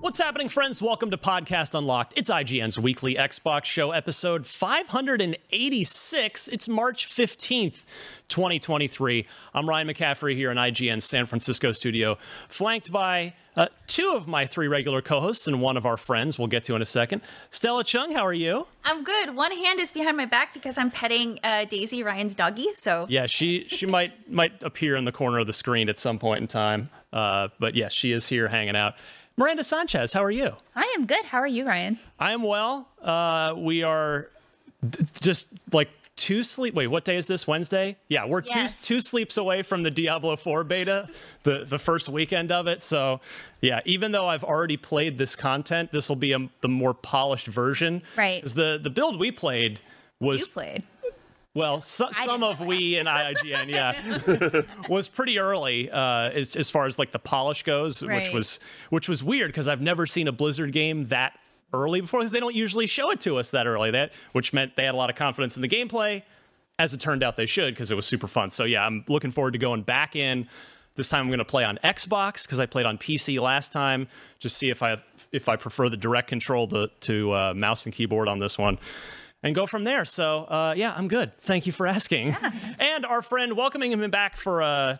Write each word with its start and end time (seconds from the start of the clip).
What's 0.00 0.18
happening, 0.18 0.48
friends? 0.48 0.80
Welcome 0.80 1.10
to 1.10 1.16
Podcast 1.16 1.76
Unlocked. 1.76 2.12
It's 2.16 2.30
IGN's 2.30 2.78
weekly 2.78 3.16
Xbox 3.16 3.64
show, 3.64 3.90
episode 3.90 4.46
586. 4.46 6.48
It's 6.48 6.68
March 6.68 7.08
15th, 7.08 7.82
2023. 8.28 9.26
I'm 9.52 9.68
Ryan 9.68 9.88
McCaffrey 9.88 10.36
here 10.36 10.52
in 10.52 10.58
IGN's 10.58 11.04
San 11.06 11.26
Francisco 11.26 11.72
studio, 11.72 12.18
flanked 12.48 12.92
by 12.92 13.34
uh, 13.56 13.66
two 13.88 14.12
of 14.12 14.28
my 14.28 14.46
three 14.46 14.68
regular 14.68 15.02
co 15.02 15.18
hosts 15.18 15.48
and 15.48 15.60
one 15.60 15.76
of 15.76 15.84
our 15.86 15.96
friends 15.96 16.38
we'll 16.38 16.46
get 16.46 16.62
to 16.64 16.76
in 16.76 16.82
a 16.82 16.86
second. 16.86 17.20
Stella 17.50 17.82
Chung, 17.82 18.12
how 18.12 18.24
are 18.24 18.34
you? 18.34 18.68
I'm 18.84 19.02
good. 19.02 19.34
One 19.34 19.56
hand 19.56 19.80
is 19.80 19.90
behind 19.92 20.16
my 20.16 20.26
back 20.26 20.54
because 20.54 20.78
I'm 20.78 20.92
petting 20.92 21.40
uh, 21.42 21.64
Daisy, 21.64 22.04
Ryan's 22.04 22.36
doggy. 22.36 22.68
So 22.74 23.06
Yeah, 23.08 23.26
she 23.26 23.66
she 23.68 23.86
might 23.86 24.30
might 24.30 24.62
appear 24.62 24.94
in 24.94 25.04
the 25.04 25.12
corner 25.12 25.40
of 25.40 25.48
the 25.48 25.52
screen 25.54 25.88
at 25.88 25.98
some 25.98 26.20
point 26.20 26.42
in 26.42 26.46
time. 26.46 26.90
Uh, 27.12 27.48
but 27.58 27.74
yes, 27.74 27.92
she 27.92 28.12
is 28.12 28.28
here 28.28 28.46
hanging 28.46 28.76
out. 28.76 28.94
Miranda 29.36 29.64
Sanchez, 29.64 30.12
how 30.12 30.24
are 30.24 30.30
you? 30.30 30.54
I 30.74 30.94
am 30.96 31.06
good. 31.06 31.24
How 31.26 31.38
are 31.38 31.46
you, 31.46 31.66
Ryan? 31.66 31.98
I 32.18 32.32
am 32.32 32.42
well. 32.42 32.88
Uh, 33.02 33.54
we 33.56 33.82
are 33.82 34.30
d- 34.88 35.00
just 35.20 35.48
like 35.72 35.90
two 36.16 36.42
sleep. 36.42 36.72
Wait, 36.74 36.86
what 36.86 37.04
day 37.04 37.16
is 37.16 37.26
this? 37.26 37.46
Wednesday? 37.46 37.96
Yeah, 38.08 38.24
we're 38.24 38.42
Yes. 38.46 38.80
two 38.80 38.94
two 38.96 39.00
sleeps 39.02 39.36
away 39.36 39.62
from 39.62 39.82
the 39.82 39.90
Diablo 39.90 40.36
4 40.36 40.64
beta, 40.64 41.08
the 41.42 41.64
the 41.66 41.78
first 41.78 42.08
weekend 42.08 42.50
of 42.50 42.66
it. 42.66 42.82
So, 42.82 43.20
yeah, 43.60 43.80
even 43.84 44.12
though 44.12 44.26
I've 44.26 44.44
already 44.44 44.78
played 44.78 45.18
this 45.18 45.36
content, 45.36 45.92
this 45.92 46.08
will 46.08 46.16
be 46.16 46.32
a, 46.32 46.48
the 46.62 46.68
more 46.68 46.94
polished 46.94 47.46
version. 47.46 48.02
Right. 48.16 48.40
'Cause 48.42 48.54
The 48.54 48.80
the 48.82 48.90
build 48.90 49.18
we 49.20 49.30
played 49.30 49.80
was 50.18 50.40
You 50.40 50.46
played. 50.48 50.84
Well, 51.56 51.80
so, 51.80 52.10
some 52.10 52.42
of 52.42 52.60
we 52.60 52.96
and 52.96 53.08
IGN, 53.08 53.68
yeah, 53.68 54.62
was 54.90 55.08
pretty 55.08 55.38
early 55.38 55.90
uh, 55.90 56.28
as, 56.28 56.54
as 56.54 56.68
far 56.68 56.84
as 56.86 56.98
like 56.98 57.12
the 57.12 57.18
polish 57.18 57.62
goes, 57.62 58.02
which 58.02 58.30
was 58.30 58.60
which 58.90 59.08
was 59.08 59.24
weird 59.24 59.48
because 59.48 59.66
I've 59.66 59.80
never 59.80 60.06
seen 60.06 60.28
a 60.28 60.32
Blizzard 60.32 60.72
game 60.72 61.04
that 61.04 61.38
early 61.72 62.02
before 62.02 62.20
because 62.20 62.32
they 62.32 62.40
don't 62.40 62.54
usually 62.54 62.86
show 62.86 63.10
it 63.10 63.20
to 63.22 63.38
us 63.38 63.52
that 63.52 63.66
early. 63.66 63.90
That 63.90 64.12
which 64.32 64.52
meant 64.52 64.76
they 64.76 64.84
had 64.84 64.94
a 64.94 64.98
lot 64.98 65.08
of 65.08 65.16
confidence 65.16 65.56
in 65.56 65.62
the 65.62 65.68
gameplay. 65.68 66.22
As 66.78 66.92
it 66.92 67.00
turned 67.00 67.24
out, 67.24 67.38
they 67.38 67.46
should 67.46 67.72
because 67.72 67.90
it 67.90 67.94
was 67.94 68.04
super 68.04 68.26
fun. 68.26 68.50
So 68.50 68.64
yeah, 68.64 68.84
I'm 68.84 69.02
looking 69.08 69.30
forward 69.30 69.52
to 69.52 69.58
going 69.58 69.80
back 69.80 70.14
in. 70.14 70.48
This 70.94 71.08
time 71.08 71.22
I'm 71.22 71.28
going 71.28 71.38
to 71.38 71.44
play 71.46 71.64
on 71.64 71.78
Xbox 71.82 72.44
because 72.44 72.58
I 72.58 72.66
played 72.66 72.84
on 72.84 72.98
PC 72.98 73.40
last 73.40 73.72
time. 73.72 74.08
Just 74.38 74.58
see 74.58 74.68
if 74.68 74.82
I 74.82 74.98
if 75.32 75.48
I 75.48 75.56
prefer 75.56 75.88
the 75.88 75.96
direct 75.96 76.28
control 76.28 76.68
to, 76.68 76.90
to 77.00 77.32
uh, 77.32 77.54
mouse 77.54 77.86
and 77.86 77.94
keyboard 77.94 78.28
on 78.28 78.40
this 78.40 78.58
one 78.58 78.78
and 79.42 79.54
go 79.54 79.66
from 79.66 79.84
there. 79.84 80.04
So 80.04 80.44
uh, 80.44 80.74
yeah, 80.76 80.94
I'm 80.96 81.08
good. 81.08 81.32
Thank 81.40 81.66
you 81.66 81.72
for 81.72 81.86
asking. 81.86 82.36
And 82.80 83.04
our 83.06 83.22
friend 83.22 83.56
welcoming 83.56 83.92
him 83.92 84.10
back 84.10 84.36
for 84.36 84.62
uh, 84.62 84.96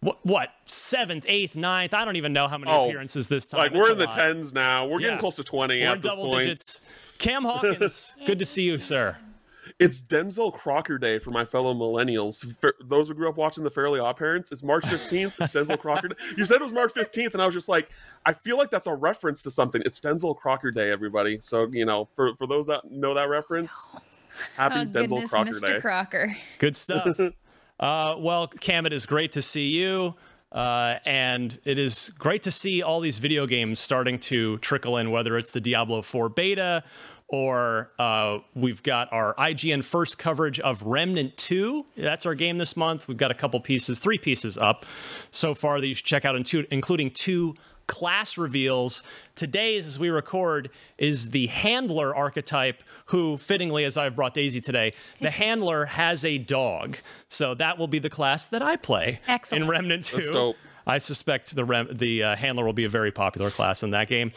what, 0.00 0.18
what 0.24 0.48
seventh, 0.66 1.24
eighth, 1.28 1.54
ninth? 1.56 1.94
I 1.94 2.04
don't 2.04 2.16
even 2.16 2.32
know 2.32 2.48
how 2.48 2.58
many 2.58 2.72
Oh, 2.72 2.86
appearances 2.88 3.28
this 3.28 3.46
time. 3.46 3.60
Like 3.60 3.72
we're 3.74 3.88
a 3.88 3.92
in 3.92 3.98
the 3.98 4.06
lot. 4.06 4.14
tens 4.14 4.52
now. 4.52 4.86
We're 4.86 5.00
Yeah. 5.00 5.06
getting 5.08 5.20
close 5.20 5.36
to 5.36 5.44
twenty 5.44 5.80
We're 5.80 5.86
at 5.88 5.96
in 5.96 6.00
this 6.02 6.10
double 6.10 6.26
point. 6.26 6.44
digits. 6.44 6.80
Cam 7.18 7.44
Hawkins, 7.44 8.14
good 8.26 8.38
to 8.40 8.44
see 8.44 8.62
you, 8.64 8.78
sir. 8.78 9.16
It's 9.78 10.02
Denzel 10.02 10.52
Crocker 10.52 10.98
Day 10.98 11.18
for 11.18 11.30
my 11.30 11.44
fellow 11.44 11.72
millennials. 11.72 12.44
For 12.60 12.74
those 12.84 13.08
who 13.08 13.14
grew 13.14 13.28
up 13.28 13.36
watching 13.36 13.62
the 13.64 13.70
Fairly 13.70 14.00
Odd 14.00 14.16
Parents, 14.16 14.50
it's 14.52 14.62
March 14.62 14.84
fifteenth. 14.86 15.34
It's 15.40 15.52
Denzel 15.52 15.78
Crocker 15.78 16.08
Day. 16.08 16.14
You 16.36 16.44
said 16.44 16.56
it 16.56 16.64
was 16.64 16.72
March 16.72 16.92
fifteenth, 16.92 17.32
and 17.34 17.42
I 17.42 17.46
was 17.46 17.54
just 17.54 17.68
like, 17.68 17.88
I 18.24 18.32
feel 18.32 18.56
like 18.56 18.70
that's 18.70 18.86
a 18.86 18.94
reference 18.94 19.42
to 19.44 19.50
something. 19.50 19.82
It's 19.84 20.00
Denzel 20.00 20.36
Crocker 20.36 20.70
Day, 20.70 20.90
everybody. 20.90 21.38
So 21.40 21.68
you 21.72 21.84
know, 21.84 22.08
for 22.14 22.34
for 22.36 22.46
those 22.46 22.66
that 22.68 22.90
know 22.90 23.14
that 23.14 23.28
reference, 23.28 23.86
happy 24.56 24.76
Oh, 24.80 24.84
Denzel 24.84 25.08
goodness, 25.08 25.30
Crocker 25.30 25.50
Mr. 25.50 25.66
Day. 25.66 25.80
Crocker. 25.80 26.36
Good 26.58 26.76
stuff. 26.78 27.18
uh, 27.80 28.16
well, 28.18 28.46
Cam, 28.48 28.86
it 28.86 28.92
is 28.92 29.06
great 29.06 29.32
to 29.32 29.42
see 29.42 29.68
you. 29.68 30.14
Uh, 30.52 30.98
and 31.06 31.58
it 31.64 31.78
is 31.78 32.10
great 32.18 32.42
to 32.42 32.50
see 32.50 32.82
all 32.82 33.00
these 33.00 33.18
video 33.18 33.46
games 33.46 33.80
starting 33.80 34.18
to 34.18 34.58
trickle 34.58 34.98
in, 34.98 35.10
whether 35.10 35.38
it's 35.38 35.50
the 35.52 35.62
Diablo 35.62 36.02
4 36.02 36.28
beta 36.28 36.84
or 37.28 37.90
uh, 37.98 38.38
we've 38.54 38.82
got 38.82 39.10
our 39.10 39.34
IGN 39.36 39.82
first 39.82 40.18
coverage 40.18 40.60
of 40.60 40.82
Remnant 40.82 41.34
2. 41.38 41.86
That's 41.96 42.26
our 42.26 42.34
game 42.34 42.58
this 42.58 42.76
month. 42.76 43.08
We've 43.08 43.16
got 43.16 43.30
a 43.30 43.34
couple 43.34 43.58
pieces, 43.60 43.98
three 43.98 44.18
pieces 44.18 44.58
up 44.58 44.84
so 45.30 45.54
far 45.54 45.80
that 45.80 45.86
you 45.86 45.94
should 45.94 46.04
check 46.04 46.26
out, 46.26 46.36
into- 46.36 46.66
including 46.70 47.10
two 47.12 47.54
class 47.92 48.38
reveals. 48.38 49.02
Today's, 49.34 49.86
as 49.86 49.98
we 49.98 50.08
record, 50.08 50.70
is 50.96 51.28
the 51.28 51.46
handler 51.48 52.16
archetype, 52.16 52.82
who, 53.06 53.36
fittingly, 53.36 53.84
as 53.84 53.98
I've 53.98 54.16
brought 54.16 54.32
Daisy 54.32 54.62
today, 54.62 54.94
the 55.20 55.30
handler 55.44 55.84
has 55.84 56.24
a 56.24 56.38
dog. 56.38 56.96
So 57.28 57.54
that 57.54 57.76
will 57.76 57.88
be 57.88 57.98
the 57.98 58.08
class 58.08 58.46
that 58.46 58.62
I 58.62 58.76
play 58.76 59.20
Excellent. 59.28 59.64
in 59.64 59.68
Remnant 59.68 60.04
2. 60.06 60.16
That's 60.16 60.30
dope. 60.30 60.56
I 60.86 60.96
suspect 60.96 61.54
the 61.54 61.66
rem- 61.66 61.90
the 61.92 62.22
uh, 62.22 62.36
handler 62.36 62.64
will 62.64 62.72
be 62.72 62.86
a 62.86 62.88
very 62.88 63.12
popular 63.12 63.50
class 63.50 63.82
in 63.82 63.90
that 63.90 64.08
game. 64.08 64.32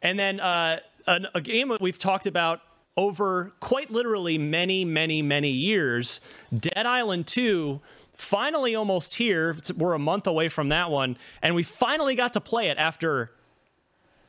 And 0.00 0.18
then 0.18 0.40
uh, 0.40 0.80
an, 1.06 1.26
a 1.34 1.42
game 1.42 1.68
that 1.68 1.82
we've 1.82 1.98
talked 1.98 2.26
about 2.26 2.62
over 2.96 3.52
quite 3.60 3.90
literally 3.90 4.38
many, 4.38 4.86
many, 4.86 5.20
many 5.20 5.50
years 5.50 6.22
Dead 6.58 6.86
Island 6.86 7.26
2. 7.26 7.82
Finally, 8.16 8.74
almost 8.74 9.14
here. 9.14 9.56
We're 9.76 9.94
a 9.94 9.98
month 9.98 10.26
away 10.26 10.48
from 10.48 10.68
that 10.68 10.90
one, 10.90 11.16
and 11.42 11.54
we 11.54 11.62
finally 11.62 12.14
got 12.14 12.32
to 12.34 12.40
play 12.40 12.68
it 12.68 12.78
after 12.78 13.32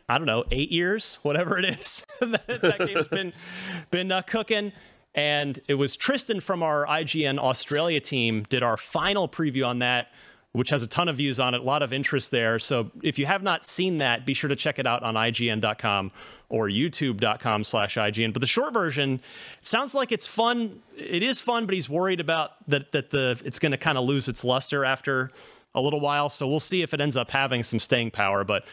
I 0.08 0.18
don't 0.20 0.28
know, 0.28 0.46
eight 0.52 0.72
years, 0.72 1.18
whatever 1.24 1.58
it 1.58 1.66
is. 1.66 2.06
that, 2.20 2.46
that 2.48 2.86
game's 2.86 3.08
been 3.08 3.34
been 3.92 4.12
uh, 4.12 4.22
cooking. 4.22 4.72
And 5.16 5.60
it 5.68 5.76
was 5.76 5.96
Tristan 5.96 6.42
from 6.42 6.62
our 6.62 6.86
IGN 6.86 7.40
Australia 7.40 8.02
team 8.02 8.44
did 8.50 8.64
our 8.64 8.76
final 8.76 9.30
preview 9.30 9.66
on 9.66 9.80
that, 9.80 10.10
which 10.56 10.70
has 10.70 10.82
a 10.82 10.88
ton 10.88 11.10
of 11.10 11.18
views 11.18 11.40
on 11.40 11.54
it, 11.54 11.60
a 11.60 11.64
lot 11.64 11.84
of 11.84 11.92
interest 11.92 12.32
there. 12.32 12.58
So 12.60 12.90
if 13.04 13.20
you 13.20 13.26
have 13.26 13.44
not 13.44 13.66
seen 13.66 13.98
that, 13.98 14.26
be 14.26 14.34
sure 14.34 14.48
to 14.48 14.56
check 14.56 14.80
it 14.80 14.88
out 14.88 15.04
on 15.04 15.16
IGN.com 15.16 16.12
or 16.48 16.70
YouTube.com 16.70 17.66
slash 17.66 17.98
IGN. 17.98 18.32
But 18.32 18.40
the 18.40 18.48
short 18.48 18.74
version, 18.74 19.20
it 19.58 19.68
sounds 19.68 19.94
like 19.94 20.14
it's 20.14 20.28
fun. 20.28 20.82
It 20.98 21.24
is 21.24 21.42
fun, 21.42 21.66
but 21.66 21.76
he's 21.76 21.90
worried 21.90 22.22
about 22.22 22.52
that 22.70 22.94
that 22.94 23.10
the 23.10 23.40
it's 23.44 23.60
going 23.60 23.74
to 23.74 23.78
kind 23.78 23.98
of 23.98 24.06
lose 24.06 24.30
its 24.30 24.44
luster 24.46 24.86
after 24.86 25.30
a 25.74 25.82
little 25.82 26.00
while. 26.00 26.30
So 26.30 26.48
we'll 26.48 26.62
see 26.62 26.82
if 26.82 26.94
it 26.94 27.02
ends 27.02 27.18
up 27.18 27.32
having 27.32 27.62
some 27.62 27.80
staying 27.80 28.12
power. 28.12 28.46
But 28.46 28.66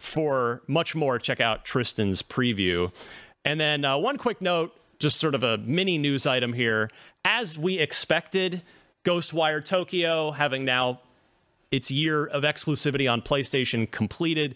for 0.00 0.62
much 0.66 0.96
more, 0.96 1.20
check 1.20 1.40
out 1.40 1.64
Tristan's 1.64 2.20
preview. 2.20 2.90
And 3.44 3.60
then 3.60 3.84
uh, 3.84 3.96
one 3.96 4.16
quick 4.16 4.40
note 4.40 4.74
just 4.98 5.20
sort 5.20 5.36
of 5.36 5.44
a 5.44 5.58
mini 5.58 5.96
news 5.98 6.26
item 6.26 6.52
here. 6.52 6.90
As 7.24 7.56
we 7.56 7.78
expected, 7.78 8.62
Ghostwire 9.04 9.64
Tokyo, 9.64 10.32
having 10.32 10.64
now 10.64 11.00
its 11.70 11.90
year 11.90 12.26
of 12.26 12.42
exclusivity 12.44 13.10
on 13.10 13.22
PlayStation 13.22 13.90
completed, 13.90 14.54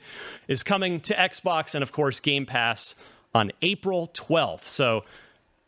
is 0.48 0.62
coming 0.62 1.00
to 1.00 1.14
Xbox 1.14 1.74
and, 1.74 1.82
of 1.82 1.92
course, 1.92 2.20
Game 2.20 2.46
Pass 2.46 2.96
on 3.34 3.50
April 3.62 4.08
12th. 4.14 4.64
So 4.64 5.04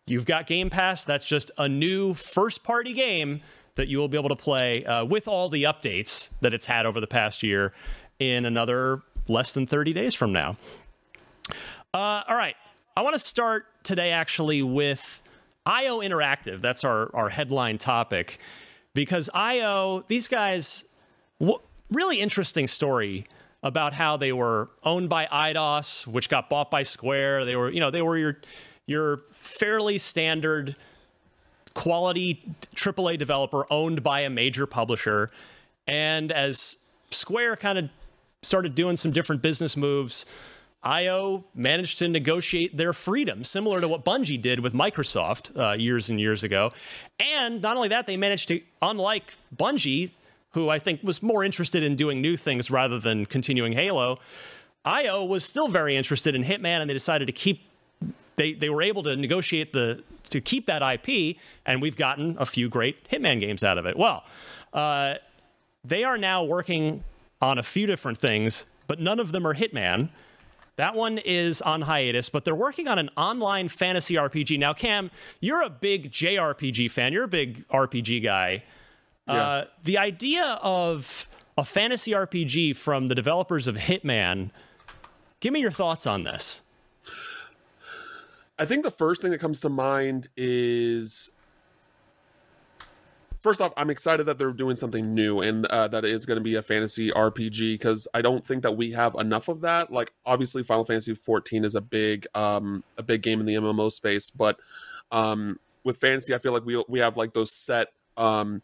you've 0.06 0.26
got 0.26 0.46
Game 0.46 0.70
Pass. 0.70 1.04
That's 1.04 1.24
just 1.24 1.50
a 1.58 1.68
new 1.68 2.14
first 2.14 2.64
party 2.64 2.92
game 2.92 3.40
that 3.76 3.88
you 3.88 3.98
will 3.98 4.08
be 4.08 4.16
able 4.16 4.28
to 4.28 4.36
play 4.36 4.84
uh, 4.84 5.04
with 5.04 5.26
all 5.26 5.48
the 5.48 5.64
updates 5.64 6.30
that 6.40 6.54
it's 6.54 6.66
had 6.66 6.86
over 6.86 7.00
the 7.00 7.06
past 7.06 7.42
year 7.42 7.72
in 8.18 8.46
another 8.46 9.02
less 9.28 9.52
than 9.52 9.66
30 9.66 9.92
days 9.92 10.14
from 10.14 10.32
now. 10.32 10.56
Uh, 11.92 12.22
all 12.28 12.36
right. 12.36 12.56
I 12.96 13.02
want 13.02 13.14
to 13.14 13.20
start 13.20 13.66
today 13.82 14.12
actually 14.12 14.62
with 14.62 15.22
IO 15.66 15.98
Interactive. 15.98 16.60
That's 16.60 16.84
our, 16.84 17.14
our 17.14 17.28
headline 17.28 17.78
topic. 17.78 18.38
Because 18.92 19.28
IO, 19.34 20.04
these 20.06 20.28
guys, 20.28 20.84
w- 21.40 21.58
really 21.90 22.20
interesting 22.20 22.66
story 22.66 23.26
about 23.62 23.94
how 23.94 24.16
they 24.16 24.32
were 24.32 24.68
owned 24.82 25.08
by 25.08 25.26
Eidos, 25.26 26.06
which 26.06 26.28
got 26.28 26.50
bought 26.50 26.70
by 26.70 26.82
Square. 26.82 27.46
They 27.46 27.56
were, 27.56 27.70
you 27.70 27.80
know, 27.80 27.90
they 27.90 28.02
were 28.02 28.18
your 28.18 28.40
your 28.86 29.18
fairly 29.32 29.96
standard 29.98 30.76
quality 31.72 32.42
AAA 32.74 33.18
developer 33.18 33.66
owned 33.70 34.02
by 34.02 34.20
a 34.20 34.30
major 34.30 34.66
publisher. 34.66 35.30
And 35.86 36.30
as 36.30 36.78
Square 37.10 37.56
kind 37.56 37.78
of 37.78 37.90
started 38.42 38.74
doing 38.74 38.96
some 38.96 39.10
different 39.10 39.42
business 39.42 39.76
moves, 39.76 40.26
IO 40.82 41.44
managed 41.54 41.98
to 41.98 42.08
negotiate 42.08 42.76
their 42.76 42.92
freedom, 42.92 43.42
similar 43.42 43.80
to 43.80 43.88
what 43.88 44.04
Bungie 44.04 44.40
did 44.40 44.60
with 44.60 44.74
Microsoft 44.74 45.56
uh, 45.58 45.72
years 45.72 46.10
and 46.10 46.20
years 46.20 46.44
ago. 46.44 46.72
And 47.18 47.62
not 47.62 47.76
only 47.76 47.88
that, 47.88 48.06
they 48.06 48.18
managed 48.18 48.48
to, 48.48 48.60
unlike 48.82 49.32
Bungie, 49.54 50.10
who 50.54 50.68
I 50.68 50.78
think 50.78 51.02
was 51.02 51.22
more 51.22 51.44
interested 51.44 51.82
in 51.82 51.96
doing 51.96 52.20
new 52.20 52.36
things 52.36 52.70
rather 52.70 52.98
than 52.98 53.26
continuing 53.26 53.72
Halo, 53.72 54.18
IO 54.84 55.24
was 55.24 55.44
still 55.44 55.68
very 55.68 55.96
interested 55.96 56.34
in 56.34 56.44
Hitman, 56.44 56.80
and 56.80 56.88
they 56.88 56.94
decided 56.94 57.26
to 57.26 57.32
keep. 57.32 57.62
They, 58.36 58.52
they 58.52 58.68
were 58.68 58.82
able 58.82 59.04
to 59.04 59.14
negotiate 59.14 59.72
the 59.72 60.02
to 60.30 60.40
keep 60.40 60.66
that 60.66 60.82
IP, 60.82 61.36
and 61.66 61.80
we've 61.82 61.96
gotten 61.96 62.36
a 62.38 62.46
few 62.46 62.68
great 62.68 63.08
Hitman 63.08 63.38
games 63.40 63.62
out 63.62 63.78
of 63.78 63.86
it. 63.86 63.96
Well, 63.96 64.24
uh, 64.72 65.14
they 65.84 66.02
are 66.02 66.18
now 66.18 66.42
working 66.42 67.04
on 67.40 67.58
a 67.58 67.62
few 67.62 67.86
different 67.86 68.18
things, 68.18 68.66
but 68.86 69.00
none 69.00 69.20
of 69.20 69.32
them 69.32 69.46
are 69.46 69.54
Hitman. 69.54 70.08
That 70.76 70.96
one 70.96 71.18
is 71.18 71.62
on 71.62 71.82
hiatus, 71.82 72.28
but 72.28 72.44
they're 72.44 72.54
working 72.54 72.88
on 72.88 72.98
an 72.98 73.10
online 73.16 73.68
fantasy 73.68 74.14
RPG. 74.14 74.58
Now, 74.58 74.72
Cam, 74.72 75.10
you're 75.40 75.62
a 75.62 75.70
big 75.70 76.10
JRPG 76.10 76.90
fan. 76.90 77.12
You're 77.12 77.24
a 77.24 77.28
big 77.28 77.66
RPG 77.68 78.24
guy. 78.24 78.64
Yeah. 79.26 79.34
Uh, 79.34 79.64
the 79.82 79.98
idea 79.98 80.58
of 80.62 81.28
a 81.56 81.64
fantasy 81.64 82.12
RPG 82.12 82.76
from 82.76 83.08
the 83.08 83.14
developers 83.14 83.66
of 83.66 83.76
Hitman, 83.76 84.50
give 85.40 85.52
me 85.52 85.60
your 85.60 85.70
thoughts 85.70 86.06
on 86.06 86.24
this. 86.24 86.62
I 88.58 88.66
think 88.66 88.84
the 88.84 88.90
first 88.90 89.22
thing 89.22 89.30
that 89.32 89.38
comes 89.40 89.60
to 89.62 89.68
mind 89.68 90.28
is 90.36 91.32
first 93.44 93.60
off, 93.60 93.72
I'm 93.76 93.90
excited 93.90 94.24
that 94.26 94.38
they're 94.38 94.52
doing 94.52 94.74
something 94.74 95.12
new 95.12 95.40
and 95.40 95.66
uh, 95.66 95.88
that 95.88 96.04
it 96.04 96.10
is 96.12 96.24
going 96.24 96.38
to 96.38 96.42
be 96.42 96.54
a 96.54 96.62
fantasy 96.62 97.10
RPG 97.10 97.74
because 97.74 98.08
I 98.14 98.22
don't 98.22 98.44
think 98.44 98.62
that 98.62 98.72
we 98.72 98.92
have 98.92 99.14
enough 99.16 99.48
of 99.48 99.60
that. 99.62 99.92
Like, 99.92 100.12
obviously, 100.24 100.62
Final 100.62 100.84
Fantasy 100.84 101.14
14 101.14 101.64
is 101.64 101.74
a 101.74 101.80
big, 101.80 102.26
um, 102.34 102.82
a 102.96 103.02
big 103.02 103.22
game 103.22 103.40
in 103.40 103.46
the 103.46 103.54
MMO 103.54 103.92
space, 103.92 104.30
but 104.30 104.56
um, 105.12 105.58
with 105.84 105.98
fantasy, 105.98 106.34
I 106.34 106.38
feel 106.38 106.52
like 106.52 106.64
we 106.64 106.82
we 106.88 107.00
have 107.00 107.16
like 107.16 107.34
those 107.34 107.52
set 107.52 107.88
um, 108.16 108.62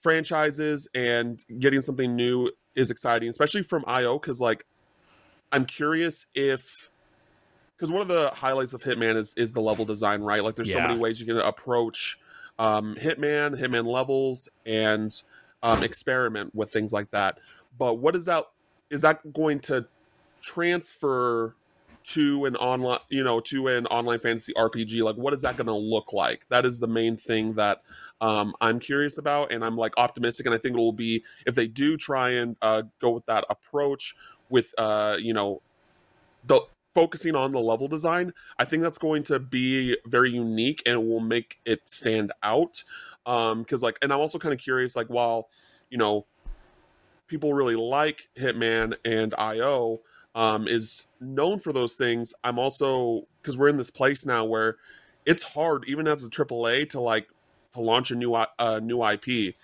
franchises, 0.00 0.88
and 0.94 1.44
getting 1.58 1.80
something 1.80 2.16
new 2.16 2.50
is 2.74 2.90
exciting, 2.90 3.28
especially 3.28 3.62
from 3.62 3.84
IO 3.86 4.18
because 4.18 4.40
like 4.40 4.64
I'm 5.52 5.64
curious 5.64 6.26
if 6.34 6.90
because 7.80 7.90
one 7.90 8.02
of 8.02 8.08
the 8.08 8.30
highlights 8.34 8.74
of 8.74 8.82
Hitman 8.82 9.16
is 9.16 9.32
is 9.34 9.52
the 9.52 9.60
level 9.60 9.84
design, 9.84 10.20
right? 10.20 10.44
Like, 10.44 10.54
there's 10.54 10.68
yeah. 10.68 10.82
so 10.82 10.88
many 10.88 11.00
ways 11.00 11.18
you 11.20 11.26
can 11.26 11.38
approach 11.38 12.18
um, 12.58 12.94
Hitman, 13.00 13.58
Hitman 13.58 13.86
levels, 13.86 14.50
and 14.66 15.10
um, 15.62 15.82
experiment 15.82 16.54
with 16.54 16.70
things 16.70 16.92
like 16.92 17.10
that. 17.12 17.38
But 17.78 17.94
what 17.94 18.14
is 18.14 18.26
that? 18.26 18.44
Is 18.90 19.02
that 19.02 19.32
going 19.32 19.60
to 19.60 19.86
transfer 20.42 21.54
to 22.02 22.44
an 22.44 22.56
online, 22.56 22.98
you 23.08 23.24
know, 23.24 23.40
to 23.40 23.68
an 23.68 23.86
online 23.86 24.20
fantasy 24.20 24.52
RPG? 24.54 25.02
Like, 25.02 25.16
what 25.16 25.32
is 25.32 25.40
that 25.42 25.56
going 25.56 25.66
to 25.66 25.74
look 25.74 26.12
like? 26.12 26.44
That 26.50 26.66
is 26.66 26.80
the 26.80 26.86
main 26.86 27.16
thing 27.16 27.54
that 27.54 27.82
um, 28.20 28.54
I'm 28.60 28.78
curious 28.78 29.18
about, 29.18 29.52
and 29.52 29.64
I'm 29.64 29.76
like 29.76 29.94
optimistic, 29.96 30.46
and 30.46 30.54
I 30.54 30.58
think 30.58 30.76
it 30.76 30.80
will 30.80 30.92
be 30.92 31.24
if 31.46 31.54
they 31.54 31.66
do 31.66 31.96
try 31.96 32.30
and 32.30 32.56
uh, 32.60 32.82
go 33.00 33.10
with 33.10 33.26
that 33.26 33.44
approach 33.48 34.14
with, 34.48 34.74
uh, 34.78 35.16
you 35.18 35.32
know, 35.32 35.62
the 36.46 36.60
focusing 36.94 37.36
on 37.36 37.52
the 37.52 37.60
level 37.60 37.88
design, 37.88 38.32
I 38.58 38.64
think 38.64 38.82
that's 38.82 38.98
going 38.98 39.22
to 39.24 39.38
be 39.38 39.96
very 40.06 40.30
unique 40.30 40.82
and 40.86 41.06
will 41.06 41.20
make 41.20 41.58
it 41.64 41.88
stand 41.88 42.32
out. 42.42 42.82
Um, 43.26 43.62
because 43.62 43.82
like, 43.82 43.98
and 44.02 44.12
I'm 44.12 44.18
also 44.18 44.38
kind 44.38 44.52
of 44.52 44.60
curious, 44.60 44.96
like, 44.96 45.08
while 45.08 45.48
you 45.90 45.98
know, 45.98 46.24
people 47.26 47.52
really 47.52 47.76
like 47.76 48.28
Hitman 48.38 48.94
and 49.04 49.34
IO, 49.36 50.00
um, 50.34 50.68
is 50.68 51.08
known 51.20 51.58
for 51.58 51.72
those 51.72 51.96
things. 51.96 52.32
I'm 52.44 52.58
also 52.58 53.26
because 53.42 53.58
we're 53.58 53.68
in 53.68 53.76
this 53.76 53.90
place 53.90 54.24
now 54.24 54.44
where 54.44 54.76
it's 55.26 55.42
hard, 55.42 55.84
even 55.88 56.06
as 56.06 56.24
a 56.24 56.30
AAA, 56.30 56.88
to 56.90 57.00
like 57.00 57.28
to 57.74 57.80
launch 57.80 58.10
a 58.10 58.14
new 58.14 58.34
uh, 58.34 58.80
new 58.82 59.04
IP, 59.04 59.54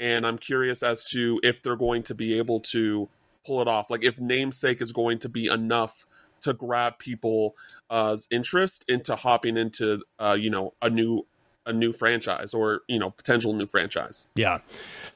and 0.00 0.26
I'm 0.26 0.38
curious 0.38 0.82
as 0.82 1.04
to 1.06 1.40
if 1.42 1.62
they're 1.62 1.76
going 1.76 2.02
to 2.04 2.14
be 2.14 2.38
able 2.38 2.60
to 2.60 3.08
pull 3.46 3.60
it 3.60 3.68
off. 3.68 3.90
Like 3.90 4.04
if 4.04 4.18
namesake 4.18 4.80
is 4.80 4.92
going 4.92 5.18
to 5.20 5.28
be 5.28 5.46
enough 5.46 6.06
to 6.42 6.52
grab 6.52 6.98
people's 6.98 7.52
uh, 7.90 8.16
interest 8.30 8.84
into 8.88 9.16
hopping 9.16 9.56
into 9.56 10.02
uh, 10.18 10.36
you 10.38 10.50
know 10.50 10.74
a 10.82 10.90
new 10.90 11.26
a 11.66 11.72
new 11.72 11.92
franchise 11.92 12.52
or 12.54 12.82
you 12.88 12.98
know 12.98 13.10
potential 13.10 13.52
new 13.52 13.66
franchise. 13.66 14.26
Yeah, 14.34 14.58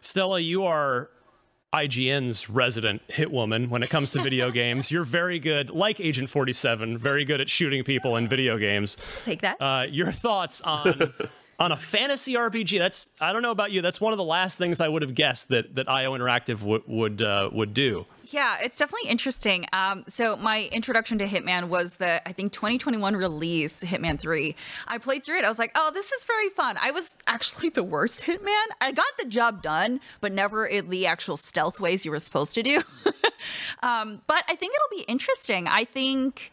Stella, 0.00 0.40
you 0.40 0.64
are 0.64 1.10
IGN's 1.72 2.48
resident 2.48 3.02
hit 3.08 3.30
woman 3.30 3.68
when 3.68 3.82
it 3.82 3.90
comes 3.90 4.10
to 4.12 4.22
video 4.22 4.50
games. 4.62 4.90
You're 4.90 5.04
very 5.04 5.38
good, 5.38 5.70
like 5.70 6.00
Agent 6.00 6.30
47, 6.30 6.96
very 6.96 7.24
good 7.24 7.40
at 7.40 7.50
shooting 7.50 7.84
people 7.84 8.16
in 8.16 8.26
video 8.26 8.56
games. 8.56 8.96
Take 9.22 9.42
that. 9.42 9.60
Uh, 9.60 9.86
your 9.88 10.10
thoughts 10.10 10.62
on 10.62 11.12
on 11.58 11.72
a 11.72 11.76
fantasy 11.76 12.34
RPG? 12.34 12.78
That's 12.78 13.10
I 13.20 13.32
don't 13.32 13.42
know 13.42 13.50
about 13.50 13.72
you. 13.72 13.82
That's 13.82 14.00
one 14.00 14.12
of 14.12 14.18
the 14.18 14.24
last 14.24 14.58
things 14.58 14.80
I 14.80 14.88
would 14.88 15.02
have 15.02 15.14
guessed 15.14 15.48
that 15.48 15.74
that 15.76 15.88
IO 15.88 16.16
Interactive 16.16 16.60
w- 16.60 16.82
would 16.86 17.22
uh, 17.22 17.50
would 17.52 17.74
do. 17.74 18.06
Yeah, 18.30 18.58
it's 18.62 18.76
definitely 18.76 19.08
interesting. 19.08 19.66
Um, 19.72 20.04
so 20.06 20.36
my 20.36 20.68
introduction 20.70 21.18
to 21.18 21.26
Hitman 21.26 21.68
was 21.68 21.96
the 21.96 22.26
I 22.28 22.32
think 22.32 22.52
2021 22.52 23.16
release, 23.16 23.82
Hitman 23.82 24.20
3. 24.20 24.54
I 24.86 24.98
played 24.98 25.24
through 25.24 25.38
it. 25.38 25.44
I 25.44 25.48
was 25.48 25.58
like, 25.58 25.72
oh, 25.74 25.90
this 25.94 26.12
is 26.12 26.24
very 26.24 26.50
fun. 26.50 26.76
I 26.80 26.90
was 26.90 27.16
actually 27.26 27.70
the 27.70 27.82
worst 27.82 28.24
Hitman. 28.26 28.66
I 28.80 28.92
got 28.92 29.06
the 29.18 29.24
job 29.26 29.62
done, 29.62 30.00
but 30.20 30.32
never 30.32 30.66
in 30.66 30.90
the 30.90 31.06
actual 31.06 31.36
stealth 31.36 31.80
ways 31.80 32.04
you 32.04 32.10
were 32.10 32.20
supposed 32.20 32.54
to 32.54 32.62
do. 32.62 32.82
um, 33.82 34.20
but 34.26 34.44
I 34.48 34.54
think 34.56 34.74
it'll 34.74 35.04
be 35.04 35.10
interesting. 35.10 35.66
I 35.66 35.84
think 35.84 36.52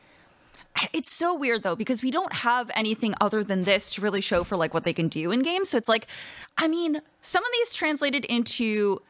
it's 0.93 1.11
so 1.11 1.33
weird 1.33 1.63
though 1.63 1.75
because 1.75 2.03
we 2.03 2.11
don't 2.11 2.33
have 2.33 2.69
anything 2.75 3.13
other 3.21 3.43
than 3.43 3.61
this 3.61 3.89
to 3.89 4.01
really 4.01 4.21
show 4.21 4.43
for 4.43 4.55
like 4.55 4.73
what 4.73 4.83
they 4.83 4.93
can 4.93 5.07
do 5.07 5.31
in 5.31 5.41
games 5.41 5.69
so 5.69 5.77
it's 5.77 5.89
like 5.89 6.07
i 6.57 6.67
mean 6.67 7.01
some 7.21 7.43
of 7.43 7.49
these 7.53 7.73
translated 7.73 8.25
into 8.25 9.01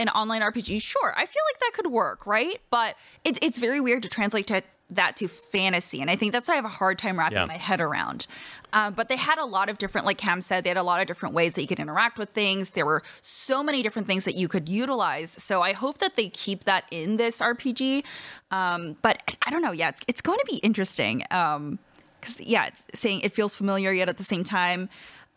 an 0.00 0.08
online 0.08 0.40
RPG, 0.40 0.80
sure, 0.80 1.12
I 1.14 1.26
feel 1.26 1.42
like 1.52 1.60
that 1.60 1.72
could 1.74 1.92
work, 1.92 2.26
right? 2.26 2.58
But 2.70 2.96
it, 3.22 3.38
it's 3.42 3.58
very 3.58 3.80
weird 3.80 4.02
to 4.04 4.08
translate 4.08 4.46
to 4.46 4.62
that 4.90 5.16
to 5.18 5.28
fantasy, 5.28 6.00
and 6.00 6.10
I 6.10 6.16
think 6.16 6.32
that's 6.32 6.48
why 6.48 6.54
I 6.54 6.56
have 6.56 6.64
a 6.64 6.68
hard 6.68 6.98
time 6.98 7.18
wrapping 7.18 7.38
yeah. 7.38 7.46
my 7.46 7.56
head 7.56 7.80
around. 7.80 8.26
Uh, 8.72 8.90
but 8.90 9.08
they 9.08 9.16
had 9.16 9.38
a 9.38 9.44
lot 9.44 9.68
of 9.68 9.78
different, 9.78 10.06
like 10.06 10.18
Cam 10.18 10.40
said, 10.40 10.64
they 10.64 10.70
had 10.70 10.76
a 10.76 10.82
lot 10.82 11.00
of 11.00 11.06
different 11.06 11.34
ways 11.34 11.54
that 11.54 11.62
you 11.62 11.66
could 11.66 11.80
interact 11.80 12.18
with 12.18 12.30
things. 12.30 12.70
There 12.70 12.86
were 12.86 13.02
so 13.20 13.62
many 13.62 13.82
different 13.82 14.06
things 14.06 14.24
that 14.24 14.34
you 14.34 14.46
could 14.46 14.68
utilize. 14.68 15.30
So 15.30 15.60
I 15.60 15.72
hope 15.72 15.98
that 15.98 16.16
they 16.16 16.28
keep 16.28 16.64
that 16.64 16.84
in 16.90 17.16
this 17.16 17.40
RPG. 17.40 18.04
Um, 18.50 18.96
but 19.02 19.36
I 19.44 19.50
don't 19.50 19.62
know. 19.62 19.72
Yeah, 19.72 19.88
it's, 19.88 20.02
it's 20.06 20.20
going 20.20 20.38
to 20.38 20.46
be 20.46 20.58
interesting. 20.58 21.24
Um, 21.30 21.78
because 22.20 22.40
yeah, 22.40 22.66
it's 22.66 23.00
saying 23.00 23.22
it 23.22 23.32
feels 23.32 23.54
familiar 23.54 23.92
yet 23.92 24.08
at 24.08 24.18
the 24.18 24.24
same 24.24 24.44
time, 24.44 24.88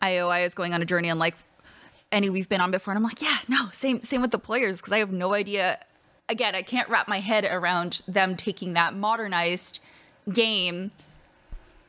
IOI 0.02 0.44
is 0.44 0.54
going 0.54 0.74
on 0.74 0.82
a 0.82 0.84
journey 0.84 1.08
unlike 1.08 1.34
any 2.12 2.30
we've 2.30 2.48
been 2.48 2.60
on 2.60 2.70
before, 2.70 2.92
and 2.92 2.98
I'm 2.98 3.04
like, 3.04 3.20
yeah, 3.20 3.38
no, 3.48 3.68
same 3.72 4.02
same 4.02 4.20
with 4.22 4.30
the 4.30 4.38
players 4.38 4.80
because 4.80 4.92
I 4.92 4.98
have 4.98 5.12
no 5.12 5.34
idea. 5.34 5.78
Again, 6.28 6.54
I 6.54 6.62
can't 6.62 6.88
wrap 6.88 7.06
my 7.06 7.20
head 7.20 7.44
around 7.44 8.02
them 8.08 8.36
taking 8.36 8.72
that 8.72 8.94
modernized 8.94 9.80
game, 10.32 10.90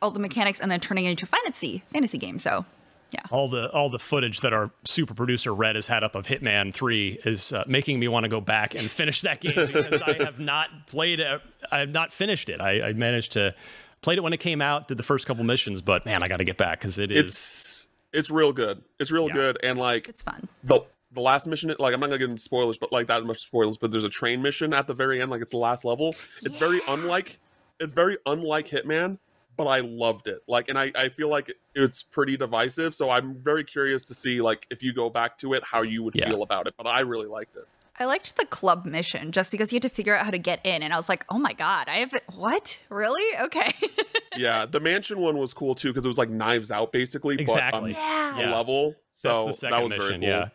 all 0.01 0.11
the 0.11 0.19
mechanics, 0.19 0.59
and 0.59 0.69
then 0.69 0.79
turning 0.79 1.05
it 1.05 1.11
into 1.11 1.25
a 1.25 1.27
fantasy 1.27 1.83
fantasy 1.91 2.17
game. 2.17 2.37
So 2.37 2.65
yeah. 3.11 3.21
All 3.31 3.47
the 3.47 3.71
all 3.71 3.89
the 3.89 3.99
footage 3.99 4.41
that 4.41 4.51
our 4.51 4.71
super 4.83 5.13
producer 5.13 5.53
Red 5.53 5.75
has 5.75 5.87
had 5.87 6.03
up 6.03 6.15
of 6.15 6.25
Hitman 6.25 6.73
Three 6.73 7.19
is 7.23 7.53
uh, 7.53 7.63
making 7.67 7.99
me 7.99 8.07
want 8.07 8.23
to 8.23 8.29
go 8.29 8.41
back 8.41 8.75
and 8.75 8.89
finish 8.89 9.21
that 9.21 9.39
game 9.39 9.67
because 9.67 10.01
I 10.01 10.13
have 10.13 10.39
not 10.39 10.87
played 10.87 11.19
it. 11.19 11.41
I 11.71 11.79
have 11.79 11.89
not 11.89 12.11
finished 12.11 12.49
it. 12.49 12.59
I, 12.59 12.89
I, 12.89 12.93
managed 12.93 13.33
to 13.33 13.55
played 14.01 14.17
it 14.17 14.21
when 14.21 14.33
it 14.33 14.39
came 14.39 14.61
out, 14.61 14.87
did 14.87 14.97
the 14.97 15.03
first 15.03 15.27
couple 15.27 15.43
missions, 15.43 15.81
but 15.81 16.05
man, 16.05 16.23
I 16.23 16.27
got 16.27 16.37
to 16.37 16.43
get 16.43 16.57
back 16.57 16.79
because 16.79 16.99
it 16.99 17.11
is. 17.11 17.25
It's 17.25 17.87
it's 18.11 18.29
real 18.29 18.51
good. 18.51 18.83
It's 18.99 19.11
real 19.11 19.27
yeah. 19.27 19.33
good, 19.33 19.59
and 19.63 19.77
like 19.77 20.09
it's 20.09 20.21
fun. 20.21 20.47
The 20.63 20.81
the 21.15 21.21
last 21.21 21.47
mission, 21.47 21.73
like 21.79 21.93
I'm 21.93 21.99
not 21.99 22.07
gonna 22.07 22.19
get 22.19 22.29
into 22.29 22.41
spoilers, 22.41 22.77
but 22.77 22.91
like 22.91 23.07
that 23.07 23.23
much 23.25 23.41
spoilers. 23.41 23.77
But 23.77 23.91
there's 23.91 24.03
a 24.03 24.09
train 24.09 24.41
mission 24.41 24.73
at 24.73 24.87
the 24.87 24.93
very 24.93 25.21
end, 25.21 25.31
like 25.31 25.41
it's 25.41 25.51
the 25.51 25.57
last 25.57 25.85
level. 25.85 26.15
It's 26.43 26.53
yeah. 26.53 26.59
very 26.59 26.81
unlike. 26.87 27.39
It's 27.79 27.91
very 27.91 28.17
unlike 28.25 28.67
Hitman, 28.67 29.17
but 29.57 29.65
I 29.65 29.79
loved 29.79 30.27
it. 30.27 30.41
Like, 30.47 30.69
and 30.69 30.77
I, 30.77 30.91
I 30.95 31.09
feel 31.09 31.29
like 31.29 31.51
it's 31.73 32.03
pretty 32.03 32.37
divisive. 32.37 32.95
So 32.95 33.09
I'm 33.09 33.35
very 33.35 33.63
curious 33.63 34.03
to 34.03 34.13
see, 34.13 34.41
like, 34.41 34.65
if 34.69 34.81
you 34.81 34.93
go 34.93 35.09
back 35.09 35.37
to 35.39 35.53
it, 35.53 35.63
how 35.63 35.81
you 35.81 36.03
would 36.03 36.15
yeah. 36.15 36.29
feel 36.29 36.43
about 36.43 36.67
it. 36.67 36.75
But 36.77 36.87
I 36.87 37.01
really 37.01 37.27
liked 37.27 37.55
it. 37.55 37.65
I 37.97 38.05
liked 38.05 38.35
the 38.35 38.45
club 38.45 38.85
mission 38.85 39.31
just 39.31 39.51
because 39.51 39.71
you 39.71 39.77
had 39.77 39.83
to 39.83 39.89
figure 39.89 40.15
out 40.17 40.25
how 40.25 40.31
to 40.31 40.37
get 40.37 40.65
in. 40.65 40.83
And 40.83 40.93
I 40.93 40.97
was 40.97 41.07
like, 41.07 41.25
oh 41.29 41.39
my 41.39 41.53
God, 41.53 41.87
I 41.87 41.97
have. 41.97 42.13
What? 42.35 42.81
Really? 42.89 43.23
Okay. 43.45 43.71
yeah. 44.37 44.65
The 44.65 44.81
mansion 44.81 45.19
one 45.19 45.37
was 45.37 45.53
cool 45.53 45.75
too 45.75 45.89
because 45.89 46.03
it 46.03 46.09
was 46.09 46.17
like 46.17 46.29
knives 46.29 46.71
out 46.71 46.91
basically. 46.91 47.35
Exactly. 47.39 47.93
But, 47.93 47.99
um, 48.01 48.39
yeah. 48.39 48.55
level. 48.55 48.95
So 49.11 49.51
that 49.61 49.81
was 49.81 49.91
mission, 49.91 49.99
very 49.99 50.19
cool. 50.19 50.27
Yeah. 50.27 50.49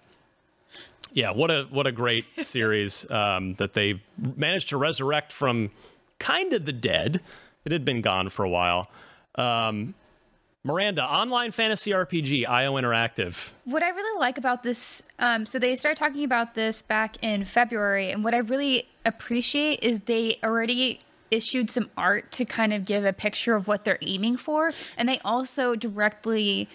Yeah. 1.12 1.30
What 1.30 1.50
a, 1.50 1.66
what 1.70 1.86
a 1.86 1.92
great 1.92 2.24
series 2.44 3.10
um, 3.10 3.54
that 3.54 3.74
they 3.74 4.02
managed 4.36 4.70
to 4.70 4.76
resurrect 4.76 5.32
from 5.32 5.70
kind 6.18 6.52
of 6.52 6.64
the 6.66 6.72
dead. 6.72 7.20
It 7.64 7.72
had 7.72 7.84
been 7.84 8.00
gone 8.00 8.28
for 8.28 8.44
a 8.44 8.48
while. 8.48 8.90
Um, 9.34 9.94
Miranda, 10.62 11.02
online 11.02 11.52
fantasy 11.52 11.90
RPG, 11.92 12.46
IO 12.46 12.74
Interactive. 12.74 13.50
What 13.64 13.82
I 13.82 13.88
really 13.88 14.20
like 14.20 14.36
about 14.36 14.62
this, 14.62 15.02
um, 15.18 15.46
so 15.46 15.58
they 15.58 15.74
started 15.74 15.98
talking 15.98 16.22
about 16.22 16.54
this 16.54 16.82
back 16.82 17.16
in 17.22 17.46
February, 17.46 18.10
and 18.10 18.22
what 18.22 18.34
I 18.34 18.38
really 18.38 18.86
appreciate 19.06 19.82
is 19.82 20.02
they 20.02 20.38
already 20.44 21.00
issued 21.30 21.70
some 21.70 21.88
art 21.96 22.30
to 22.32 22.44
kind 22.44 22.74
of 22.74 22.84
give 22.84 23.06
a 23.06 23.12
picture 23.14 23.54
of 23.54 23.68
what 23.68 23.84
they're 23.84 23.98
aiming 24.02 24.36
for, 24.36 24.72
and 24.98 25.08
they 25.08 25.18
also 25.20 25.74
directly 25.76 26.68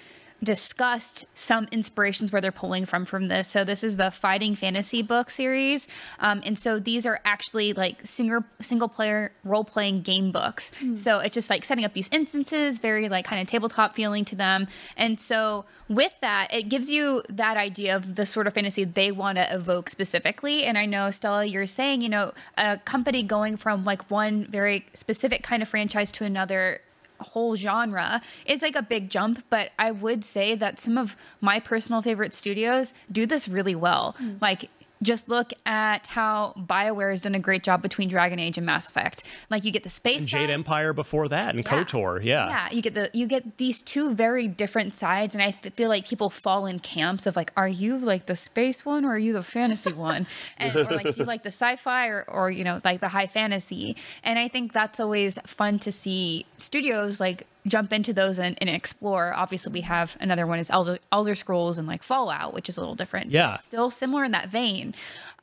discussed 0.45 1.25
some 1.37 1.67
inspirations 1.71 2.31
where 2.31 2.41
they're 2.41 2.51
pulling 2.51 2.85
from 2.85 3.03
from 3.03 3.27
this. 3.27 3.49
So 3.49 3.65
this 3.65 3.83
is 3.83 3.97
the 3.97 4.11
Fighting 4.11 4.55
Fantasy 4.55 5.01
book 5.01 5.29
series, 5.29 5.87
um, 6.19 6.41
and 6.45 6.57
so 6.57 6.79
these 6.79 7.05
are 7.05 7.19
actually 7.25 7.73
like 7.73 8.05
single 8.05 8.45
single 8.61 8.87
player 8.87 9.33
role 9.43 9.65
playing 9.65 10.01
game 10.01 10.31
books. 10.31 10.71
Mm. 10.79 10.97
So 10.97 11.19
it's 11.19 11.33
just 11.33 11.49
like 11.49 11.65
setting 11.65 11.83
up 11.83 11.93
these 11.93 12.09
instances, 12.11 12.79
very 12.79 13.09
like 13.09 13.25
kind 13.25 13.41
of 13.41 13.47
tabletop 13.47 13.95
feeling 13.95 14.23
to 14.25 14.35
them. 14.35 14.67
And 14.95 15.19
so 15.19 15.65
with 15.89 16.13
that, 16.21 16.53
it 16.53 16.69
gives 16.69 16.89
you 16.89 17.23
that 17.29 17.57
idea 17.57 17.95
of 17.95 18.15
the 18.15 18.25
sort 18.25 18.47
of 18.47 18.53
fantasy 18.53 18.85
they 18.85 19.11
want 19.11 19.37
to 19.37 19.53
evoke 19.53 19.89
specifically. 19.89 20.63
And 20.63 20.77
I 20.77 20.85
know 20.85 21.11
Stella, 21.11 21.45
you're 21.45 21.65
saying 21.65 22.01
you 22.01 22.09
know 22.09 22.33
a 22.57 22.77
company 22.77 23.23
going 23.23 23.57
from 23.57 23.83
like 23.83 24.09
one 24.09 24.45
very 24.45 24.85
specific 24.93 25.43
kind 25.43 25.61
of 25.61 25.67
franchise 25.67 26.11
to 26.13 26.23
another 26.23 26.79
whole 27.19 27.55
genre 27.55 28.21
is 28.45 28.61
like 28.61 28.75
a 28.75 28.81
big 28.81 29.09
jump, 29.09 29.43
but 29.49 29.71
I 29.79 29.91
would 29.91 30.23
say 30.23 30.55
that 30.55 30.79
some 30.79 30.97
of 30.97 31.15
my 31.41 31.59
personal 31.59 32.01
favorite 32.01 32.33
studios 32.33 32.93
do 33.11 33.25
this 33.25 33.47
really 33.47 33.75
well. 33.75 34.15
Mm. 34.21 34.41
Like 34.41 34.69
just 35.01 35.29
look 35.29 35.51
at 35.65 36.07
how 36.07 36.53
BioWare 36.57 37.11
has 37.11 37.21
done 37.21 37.35
a 37.35 37.39
great 37.39 37.63
job 37.63 37.81
between 37.81 38.09
Dragon 38.09 38.39
Age 38.39 38.57
and 38.57 38.65
Mass 38.65 38.89
Effect. 38.89 39.23
Like 39.49 39.63
you 39.63 39.71
get 39.71 39.83
the 39.83 39.89
space 39.89 40.19
and 40.21 40.27
Jade 40.27 40.49
side. 40.49 40.53
Empire 40.53 40.93
before 40.93 41.27
that 41.29 41.55
and 41.55 41.65
yeah. 41.65 41.83
KOTOR, 41.83 42.23
yeah. 42.23 42.47
Yeah, 42.47 42.71
you 42.71 42.81
get 42.81 42.93
the 42.93 43.09
you 43.13 43.27
get 43.27 43.57
these 43.57 43.81
two 43.81 44.13
very 44.13 44.47
different 44.47 44.95
sides 44.95 45.35
and 45.35 45.43
I 45.43 45.51
feel 45.51 45.89
like 45.89 46.07
people 46.07 46.29
fall 46.29 46.65
in 46.65 46.79
camps 46.79 47.27
of 47.27 47.35
like 47.35 47.51
are 47.57 47.67
you 47.67 47.97
like 47.97 48.25
the 48.25 48.35
space 48.35 48.85
one 48.85 49.05
or 49.05 49.13
are 49.13 49.19
you 49.19 49.33
the 49.33 49.43
fantasy 49.43 49.93
one? 49.93 50.27
And 50.57 50.75
or 50.75 50.83
like 50.85 51.13
do 51.13 51.21
you 51.21 51.25
like 51.25 51.43
the 51.43 51.47
sci-fi 51.47 52.07
or 52.07 52.23
or 52.27 52.49
you 52.49 52.63
know 52.63 52.81
like 52.83 53.01
the 53.01 53.09
high 53.09 53.27
fantasy? 53.27 53.95
And 54.23 54.39
I 54.39 54.47
think 54.47 54.73
that's 54.73 54.99
always 54.99 55.37
fun 55.45 55.79
to 55.79 55.91
see 55.91 56.45
studios 56.57 57.19
like 57.19 57.47
jump 57.67 57.91
into 57.91 58.13
those 58.13 58.39
and, 58.39 58.57
and, 58.61 58.69
explore. 58.69 59.33
Obviously, 59.33 59.71
we 59.73 59.81
have 59.81 60.15
another 60.19 60.45
one 60.45 60.59
is 60.59 60.69
Elder, 60.69 60.99
Elder 61.11 61.35
Scrolls 61.35 61.77
and 61.77 61.87
like 61.87 62.03
Fallout, 62.03 62.53
which 62.53 62.69
is 62.69 62.77
a 62.77 62.81
little 62.81 62.95
different. 62.95 63.31
Yeah, 63.31 63.57
still 63.57 63.89
similar 63.89 64.23
in 64.23 64.31
that 64.31 64.49
vein. 64.49 64.93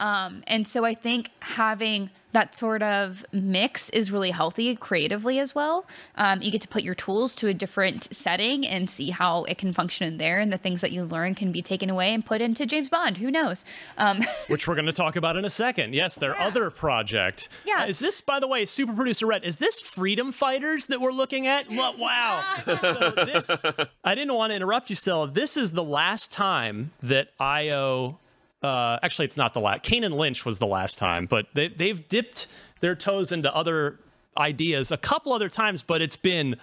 Um, 0.00 0.43
and 0.47 0.67
so 0.67 0.85
I 0.85 0.95
think 0.95 1.31
having 1.41 2.11
that 2.33 2.55
sort 2.55 2.83
of 2.83 3.25
mix 3.33 3.89
is 3.91 4.11
really 4.11 4.31
healthy 4.31 4.75
creatively 4.77 5.39
as 5.39 5.55
well. 5.55 5.87
Um, 6.17 6.43
you 6.43 6.51
get 6.51 6.62
to 6.62 6.69
put 6.69 6.83
your 6.83 6.95
tools 6.95 7.35
to 7.37 7.49
a 7.49 7.55
different 7.55 8.05
setting 8.05 8.67
and 8.67 8.89
see 8.89 9.11
how 9.11 9.45
it 9.45 9.59
can 9.59 9.73
function 9.73 10.07
in 10.07 10.19
there, 10.19 10.41
and 10.41 10.53
the 10.53 10.59
things 10.59 10.81
that 10.81 10.93
you 10.93 11.05
learn 11.05 11.35
can 11.35 11.53
be 11.53 11.62
taken 11.62 11.91
away 11.91 12.12
and 12.12 12.25
put 12.25 12.41
into 12.41 12.67
James 12.67 12.89
Bond. 12.89 13.19
Who 13.19 13.31
knows? 13.31 13.65
Um, 13.99 14.21
Which 14.49 14.67
we're 14.67 14.75
going 14.75 14.87
to 14.87 14.93
talk 14.93 15.17
about 15.17 15.37
in 15.37 15.45
a 15.45 15.51
second. 15.51 15.95
Yes, 15.95 16.15
their 16.15 16.35
yeah. 16.35 16.47
other 16.47 16.71
project. 16.71 17.49
Yeah. 17.65 17.83
Uh, 17.83 17.87
is 17.87 17.99
this, 17.99 18.21
by 18.21 18.41
the 18.41 18.49
way, 18.49 18.67
super 18.67 18.93
producer 18.93 19.27
Red? 19.27 19.45
Is 19.45 19.57
this 19.57 19.81
Freedom 19.81 20.33
Fighters 20.33 20.87
that 20.87 21.01
we're 21.01 21.12
looking 21.12 21.47
at? 21.47 21.67
Wow. 22.03 22.43
so 22.65 23.11
this, 23.11 23.65
I 24.05 24.15
didn't 24.15 24.35
want 24.35 24.51
to 24.51 24.57
interrupt 24.57 24.89
you, 24.89 24.97
Stella. 24.97 25.29
This 25.29 25.57
is 25.57 25.73
the 25.73 25.85
last 25.85 26.33
time 26.33 26.93
that 27.03 27.29
IO 27.39 28.19
uh, 28.62 28.99
actually, 29.02 29.25
it's 29.25 29.37
not 29.37 29.54
the 29.54 29.61
last. 29.61 29.83
Kane 29.83 30.04
and 30.04 30.16
Lynch 30.16 30.45
was 30.45 30.59
the 30.59 30.66
last 30.66 30.99
time, 30.99 31.26
but 31.26 31.47
they, 31.54 31.69
they've 31.69 32.09
dipped 32.09 32.47
their 32.81 32.95
toes 32.95 33.33
into 33.33 33.54
other 33.54 33.99
ideas 34.37 34.90
a 34.90 34.97
couple 34.97 35.33
other 35.33 35.49
times, 35.49 35.83
but 35.83 36.00
it's 36.00 36.16
been 36.16 36.57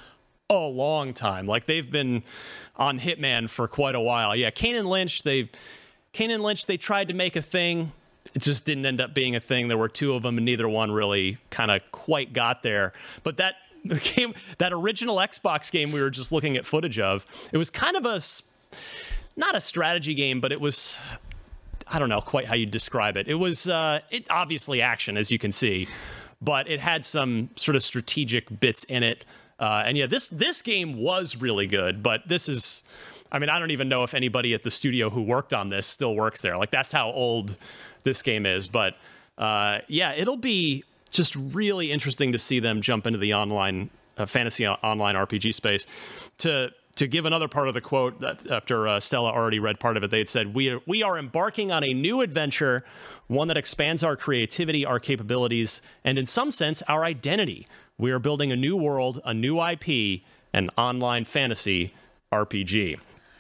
a 0.50 0.58
long 0.58 1.14
time. 1.14 1.46
Like 1.46 1.66
they've 1.66 1.90
been 1.90 2.24
on 2.76 3.00
Hitman 3.00 3.50
for 3.50 3.68
quite 3.68 3.96
a 3.96 4.00
while. 4.00 4.36
Yeah, 4.36 4.50
Kane 4.50 4.76
and 4.76 4.90
Lynch, 4.90 5.24
they 5.24 5.50
Kane 6.14 6.32
and 6.32 6.42
Lynch, 6.42 6.66
they 6.66 6.78
tried 6.78 7.08
to 7.10 7.14
make 7.14 7.36
a 7.36 7.42
thing. 7.42 7.92
It 8.34 8.42
just 8.42 8.66
didn't 8.66 8.86
end 8.86 9.02
up 9.02 9.14
being 9.14 9.36
a 9.36 9.40
thing. 9.40 9.68
There 9.68 9.78
were 9.78 9.90
two 9.90 10.14
of 10.14 10.24
them, 10.24 10.38
and 10.38 10.46
neither 10.46 10.68
one 10.68 10.92
really 10.92 11.38
kind 11.50 11.72
of 11.72 11.82
quite 11.92 12.34
got 12.34 12.64
there. 12.64 12.94
But 13.24 13.38
that 13.38 13.56
game, 14.04 14.34
that 14.58 14.74
original 14.74 15.18
Xbox 15.18 15.72
game 15.72 15.92
we 15.92 16.02
were 16.02 16.10
just 16.10 16.32
looking 16.32 16.58
at 16.58 16.66
footage 16.66 17.00
of, 17.00 17.26
it 17.52 17.58
was 17.58 17.70
kind 17.70 17.96
of 17.96 18.06
a 18.06 18.22
not 19.36 19.56
a 19.56 19.62
strategy 19.62 20.14
game, 20.14 20.42
but 20.42 20.52
it 20.52 20.60
was 20.60 21.00
I 21.92 22.00
don't 22.00 22.10
know 22.10 22.22
quite 22.22 22.46
how 22.46 22.56
you 22.56 22.66
describe 22.66 23.18
it. 23.18 23.28
It 23.28 23.36
was 23.36 23.68
uh, 23.68 24.00
it 24.12 24.28
obviously 24.30 24.82
action, 24.82 25.18
as 25.18 25.32
you 25.32 25.40
can 25.40 25.52
see, 25.52 25.88
but 26.42 26.70
it 26.70 26.80
had 26.80 27.04
some 27.04 27.50
sort 27.56 27.76
of 27.76 27.84
strategic 27.84 28.60
bits 28.60 28.84
in 28.86 29.04
it. 29.04 29.26
Uh, 29.60 29.84
and 29.86 29.98
yeah, 29.98 30.06
this 30.06 30.28
this 30.28 30.62
game 30.62 30.98
was 30.98 31.36
really 31.36 31.68
good, 31.68 32.04
but 32.04 32.28
this 32.28 32.48
is. 32.48 32.84
I 33.32 33.38
mean, 33.38 33.50
I 33.50 33.60
don't 33.60 33.70
even 33.70 33.90
know 33.90 34.04
if 34.04 34.16
anybody 34.16 34.56
at 34.56 34.64
the 34.64 34.72
studio 34.72 35.12
who 35.12 35.22
worked 35.22 35.54
on 35.54 35.70
this 35.70 35.86
still 35.86 36.16
works 36.16 36.42
there. 36.42 36.58
Like 36.58 36.72
that's 36.72 36.92
how 36.92 37.12
old 37.12 37.58
this 38.04 38.24
game 38.24 38.48
is. 38.48 38.68
But 38.68 38.96
uh, 39.38 39.80
yeah, 39.88 40.14
it'll 40.14 40.38
be 40.38 40.84
just 41.12 41.36
really 41.36 41.92
interesting 41.92 42.32
to 42.32 42.40
see 42.40 42.60
them 42.60 42.82
jump 42.82 43.06
into 43.06 43.20
the 43.20 43.34
online 43.36 43.92
uh, 44.18 44.26
fantasy 44.26 44.68
online 44.68 45.16
RPG 45.16 45.54
space. 45.54 45.86
To 46.40 46.72
to 47.00 47.08
give 47.08 47.24
another 47.24 47.48
part 47.48 47.70
of 47.70 47.74
the 47.74 47.80
quote 47.80 48.22
after 48.52 48.86
uh, 48.86 49.00
Stella 49.00 49.32
already 49.32 49.58
read 49.58 49.80
part 49.80 49.96
of 49.96 50.04
it, 50.04 50.12
they 50.12 50.18
had 50.18 50.28
said, 50.28 50.54
we 50.54 50.70
are, 50.70 50.82
we 50.86 51.02
are 51.02 51.18
embarking 51.18 51.72
on 51.72 51.82
a 51.82 51.94
new 51.94 52.20
adventure, 52.20 52.84
one 53.28 53.48
that 53.48 53.56
expands 53.56 54.04
our 54.04 54.18
creativity, 54.18 54.86
our 54.86 55.00
capabilities, 55.00 55.82
and 56.04 56.18
in 56.18 56.26
some 56.26 56.52
sense, 56.52 56.82
our 56.90 57.06
identity. 57.06 57.66
We 57.98 58.12
are 58.12 58.20
building 58.20 58.52
a 58.52 58.58
new 58.58 58.76
world, 58.76 59.22
a 59.24 59.34
new 59.34 59.62
IP, 59.62 60.24
an 60.52 60.70
online 60.78 61.24
fantasy 61.24 61.94
RPG. 62.34 63.00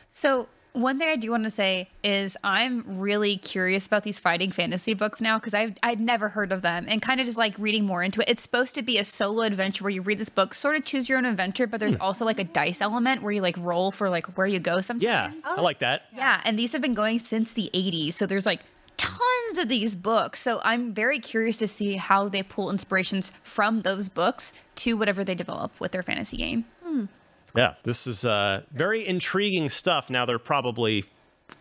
So 0.09 0.47
one 0.73 0.99
thing 0.99 1.09
I 1.09 1.15
do 1.15 1.31
want 1.31 1.43
to 1.43 1.49
say 1.49 1.89
is 2.03 2.37
I'm 2.43 2.99
really 2.99 3.37
curious 3.37 3.87
about 3.87 4.03
these 4.03 4.19
fighting 4.19 4.51
fantasy 4.51 4.93
books 4.93 5.21
now 5.21 5.37
because 5.37 5.53
I've 5.53 5.77
I'd 5.81 5.99
never 5.99 6.29
heard 6.29 6.51
of 6.51 6.61
them 6.61 6.85
and 6.87 7.01
kind 7.01 7.19
of 7.19 7.25
just 7.25 7.37
like 7.37 7.57
reading 7.57 7.85
more 7.85 8.03
into 8.03 8.21
it. 8.21 8.29
It's 8.29 8.43
supposed 8.43 8.75
to 8.75 8.81
be 8.81 8.97
a 8.97 9.03
solo 9.03 9.43
adventure 9.43 9.83
where 9.83 9.91
you 9.91 10.01
read 10.01 10.19
this 10.19 10.29
book, 10.29 10.53
sort 10.53 10.75
of 10.75 10.85
choose 10.85 11.09
your 11.09 11.17
own 11.17 11.25
adventure, 11.25 11.67
but 11.67 11.79
there's 11.79 11.95
hmm. 11.95 12.01
also 12.01 12.25
like 12.25 12.39
a 12.39 12.43
dice 12.43 12.81
element 12.81 13.23
where 13.23 13.31
you 13.31 13.41
like 13.41 13.55
roll 13.57 13.91
for 13.91 14.09
like 14.09 14.37
where 14.37 14.47
you 14.47 14.59
go 14.59 14.81
sometimes. 14.81 15.03
Yeah, 15.03 15.31
oh. 15.45 15.57
I 15.57 15.61
like 15.61 15.79
that. 15.79 16.03
Yeah, 16.15 16.41
and 16.45 16.57
these 16.57 16.71
have 16.73 16.81
been 16.81 16.93
going 16.93 17.19
since 17.19 17.53
the 17.53 17.69
80s, 17.73 18.13
so 18.13 18.25
there's 18.25 18.45
like 18.45 18.61
tons 18.97 19.57
of 19.57 19.69
these 19.69 19.95
books. 19.95 20.39
So 20.39 20.59
I'm 20.63 20.93
very 20.93 21.19
curious 21.19 21.57
to 21.59 21.67
see 21.67 21.95
how 21.95 22.29
they 22.29 22.43
pull 22.43 22.69
inspirations 22.69 23.31
from 23.43 23.81
those 23.81 24.09
books 24.09 24.53
to 24.75 24.95
whatever 24.95 25.23
they 25.23 25.35
develop 25.35 25.79
with 25.79 25.93
their 25.93 26.03
fantasy 26.03 26.37
game. 26.37 26.65
Yeah, 27.55 27.75
this 27.83 28.07
is 28.07 28.25
uh, 28.25 28.61
very 28.71 29.05
intriguing 29.05 29.69
stuff. 29.69 30.09
Now 30.09 30.25
they're 30.25 30.39
probably 30.39 31.05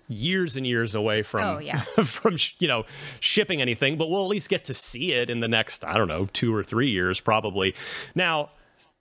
years 0.08 0.56
and 0.56 0.66
years 0.66 0.94
away 0.94 1.22
from 1.22 1.44
oh, 1.44 1.58
yeah. 1.58 1.80
from 2.04 2.36
you 2.58 2.68
know 2.68 2.84
shipping 3.20 3.60
anything, 3.60 3.96
but 3.96 4.10
we'll 4.10 4.22
at 4.22 4.28
least 4.28 4.48
get 4.48 4.64
to 4.64 4.74
see 4.74 5.12
it 5.12 5.30
in 5.30 5.40
the 5.40 5.48
next 5.48 5.84
I 5.84 5.94
don't 5.94 6.08
know 6.08 6.28
two 6.32 6.54
or 6.54 6.62
three 6.62 6.90
years 6.90 7.20
probably. 7.20 7.74
Now, 8.14 8.50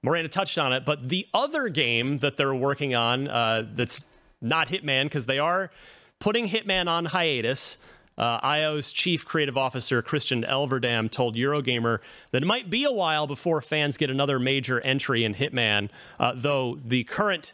Miranda 0.04 0.30
touched 0.30 0.58
on 0.58 0.74
it, 0.74 0.86
but 0.86 1.10
the 1.10 1.28
other 1.34 1.70
game 1.70 2.18
that 2.18 2.38
they're 2.38 2.56
working 2.56 2.96
on 2.96 3.28
uh, 3.28 3.66
that's 3.74 4.06
not 4.42 4.68
Hitman 4.68 5.06
because 5.06 5.26
they 5.26 5.40
are 5.40 5.72
putting 6.20 6.50
Hitman 6.50 6.88
on 6.88 7.06
hiatus. 7.06 7.78
Uh, 8.18 8.40
IO's 8.42 8.92
chief 8.92 9.26
creative 9.26 9.58
officer 9.58 10.02
Christian 10.02 10.44
Elverdam 10.44 11.10
told 11.10 11.36
Eurogamer 11.36 12.00
that 12.32 12.42
it 12.42 12.46
might 12.48 12.70
be 12.70 12.84
a 12.84 12.92
while 12.92 13.28
before 13.28 13.62
fans 13.62 13.96
get 13.98 14.10
another 14.10 14.40
major 14.40 14.82
entry 14.82 15.24
in 15.24 15.36
Hitman, 15.36 15.90
uh, 16.20 16.34
though 16.36 16.80
the 16.84 17.04
current 17.04 17.54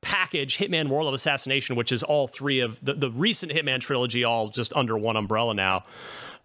package, 0.00 0.58
Hitman 0.58 0.88
World 0.88 1.08
of 1.08 1.14
Assassination, 1.14 1.74
which 1.74 1.90
is 1.90 2.04
all 2.04 2.28
three 2.28 2.60
of 2.60 2.78
the, 2.84 2.94
the 2.94 3.10
recent 3.10 3.50
Hitman 3.50 3.80
trilogy, 3.80 4.22
all 4.22 4.48
just 4.48 4.72
under 4.76 4.96
one 4.96 5.16
umbrella 5.16 5.54
now, 5.54 5.84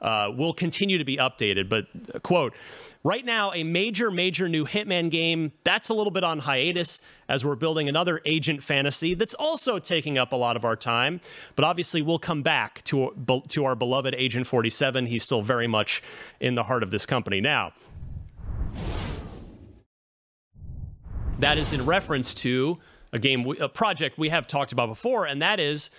uh, 0.02 0.32
will 0.36 0.54
continue 0.54 0.98
to 0.98 1.06
be 1.06 1.18
updated. 1.18 1.70
But, 1.70 1.86
uh, 2.14 2.20
quote, 2.20 2.56
Right 3.04 3.26
now, 3.26 3.52
a 3.54 3.64
major, 3.64 4.12
major 4.12 4.48
new 4.48 4.64
Hitman 4.66 5.10
game 5.10 5.54
that's 5.64 5.90
a 5.90 5.94
little 5.96 6.12
bit 6.12 6.24
on 6.24 6.40
hiatus 6.40 7.02
as 7.28 7.44
we're 7.44 7.56
building 7.56 7.90
another 7.90 8.22
agent 8.26 8.62
fantasy 8.62 9.16
that's 9.16 9.34
also 9.34 9.80
taking 9.80 10.20
up 10.20 10.32
a 10.32 10.36
lot 10.36 10.56
of 10.56 10.64
our 10.64 10.76
time. 10.76 11.20
But 11.56 11.66
obviously, 11.66 12.04
we'll 12.04 12.20
come 12.20 12.44
back 12.44 12.84
to, 12.86 13.16
to 13.48 13.66
our 13.66 13.76
beloved 13.76 14.14
Agent 14.16 14.46
47. 14.46 15.08
He's 15.08 15.24
still 15.24 15.42
very 15.42 15.66
much 15.66 16.04
in 16.40 16.54
the 16.54 16.64
heart 16.64 16.84
of 16.84 16.92
this 16.92 17.08
company. 17.08 17.42
Now, 17.42 17.74
that 21.40 21.58
is 21.58 21.74
in 21.74 21.88
reference 21.88 22.36
to 22.36 22.78
a 23.12 23.18
game, 23.18 23.48
a 23.60 23.68
project 23.68 24.20
we 24.20 24.30
have 24.30 24.46
talked 24.46 24.72
about 24.72 24.90
before, 24.90 25.26
and 25.26 25.42
that 25.42 25.60
is 25.60 25.90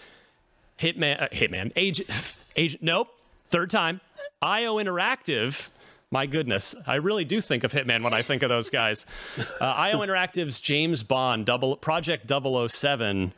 Hitman, 0.79 1.21
uh, 1.21 1.29
Hitman, 1.33 1.73
Agent, 1.75 2.35
Agent, 2.57 2.81
nope, 2.81 3.09
third 3.49 3.71
time, 3.71 4.01
IO 4.41 4.77
Interactive 4.77 5.69
my 6.13 6.27
goodness, 6.27 6.75
I 6.87 6.97
really 6.97 7.25
do 7.25 7.41
think 7.41 7.65
of 7.65 7.73
Hitman 7.73 8.05
when 8.05 8.13
I 8.13 8.21
think 8.21 8.43
of 8.43 8.51
those 8.51 8.69
guys. 8.69 9.07
Uh, 9.39 9.65
IO 9.77 10.01
Interactive's 10.01 10.61
James 10.61 11.03
Bond, 11.03 11.47
double 11.47 11.75
Project 11.77 12.31
007. 12.31 13.33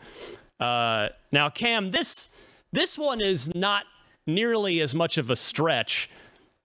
Uh, 0.59 1.09
now, 1.31 1.49
Cam, 1.49 1.93
this 1.93 2.31
this 2.73 2.99
one 2.99 3.21
is 3.21 3.55
not 3.55 3.85
nearly 4.27 4.81
as 4.81 4.95
much 4.95 5.19
of 5.19 5.31
a 5.31 5.37
stretch 5.37 6.11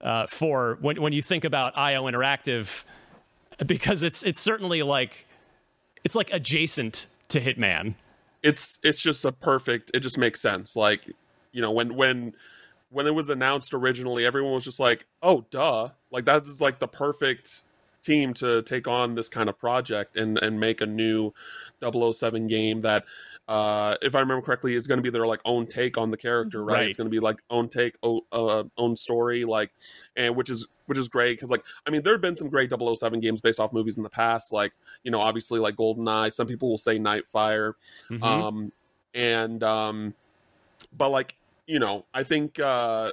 uh, 0.00 0.26
for 0.26 0.78
when 0.80 1.00
when 1.00 1.12
you 1.12 1.22
think 1.22 1.44
about 1.44 1.78
IO 1.78 2.04
Interactive, 2.04 2.84
because 3.64 4.02
it's 4.02 4.24
it's 4.24 4.40
certainly 4.40 4.82
like 4.82 5.26
it's 6.02 6.16
like 6.16 6.32
adjacent 6.32 7.06
to 7.28 7.40
Hitman. 7.40 7.94
It's 8.42 8.80
it's 8.82 9.00
just 9.00 9.24
a 9.24 9.30
perfect. 9.30 9.92
It 9.94 10.00
just 10.00 10.18
makes 10.18 10.40
sense. 10.40 10.74
Like 10.74 11.02
you 11.52 11.62
know 11.62 11.70
when 11.70 11.94
when 11.94 12.34
when 12.90 13.06
it 13.06 13.14
was 13.14 13.30
announced 13.30 13.72
originally, 13.74 14.24
everyone 14.24 14.52
was 14.52 14.64
just 14.64 14.80
like, 14.80 15.06
"Oh, 15.22 15.46
duh!" 15.50 15.90
Like 16.10 16.24
that 16.26 16.46
is 16.46 16.60
like 16.60 16.78
the 16.78 16.88
perfect 16.88 17.64
team 18.02 18.32
to 18.32 18.62
take 18.62 18.88
on 18.88 19.14
this 19.14 19.28
kind 19.28 19.48
of 19.48 19.58
project 19.58 20.16
and 20.16 20.38
and 20.38 20.58
make 20.58 20.80
a 20.80 20.86
new 20.86 21.32
007 21.82 22.46
game 22.46 22.80
that 22.82 23.04
uh, 23.50 23.96
if 24.00 24.14
I 24.14 24.20
remember 24.20 24.42
correctly, 24.42 24.76
is 24.76 24.86
going 24.86 24.98
to 24.98 25.02
be 25.02 25.10
their 25.10 25.26
like 25.26 25.40
own 25.44 25.66
take 25.66 25.98
on 25.98 26.12
the 26.12 26.16
character, 26.16 26.64
right? 26.64 26.74
right. 26.74 26.88
It's 26.88 26.96
going 26.96 27.06
to 27.06 27.10
be 27.10 27.18
like 27.18 27.42
own 27.50 27.68
take, 27.68 27.96
own, 28.00 28.20
uh, 28.30 28.62
own 28.78 28.94
story, 28.94 29.44
like, 29.44 29.72
and 30.14 30.36
which 30.36 30.50
is 30.50 30.68
which 30.86 30.96
is 30.96 31.08
great 31.08 31.36
because 31.36 31.50
like 31.50 31.62
I 31.84 31.90
mean 31.90 32.02
there 32.02 32.14
have 32.14 32.20
been 32.20 32.36
some 32.36 32.48
great 32.48 32.70
007 32.70 33.18
games 33.18 33.40
based 33.40 33.58
off 33.58 33.72
movies 33.72 33.96
in 33.96 34.04
the 34.04 34.08
past, 34.08 34.52
like 34.52 34.72
you 35.02 35.10
know 35.10 35.20
obviously 35.20 35.58
like 35.58 35.74
GoldenEye. 35.74 36.32
Some 36.32 36.46
people 36.46 36.70
will 36.70 36.78
say 36.78 36.96
Nightfire, 36.96 37.72
mm-hmm. 38.08 38.22
um, 38.22 38.72
and 39.14 39.64
um, 39.64 40.14
but 40.96 41.08
like 41.08 41.34
you 41.70 41.78
know, 41.78 42.04
I 42.12 42.24
think 42.24 42.58
uh, 42.58 43.12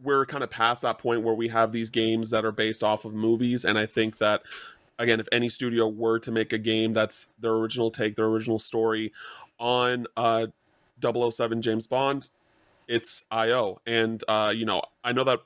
we're 0.00 0.24
kind 0.26 0.44
of 0.44 0.50
past 0.50 0.82
that 0.82 0.98
point 0.98 1.22
where 1.22 1.34
we 1.34 1.48
have 1.48 1.72
these 1.72 1.90
games 1.90 2.30
that 2.30 2.44
are 2.44 2.52
based 2.52 2.84
off 2.84 3.04
of 3.04 3.12
movies, 3.14 3.64
and 3.64 3.76
I 3.76 3.84
think 3.84 4.18
that 4.18 4.42
again, 5.00 5.18
if 5.18 5.26
any 5.32 5.48
studio 5.48 5.88
were 5.88 6.20
to 6.20 6.30
make 6.30 6.52
a 6.52 6.58
game 6.58 6.92
that's 6.92 7.26
their 7.40 7.52
original 7.52 7.90
take, 7.90 8.14
their 8.14 8.26
original 8.26 8.60
story 8.60 9.12
on 9.58 10.06
uh, 10.16 10.46
007 11.02 11.60
James 11.60 11.88
Bond, 11.88 12.28
it's 12.86 13.24
IO. 13.32 13.80
And 13.86 14.22
uh, 14.28 14.52
you 14.54 14.64
know, 14.64 14.82
I 15.02 15.10
know 15.12 15.24
that 15.24 15.40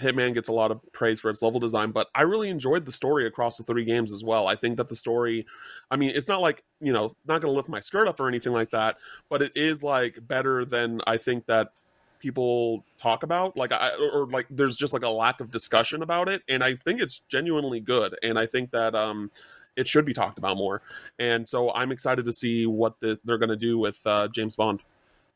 Hitman 0.00 0.34
gets 0.34 0.48
a 0.48 0.52
lot 0.52 0.70
of 0.70 0.80
praise 0.92 1.20
for 1.20 1.30
its 1.30 1.42
level 1.42 1.60
design, 1.60 1.90
but 1.90 2.08
I 2.14 2.22
really 2.22 2.48
enjoyed 2.48 2.84
the 2.84 2.92
story 2.92 3.26
across 3.26 3.56
the 3.56 3.64
three 3.64 3.84
games 3.84 4.12
as 4.12 4.22
well. 4.22 4.46
I 4.46 4.54
think 4.54 4.76
that 4.76 4.88
the 4.88 4.96
story, 4.96 5.46
I 5.90 5.96
mean, 5.96 6.12
it's 6.14 6.28
not 6.28 6.40
like, 6.40 6.62
you 6.80 6.92
know, 6.92 7.16
not 7.26 7.40
going 7.40 7.52
to 7.52 7.56
lift 7.56 7.68
my 7.68 7.80
skirt 7.80 8.08
up 8.08 8.20
or 8.20 8.28
anything 8.28 8.52
like 8.52 8.70
that, 8.70 8.96
but 9.28 9.42
it 9.42 9.52
is 9.54 9.82
like 9.82 10.18
better 10.26 10.64
than 10.64 11.00
I 11.06 11.16
think 11.16 11.46
that 11.46 11.72
people 12.20 12.84
talk 13.00 13.22
about 13.22 13.56
like 13.56 13.70
I 13.70 13.90
or 13.90 14.26
like 14.26 14.46
there's 14.50 14.76
just 14.76 14.92
like 14.92 15.04
a 15.04 15.08
lack 15.08 15.40
of 15.40 15.52
discussion 15.52 16.02
about 16.02 16.28
it 16.28 16.42
and 16.48 16.64
I 16.64 16.74
think 16.74 17.00
it's 17.00 17.22
genuinely 17.28 17.78
good 17.78 18.18
and 18.24 18.36
I 18.36 18.44
think 18.44 18.72
that 18.72 18.96
um 18.96 19.30
it 19.78 19.86
should 19.86 20.04
be 20.04 20.12
talked 20.12 20.38
about 20.38 20.56
more. 20.56 20.82
And 21.18 21.48
so 21.48 21.72
I'm 21.72 21.92
excited 21.92 22.24
to 22.24 22.32
see 22.32 22.66
what 22.66 22.98
the, 22.98 23.18
they're 23.24 23.38
going 23.38 23.48
to 23.48 23.56
do 23.56 23.78
with 23.78 24.04
uh, 24.04 24.26
James 24.28 24.56
Bond. 24.56 24.82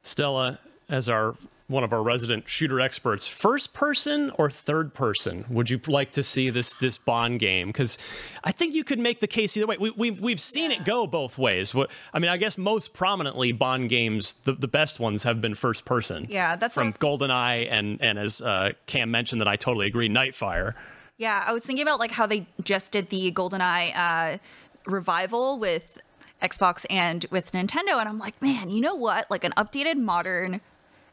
Stella, 0.03 0.59
as 0.92 1.09
our 1.09 1.35
one 1.68 1.83
of 1.83 1.92
our 1.92 2.02
resident 2.02 2.48
shooter 2.48 2.81
experts, 2.81 3.26
first 3.26 3.72
person 3.72 4.31
or 4.37 4.50
third 4.50 4.92
person 4.92 5.46
would 5.48 5.70
you 5.70 5.81
like 5.87 6.12
to 6.12 6.22
see 6.22 6.50
this 6.50 6.74
this 6.74 6.98
Bond 6.98 7.40
game? 7.40 7.68
Because 7.68 7.98
I 8.44 8.52
think 8.52 8.74
you 8.74 8.85
could 8.85 8.98
make 8.98 9.20
the 9.20 9.26
case 9.26 9.57
either 9.57 9.66
way. 9.66 9.78
We, 9.78 9.90
we've 9.90 10.20
we've 10.20 10.40
seen 10.40 10.70
yeah. 10.70 10.76
it 10.78 10.85
go 10.85 11.07
both 11.07 11.38
ways. 11.38 11.74
I 12.12 12.18
mean, 12.18 12.31
I 12.31 12.37
guess 12.37 12.59
most 12.59 12.92
prominently 12.92 13.52
Bond 13.52 13.88
games, 13.88 14.35
the, 14.44 14.52
the 14.52 14.68
best 14.68 15.00
ones 15.00 15.22
have 15.22 15.40
been 15.40 15.55
first 15.55 15.85
person. 15.85 16.26
Yeah, 16.28 16.57
that's 16.57 16.74
from 16.74 16.92
GoldenEye 16.92 17.68
and 17.70 17.98
and 18.00 18.18
as 18.18 18.40
uh, 18.42 18.72
Cam 18.87 19.11
mentioned, 19.11 19.40
that 19.40 19.48
I 19.48 19.57
totally 19.57 19.87
agree, 19.87 20.09
Nightfire. 20.09 20.74
Yeah, 21.16 21.42
I 21.46 21.52
was 21.52 21.64
thinking 21.64 21.83
about 21.83 21.98
like 21.98 22.12
how 22.12 22.26
they 22.26 22.46
just 22.62 22.92
did 22.92 23.09
the 23.09 23.33
GoldenEye 23.33 23.96
uh, 23.96 24.38
revival 24.87 25.59
with 25.59 26.02
Xbox 26.42 26.85
and 26.90 27.24
with 27.31 27.52
Nintendo, 27.52 27.98
and 27.98 28.09
I'm 28.09 28.18
like, 28.18 28.40
man, 28.42 28.68
you 28.68 28.81
know 28.81 28.94
what? 28.94 29.31
Like 29.31 29.44
an 29.44 29.52
updated 29.52 29.96
modern 29.96 30.61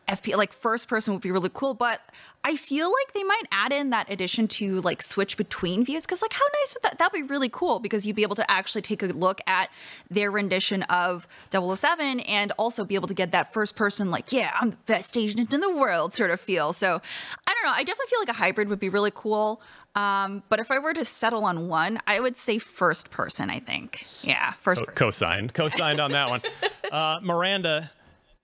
FP 0.09 0.35
like 0.35 0.51
first 0.51 0.87
person 0.87 1.13
would 1.13 1.21
be 1.21 1.31
really 1.31 1.51
cool, 1.53 1.73
but 1.73 2.01
I 2.43 2.55
feel 2.55 2.87
like 2.91 3.13
they 3.13 3.23
might 3.23 3.43
add 3.51 3.71
in 3.71 3.89
that 3.91 4.09
addition 4.09 4.47
to 4.47 4.81
like 4.81 5.01
switch 5.03 5.37
between 5.37 5.85
views 5.85 6.03
because 6.03 6.21
like 6.21 6.33
how 6.33 6.45
nice 6.61 6.73
would 6.75 6.83
that 6.83 6.97
that'd 6.97 7.13
be 7.13 7.21
really 7.21 7.49
cool 7.49 7.79
because 7.79 8.07
you'd 8.07 8.15
be 8.15 8.23
able 8.23 8.35
to 8.37 8.49
actually 8.49 8.81
take 8.81 9.03
a 9.03 9.07
look 9.07 9.41
at 9.45 9.69
their 10.09 10.31
rendition 10.31 10.83
of 10.83 11.27
007 11.51 12.21
and 12.21 12.51
also 12.57 12.85
be 12.85 12.95
able 12.95 13.07
to 13.07 13.13
get 13.13 13.31
that 13.31 13.53
first 13.53 13.75
person 13.75 14.09
like 14.09 14.31
yeah 14.31 14.51
I'm 14.59 14.71
the 14.71 14.77
best 14.85 15.15
agent 15.17 15.53
in 15.53 15.59
the 15.59 15.73
world 15.73 16.13
sort 16.13 16.31
of 16.31 16.39
feel. 16.39 16.73
So 16.73 17.01
I 17.47 17.53
don't 17.53 17.63
know. 17.65 17.75
I 17.75 17.83
definitely 17.83 18.07
feel 18.09 18.19
like 18.19 18.29
a 18.29 18.33
hybrid 18.33 18.69
would 18.69 18.79
be 18.79 18.89
really 18.89 19.11
cool. 19.13 19.61
Um, 19.95 20.43
but 20.49 20.59
if 20.59 20.71
I 20.71 20.79
were 20.79 20.93
to 20.93 21.03
settle 21.03 21.43
on 21.43 21.67
one, 21.67 21.99
I 22.07 22.19
would 22.19 22.37
say 22.37 22.57
first 22.57 23.11
person. 23.11 23.49
I 23.49 23.59
think 23.59 24.05
yeah, 24.25 24.53
first 24.53 24.81
person. 24.81 24.95
Co-signed, 24.95 25.53
co-signed 25.53 25.99
on 25.99 26.11
that 26.11 26.29
one. 26.29 26.41
Uh, 26.89 27.19
Miranda 27.21 27.91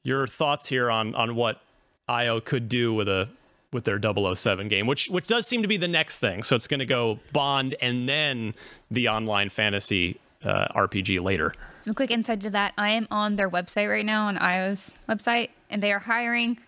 your 0.05 0.27
thoughts 0.27 0.67
here 0.67 0.89
on 0.89 1.13
on 1.15 1.35
what 1.35 1.59
IO 2.07 2.39
could 2.39 2.69
do 2.69 2.93
with 2.93 3.09
a 3.09 3.27
with 3.73 3.83
their 3.83 3.99
007 3.99 4.69
game, 4.69 4.87
which 4.87 5.09
which 5.09 5.27
does 5.27 5.45
seem 5.45 5.61
to 5.63 5.67
be 5.67 5.75
the 5.75 5.87
next 5.87 6.19
thing. 6.19 6.43
So 6.43 6.55
it's 6.55 6.67
going 6.67 6.79
to 6.79 6.85
go 6.85 7.19
Bond 7.33 7.75
and 7.81 8.07
then 8.07 8.53
the 8.89 9.09
online 9.09 9.49
fantasy 9.49 10.19
uh, 10.45 10.67
RPG 10.73 11.19
later. 11.19 11.53
Some 11.79 11.93
quick 11.93 12.11
insight 12.11 12.41
to 12.41 12.49
that: 12.51 12.73
I 12.77 12.91
am 12.91 13.07
on 13.11 13.35
their 13.35 13.49
website 13.49 13.89
right 13.89 14.05
now, 14.05 14.27
on 14.27 14.37
IO's 14.37 14.93
website, 15.09 15.49
and 15.69 15.83
they 15.83 15.91
are 15.91 15.99
hiring 15.99 16.59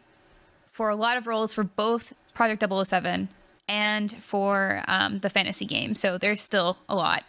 for 0.71 0.89
a 0.89 0.95
lot 0.95 1.17
of 1.17 1.27
roles 1.27 1.53
for 1.53 1.63
both 1.63 2.13
Project 2.33 2.63
007 2.69 3.29
and 3.67 4.23
for 4.23 4.83
um, 4.87 5.19
the 5.19 5.29
fantasy 5.29 5.65
game. 5.65 5.95
So 5.95 6.17
there's 6.17 6.41
still 6.41 6.77
a 6.89 6.95
lot 6.95 7.23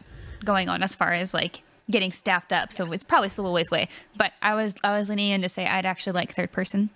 going 0.45 0.69
on 0.69 0.83
as 0.83 0.95
far 0.95 1.13
as 1.13 1.35
like 1.35 1.63
getting 1.91 2.13
staffed 2.13 2.53
up. 2.53 2.73
So 2.73 2.93
it's 2.93 3.05
probably 3.05 3.29
still 3.29 3.47
a 3.47 3.53
ways 3.53 3.69
away. 3.71 3.89
But 4.17 4.33
I 4.43 4.55
was 4.55 4.75
I 4.85 4.99
was 4.99 5.09
leaning 5.09 5.31
in 5.31 5.43
to 5.43 5.49
say 5.49 5.67
I'd 5.67 5.87
actually 5.87 6.13
like 6.13 6.35
third 6.35 6.53
person. 6.53 6.91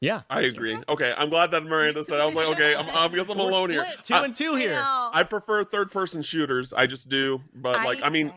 Yeah, 0.00 0.22
I 0.28 0.42
agree. 0.42 0.76
Okay, 0.86 1.14
I'm 1.16 1.30
glad 1.30 1.50
that 1.52 1.64
Miranda 1.64 2.04
said. 2.04 2.20
I 2.20 2.26
was 2.26 2.34
like, 2.34 2.48
okay, 2.48 2.74
I'm, 2.74 2.86
I'm 2.90 3.10
because 3.10 3.30
I'm 3.30 3.38
We're 3.38 3.48
alone 3.48 3.70
split. 3.70 3.86
here. 3.86 3.96
Two 4.02 4.14
I, 4.14 4.24
and 4.24 4.34
two 4.34 4.54
here. 4.54 4.78
I, 4.78 5.10
I 5.14 5.22
prefer 5.22 5.64
third 5.64 5.90
person 5.90 6.20
shooters. 6.20 6.74
I 6.74 6.86
just 6.86 7.08
do, 7.08 7.40
but 7.54 7.78
I, 7.78 7.84
like, 7.84 8.02
I 8.02 8.10
mean, 8.10 8.30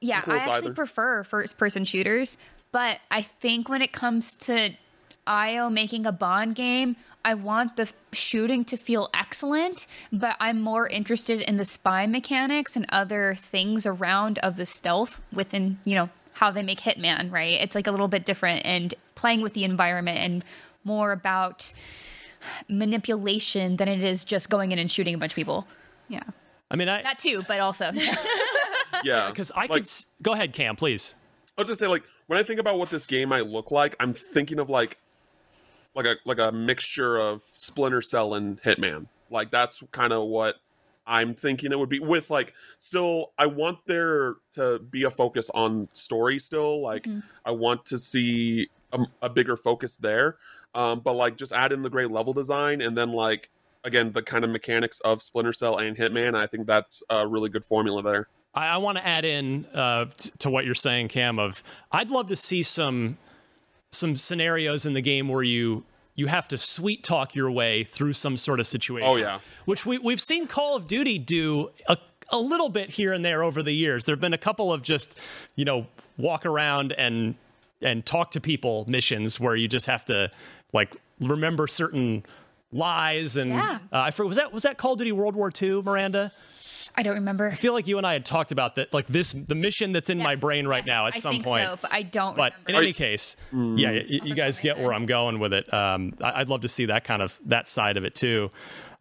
yeah, 0.00 0.20
cool 0.20 0.34
I 0.34 0.38
actually 0.38 0.66
either. 0.66 0.74
prefer 0.74 1.24
first 1.24 1.56
person 1.56 1.84
shooters. 1.84 2.36
But 2.70 2.98
I 3.10 3.22
think 3.22 3.68
when 3.68 3.80
it 3.80 3.92
comes 3.92 4.34
to 4.34 4.72
IO 5.26 5.70
making 5.70 6.06
a 6.06 6.12
Bond 6.12 6.54
game, 6.54 6.96
I 7.24 7.34
want 7.34 7.76
the 7.76 7.90
shooting 8.12 8.64
to 8.66 8.76
feel 8.76 9.08
excellent, 9.14 9.86
but 10.12 10.36
I'm 10.40 10.60
more 10.60 10.86
interested 10.86 11.40
in 11.40 11.56
the 11.56 11.64
spy 11.64 12.06
mechanics 12.06 12.76
and 12.76 12.86
other 12.90 13.34
things 13.34 13.86
around 13.86 14.38
of 14.38 14.56
the 14.56 14.66
stealth 14.66 15.20
within, 15.32 15.78
you 15.84 15.94
know, 15.94 16.10
how 16.34 16.50
they 16.50 16.62
make 16.62 16.80
Hitman, 16.80 17.32
right? 17.32 17.60
It's 17.60 17.74
like 17.74 17.86
a 17.86 17.90
little 17.90 18.08
bit 18.08 18.24
different 18.24 18.66
and 18.66 18.94
playing 19.14 19.40
with 19.40 19.54
the 19.54 19.64
environment 19.64 20.18
and 20.18 20.44
more 20.82 21.12
about 21.12 21.72
manipulation 22.68 23.76
than 23.76 23.88
it 23.88 24.02
is 24.02 24.24
just 24.24 24.50
going 24.50 24.72
in 24.72 24.78
and 24.78 24.90
shooting 24.90 25.14
a 25.14 25.18
bunch 25.18 25.32
of 25.32 25.36
people. 25.36 25.66
Yeah. 26.08 26.24
I 26.70 26.76
mean, 26.76 26.88
I 26.88 27.02
that 27.02 27.18
too, 27.18 27.42
but 27.46 27.60
also 27.60 27.90
yeah, 29.04 29.28
because 29.30 29.50
I 29.52 29.66
like, 29.66 29.84
could 29.84 29.90
go 30.22 30.32
ahead, 30.32 30.52
Cam, 30.52 30.76
please. 30.76 31.14
I 31.56 31.62
was 31.62 31.68
just 31.68 31.80
say 31.80 31.86
like 31.86 32.02
when 32.26 32.38
I 32.38 32.42
think 32.42 32.60
about 32.60 32.78
what 32.78 32.90
this 32.90 33.06
game 33.06 33.28
might 33.28 33.46
look 33.46 33.70
like, 33.70 33.96
I'm 34.00 34.12
thinking 34.12 34.58
of 34.58 34.68
like 34.68 34.98
like 35.94 36.06
a 36.06 36.16
like 36.24 36.38
a 36.38 36.52
mixture 36.52 37.18
of 37.18 37.42
Splinter 37.54 38.02
Cell 38.02 38.34
and 38.34 38.60
Hitman. 38.62 39.06
Like 39.30 39.50
that's 39.50 39.82
kind 39.92 40.12
of 40.12 40.26
what 40.28 40.56
I'm 41.06 41.34
thinking 41.34 41.72
it 41.72 41.78
would 41.78 41.88
be 41.88 42.00
with 42.00 42.30
like 42.30 42.54
still 42.78 43.32
I 43.38 43.46
want 43.46 43.78
there 43.86 44.36
to 44.52 44.78
be 44.78 45.04
a 45.04 45.10
focus 45.10 45.50
on 45.54 45.88
story 45.92 46.38
still 46.38 46.82
like 46.82 47.04
Mm-hmm. 47.04 47.20
I 47.44 47.50
want 47.50 47.84
to 47.86 47.98
see 47.98 48.68
a, 48.92 49.00
a 49.22 49.28
bigger 49.28 49.56
focus 49.56 49.96
there 49.96 50.36
um 50.74 51.00
but 51.00 51.12
like 51.12 51.36
just 51.36 51.52
add 51.52 51.72
in 51.72 51.82
the 51.82 51.90
great 51.90 52.10
level 52.10 52.32
design 52.32 52.80
and 52.80 52.96
then 52.96 53.12
like 53.12 53.50
again 53.82 54.12
the 54.12 54.22
kind 54.22 54.44
of 54.44 54.50
mechanics 54.50 55.00
of 55.00 55.22
Splinter 55.22 55.52
Cell 55.52 55.76
and 55.76 55.96
Hitman 55.96 56.34
I 56.34 56.46
think 56.46 56.66
that's 56.66 57.02
a 57.10 57.26
really 57.26 57.50
good 57.50 57.64
formula 57.66 58.02
there 58.02 58.28
I, 58.54 58.68
I 58.68 58.76
want 58.78 58.96
to 58.96 59.06
add 59.06 59.24
in 59.26 59.66
uh, 59.74 60.06
t- 60.16 60.30
to 60.38 60.48
what 60.48 60.64
you're 60.64 60.74
saying, 60.76 61.08
Cam. 61.08 61.38
Of 61.38 61.62
I'd 61.92 62.08
love 62.08 62.28
to 62.28 62.36
see 62.36 62.62
some 62.62 63.18
some 63.94 64.16
scenarios 64.16 64.84
in 64.86 64.94
the 64.94 65.00
game 65.02 65.28
where 65.28 65.42
you 65.42 65.84
you 66.16 66.26
have 66.26 66.46
to 66.48 66.58
sweet 66.58 67.02
talk 67.02 67.34
your 67.34 67.50
way 67.50 67.82
through 67.84 68.12
some 68.12 68.36
sort 68.36 68.60
of 68.60 68.66
situation. 68.66 69.08
Oh, 69.08 69.16
yeah. 69.16 69.40
which 69.64 69.84
we 69.86 69.98
we've 69.98 70.20
seen 70.20 70.46
Call 70.46 70.76
of 70.76 70.86
Duty 70.86 71.18
do 71.18 71.70
a 71.88 71.96
a 72.30 72.38
little 72.38 72.68
bit 72.68 72.90
here 72.90 73.12
and 73.12 73.24
there 73.24 73.42
over 73.42 73.62
the 73.62 73.72
years. 73.72 74.04
There've 74.04 74.20
been 74.20 74.32
a 74.34 74.38
couple 74.38 74.72
of 74.72 74.82
just 74.82 75.20
you 75.56 75.64
know 75.64 75.86
walk 76.16 76.46
around 76.46 76.92
and 76.92 77.34
and 77.82 78.04
talk 78.06 78.30
to 78.32 78.40
people 78.40 78.84
missions 78.88 79.38
where 79.40 79.54
you 79.56 79.68
just 79.68 79.86
have 79.86 80.04
to 80.06 80.30
like 80.72 80.94
remember 81.20 81.66
certain 81.66 82.24
lies 82.72 83.36
and 83.36 83.50
Yeah. 83.50 83.78
uh, 83.92 83.98
I 84.00 84.10
forget 84.10 84.28
was 84.28 84.36
that 84.36 84.52
was 84.52 84.62
that 84.64 84.78
Call 84.78 84.92
of 84.92 84.98
Duty 84.98 85.12
World 85.12 85.34
War 85.36 85.52
II, 85.60 85.82
Miranda? 85.82 86.32
I 86.96 87.02
don't 87.02 87.14
remember. 87.16 87.48
I 87.48 87.54
feel 87.54 87.72
like 87.72 87.86
you 87.86 87.98
and 87.98 88.06
I 88.06 88.12
had 88.12 88.24
talked 88.24 88.52
about 88.52 88.76
that, 88.76 88.92
like 88.94 89.06
this, 89.08 89.32
the 89.32 89.54
mission 89.54 89.92
that's 89.92 90.10
in 90.10 90.18
my 90.18 90.36
brain 90.36 90.66
right 90.68 90.84
yes, 90.86 90.92
now 90.92 91.06
at 91.08 91.16
I 91.16 91.18
some 91.18 91.32
think 91.34 91.44
point. 91.44 91.64
so, 91.66 91.78
but 91.82 91.92
I 91.92 92.02
don't. 92.02 92.36
But 92.36 92.52
in 92.52 92.58
remember. 92.68 92.84
any 92.84 92.92
case, 92.92 93.36
yeah, 93.52 93.90
y- 93.90 94.04
you, 94.08 94.34
guys 94.34 94.60
get 94.60 94.78
where 94.78 94.92
I'm 94.94 95.06
going 95.06 95.38
with 95.40 95.52
it. 95.52 95.72
Um, 95.74 96.14
I- 96.20 96.40
I'd 96.40 96.48
love 96.48 96.60
to 96.62 96.68
see 96.68 96.86
that 96.86 97.02
kind 97.04 97.20
of 97.22 97.38
that 97.46 97.66
side 97.68 97.96
of 97.96 98.04
it 98.04 98.14
too. 98.14 98.50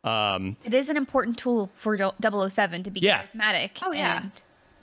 Um, 0.03 0.58
it 0.65 0.73
is 0.73 0.89
an 0.89 0.97
important 0.97 1.38
tool 1.38 1.69
for 1.75 1.95
007 1.97 2.84
to 2.84 2.91
be 2.91 2.99
Yeah. 2.99 3.23
charismatic. 3.23 3.71
Oh, 3.84 3.91
yeah. 3.91 4.17
and 4.23 4.32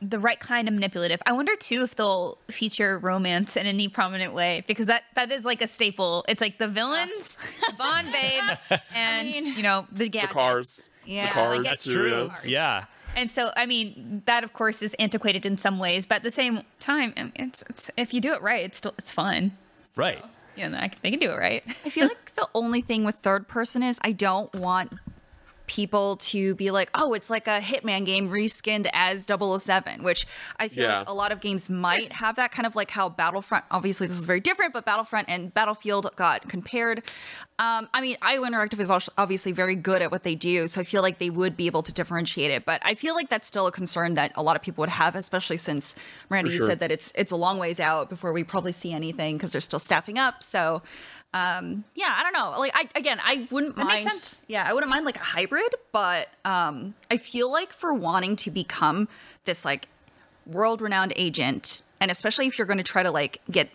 the 0.03 0.19
right 0.19 0.41
kind 0.41 0.67
of 0.67 0.73
manipulative. 0.73 1.21
I 1.27 1.33
wonder 1.33 1.55
too 1.57 1.83
if 1.83 1.95
they'll 1.95 2.39
feature 2.49 2.99
romance 2.99 3.55
in 3.57 3.67
any 3.67 3.87
prominent 3.89 4.33
way 4.33 4.65
because 4.67 4.87
that 4.87 5.03
that 5.15 5.31
is 5.31 5.45
like 5.45 5.61
a 5.61 5.67
staple. 5.67 6.25
It's 6.27 6.41
like 6.41 6.57
the 6.57 6.69
villains, 6.69 7.37
the 7.69 7.75
Bond 7.79 8.11
babe, 8.11 8.81
and 8.95 9.29
mean- 9.29 9.47
you 9.57 9.63
know 9.63 9.87
the 9.93 10.09
the 10.09 10.21
cars 10.29 10.89
Yeah, 11.05 11.27
the 11.27 11.33
cars 11.33 11.65
that's 11.65 11.85
too, 11.85 11.93
true. 11.93 12.31
yeah. 12.45 12.45
Yeah. 12.45 12.85
And 13.17 13.31
so, 13.31 13.51
I 13.57 13.67
mean, 13.67 14.23
that 14.27 14.45
of 14.45 14.53
course 14.53 14.83
is 14.83 14.95
antiquated 14.95 15.45
in 15.45 15.59
some 15.59 15.79
ways, 15.79 16.07
but 16.07 16.17
at 16.17 16.23
the 16.23 16.31
same 16.31 16.63
time, 16.79 17.13
it's, 17.35 17.63
it's 17.69 17.91
if 17.97 18.15
you 18.15 18.21
do 18.21 18.33
it 18.33 18.43
right, 18.43 18.65
it's 18.65 18.79
still 18.79 18.95
it's 18.99 19.13
fun. 19.13 19.53
Right. 19.97 20.25
You 20.57 20.69
know, 20.69 20.79
I 20.79 20.89
can- 20.89 20.99
they 21.03 21.11
can 21.11 21.21
do 21.21 21.31
it 21.31 21.37
right. 21.39 21.63
I 21.85 21.91
feel 21.91 22.09
like 22.09 22.35
the 22.35 22.49
only 22.55 22.81
thing 22.81 23.05
with 23.05 23.17
third 23.17 23.49
person 23.49 23.83
is 23.83 23.99
I 24.03 24.13
don't 24.13 24.53
want 24.55 24.93
people 25.71 26.17
to 26.17 26.57
be 26.57 26.73
like, 26.73 26.91
oh, 26.95 27.13
it's 27.15 27.31
like 27.31 27.47
a 27.47 27.61
Hitman 27.61 28.05
game 28.05 28.29
reskinned 28.29 28.89
as 28.93 29.25
007, 29.25 30.03
which 30.03 30.27
I 30.59 30.67
feel 30.67 30.83
Yeah. 30.85 30.99
like 30.99 31.09
a 31.09 31.13
lot 31.13 31.31
of 31.31 31.39
games 31.39 31.71
might 31.71 32.13
have 32.15 32.35
that 32.37 32.51
kind 32.51 32.67
of 32.67 32.75
like 32.75 32.91
how 32.91 33.09
Battlefront, 33.09 33.65
obviously 33.71 34.09
this 34.09 34.19
is 34.19 34.25
very 34.25 34.41
different, 34.41 34.73
but 34.73 34.85
Battlefront 34.85 35.29
and 35.31 35.55
Battlefield 35.55 36.11
got 36.17 36.49
compared. 36.49 37.05
Um, 37.61 37.89
I 37.95 38.01
mean, 38.01 38.17
IO 38.21 38.43
Interactive 38.43 38.81
is 38.81 38.91
also 38.91 39.13
obviously 39.17 39.53
very 39.53 39.77
good 39.77 40.03
at 40.03 40.11
what 40.11 40.25
they 40.25 40.35
do, 40.35 40.67
so 40.67 40.81
I 40.81 40.85
feel 40.85 41.03
like 41.03 41.19
they 41.19 41.31
would 41.31 41.57
be 41.57 41.67
able 41.67 41.83
to 41.85 41.93
differentiate 41.93 42.51
it. 42.51 42.65
But 42.65 42.81
I 42.85 42.95
feel 42.95 43.15
like 43.15 43.29
that's 43.29 43.47
still 43.47 43.67
a 43.69 43.73
concern 43.73 44.15
that 44.15 44.33
a 44.35 44.43
lot 44.43 44.57
of 44.57 44.63
people 44.63 44.83
would 44.83 44.89
have, 44.89 45.15
especially 45.15 45.59
since 45.59 45.95
Miranda, 46.31 46.51
For 46.51 46.57
you 46.57 46.67
said 46.67 46.81
that 46.81 46.91
it's 46.91 47.13
it's 47.15 47.31
a 47.31 47.37
long 47.37 47.59
ways 47.59 47.79
out 47.79 48.09
before 48.11 48.33
we 48.33 48.43
probably 48.43 48.73
see 48.73 48.93
anything 48.93 49.37
because 49.37 49.53
they're 49.53 49.61
still 49.61 49.79
staffing 49.79 50.19
up. 50.19 50.43
So 50.43 50.83
um 51.33 51.85
yeah 51.95 52.15
i 52.19 52.23
don't 52.25 52.33
know 52.33 52.59
like 52.59 52.73
i 52.75 52.89
again 52.99 53.19
i 53.23 53.47
wouldn't 53.51 53.77
That 53.77 53.87
makes 53.87 54.05
mind 54.05 54.17
sense. 54.17 54.39
yeah 54.49 54.65
i 54.67 54.73
wouldn't 54.73 54.91
mind 54.91 55.05
like 55.05 55.17
a 55.17 55.21
hybrid 55.21 55.73
but 55.93 56.29
um 56.45 56.95
i 57.11 57.17
feel 57.17 57.51
like 57.53 57.73
for 57.73 57.95
wanting 57.95 58.35
to 58.37 58.51
become 58.51 59.07
this 59.45 59.65
like 59.65 59.87
world 60.47 60.81
renowned 60.83 61.13
agent 61.15 61.83
and 62.01 62.11
especially 62.11 62.47
if 62.49 62.59
you're 62.59 62.67
going 62.67 62.79
to 62.79 62.83
try 62.85 63.03
to 63.05 63.11
like 63.13 63.41
get 63.51 63.71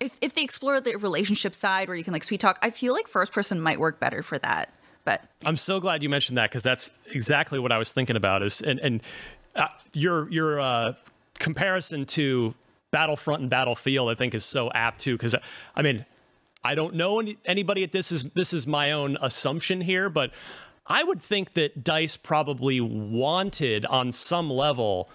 if, 0.00 0.18
if 0.20 0.34
they 0.34 0.42
explore 0.42 0.80
the 0.80 0.96
relationship 0.96 1.54
side 1.54 1.86
where 1.86 1.96
you 1.96 2.02
can 2.02 2.12
like 2.12 2.24
sweet 2.24 2.40
talk 2.40 2.58
i 2.62 2.70
feel 2.70 2.92
like 2.94 3.06
first 3.06 3.32
person 3.32 3.60
might 3.60 3.78
work 3.78 4.00
better 4.00 4.22
for 4.22 4.38
that 4.38 4.72
but 5.04 5.22
I'm 5.42 5.56
so 5.56 5.80
glad 5.80 6.02
you 6.02 6.10
mentioned 6.10 6.36
that 6.36 6.50
because 6.50 6.62
that's 6.62 6.90
exactly 7.14 7.58
what 7.58 7.72
I 7.72 7.78
was 7.78 7.92
thinking 7.92 8.14
about. 8.16 8.42
Is 8.42 8.60
and 8.60 8.78
and 8.80 9.00
uh, 9.56 9.68
your 9.94 10.28
your 10.30 10.60
uh, 10.60 10.92
comparison 11.38 12.04
to 12.06 12.52
Battlefront 12.90 13.40
and 13.40 13.48
Battlefield, 13.48 14.10
I 14.10 14.14
think, 14.14 14.34
is 14.34 14.44
so 14.44 14.70
apt 14.72 15.00
too. 15.00 15.16
Because 15.16 15.34
I 15.74 15.80
mean, 15.80 16.04
I 16.62 16.74
don't 16.74 16.94
know 16.94 17.20
any, 17.20 17.38
anybody 17.44 17.84
at 17.84 17.92
this 17.92 18.10
is 18.10 18.24
this 18.34 18.52
is 18.52 18.66
my 18.66 18.92
own 18.92 19.16
assumption 19.20 19.80
here, 19.80 20.08
but 20.10 20.32
I 20.86 21.04
would 21.04 21.22
think 21.22 21.54
that 21.54 21.84
Dice 21.84 22.16
probably 22.16 22.80
wanted 22.80 23.84
on 23.86 24.10
some 24.12 24.50
level 24.50 25.08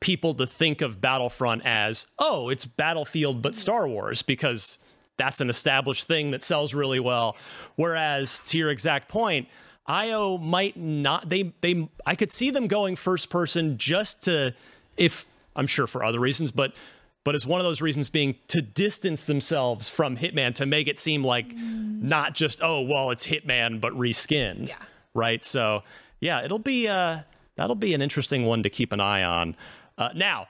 people 0.00 0.34
to 0.34 0.46
think 0.46 0.82
of 0.82 1.00
Battlefront 1.00 1.62
as, 1.64 2.06
oh, 2.18 2.48
it's 2.48 2.64
Battlefield 2.64 3.42
but 3.42 3.54
Star 3.56 3.88
Wars 3.88 4.22
because 4.22 4.78
that's 5.16 5.40
an 5.40 5.48
established 5.48 6.06
thing 6.06 6.30
that 6.32 6.44
sells 6.44 6.74
really 6.74 7.00
well. 7.00 7.36
Whereas 7.76 8.40
to 8.46 8.58
your 8.58 8.70
exact 8.70 9.08
point, 9.08 9.48
IO 9.86 10.36
might 10.38 10.76
not 10.76 11.28
they 11.28 11.54
they 11.60 11.88
I 12.04 12.14
could 12.14 12.30
see 12.30 12.50
them 12.50 12.66
going 12.66 12.96
first 12.96 13.30
person 13.30 13.78
just 13.78 14.22
to 14.24 14.54
if 14.96 15.26
I'm 15.54 15.66
sure 15.66 15.86
for 15.86 16.04
other 16.04 16.20
reasons, 16.20 16.50
but 16.50 16.72
but 17.26 17.34
it's 17.34 17.44
one 17.44 17.60
of 17.60 17.64
those 17.64 17.80
reasons 17.80 18.08
being 18.08 18.36
to 18.46 18.62
distance 18.62 19.24
themselves 19.24 19.90
from 19.90 20.16
Hitman 20.16 20.54
to 20.54 20.64
make 20.64 20.86
it 20.86 20.96
seem 20.96 21.24
like 21.24 21.52
not 21.56 22.36
just 22.36 22.60
oh 22.62 22.82
well 22.82 23.10
it's 23.10 23.26
Hitman 23.26 23.80
but 23.80 23.92
reskinned. 23.94 24.68
Yeah. 24.68 24.76
Right? 25.12 25.42
So 25.42 25.82
yeah, 26.20 26.44
it'll 26.44 26.60
be 26.60 26.86
uh 26.86 27.22
that'll 27.56 27.74
be 27.74 27.94
an 27.94 28.00
interesting 28.00 28.46
one 28.46 28.62
to 28.62 28.70
keep 28.70 28.92
an 28.92 29.00
eye 29.00 29.24
on. 29.24 29.56
Uh, 29.98 30.10
now, 30.14 30.46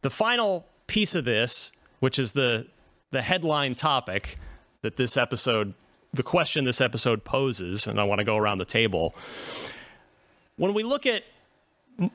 the 0.00 0.10
final 0.10 0.66
piece 0.88 1.14
of 1.14 1.24
this, 1.24 1.70
which 2.00 2.18
is 2.18 2.32
the 2.32 2.66
the 3.10 3.22
headline 3.22 3.76
topic 3.76 4.36
that 4.82 4.96
this 4.96 5.16
episode, 5.16 5.74
the 6.12 6.24
question 6.24 6.64
this 6.64 6.80
episode 6.80 7.22
poses, 7.22 7.86
and 7.86 8.00
I 8.00 8.04
want 8.04 8.18
to 8.18 8.24
go 8.24 8.36
around 8.36 8.58
the 8.58 8.64
table. 8.64 9.14
When 10.56 10.74
we 10.74 10.82
look 10.82 11.06
at 11.06 11.22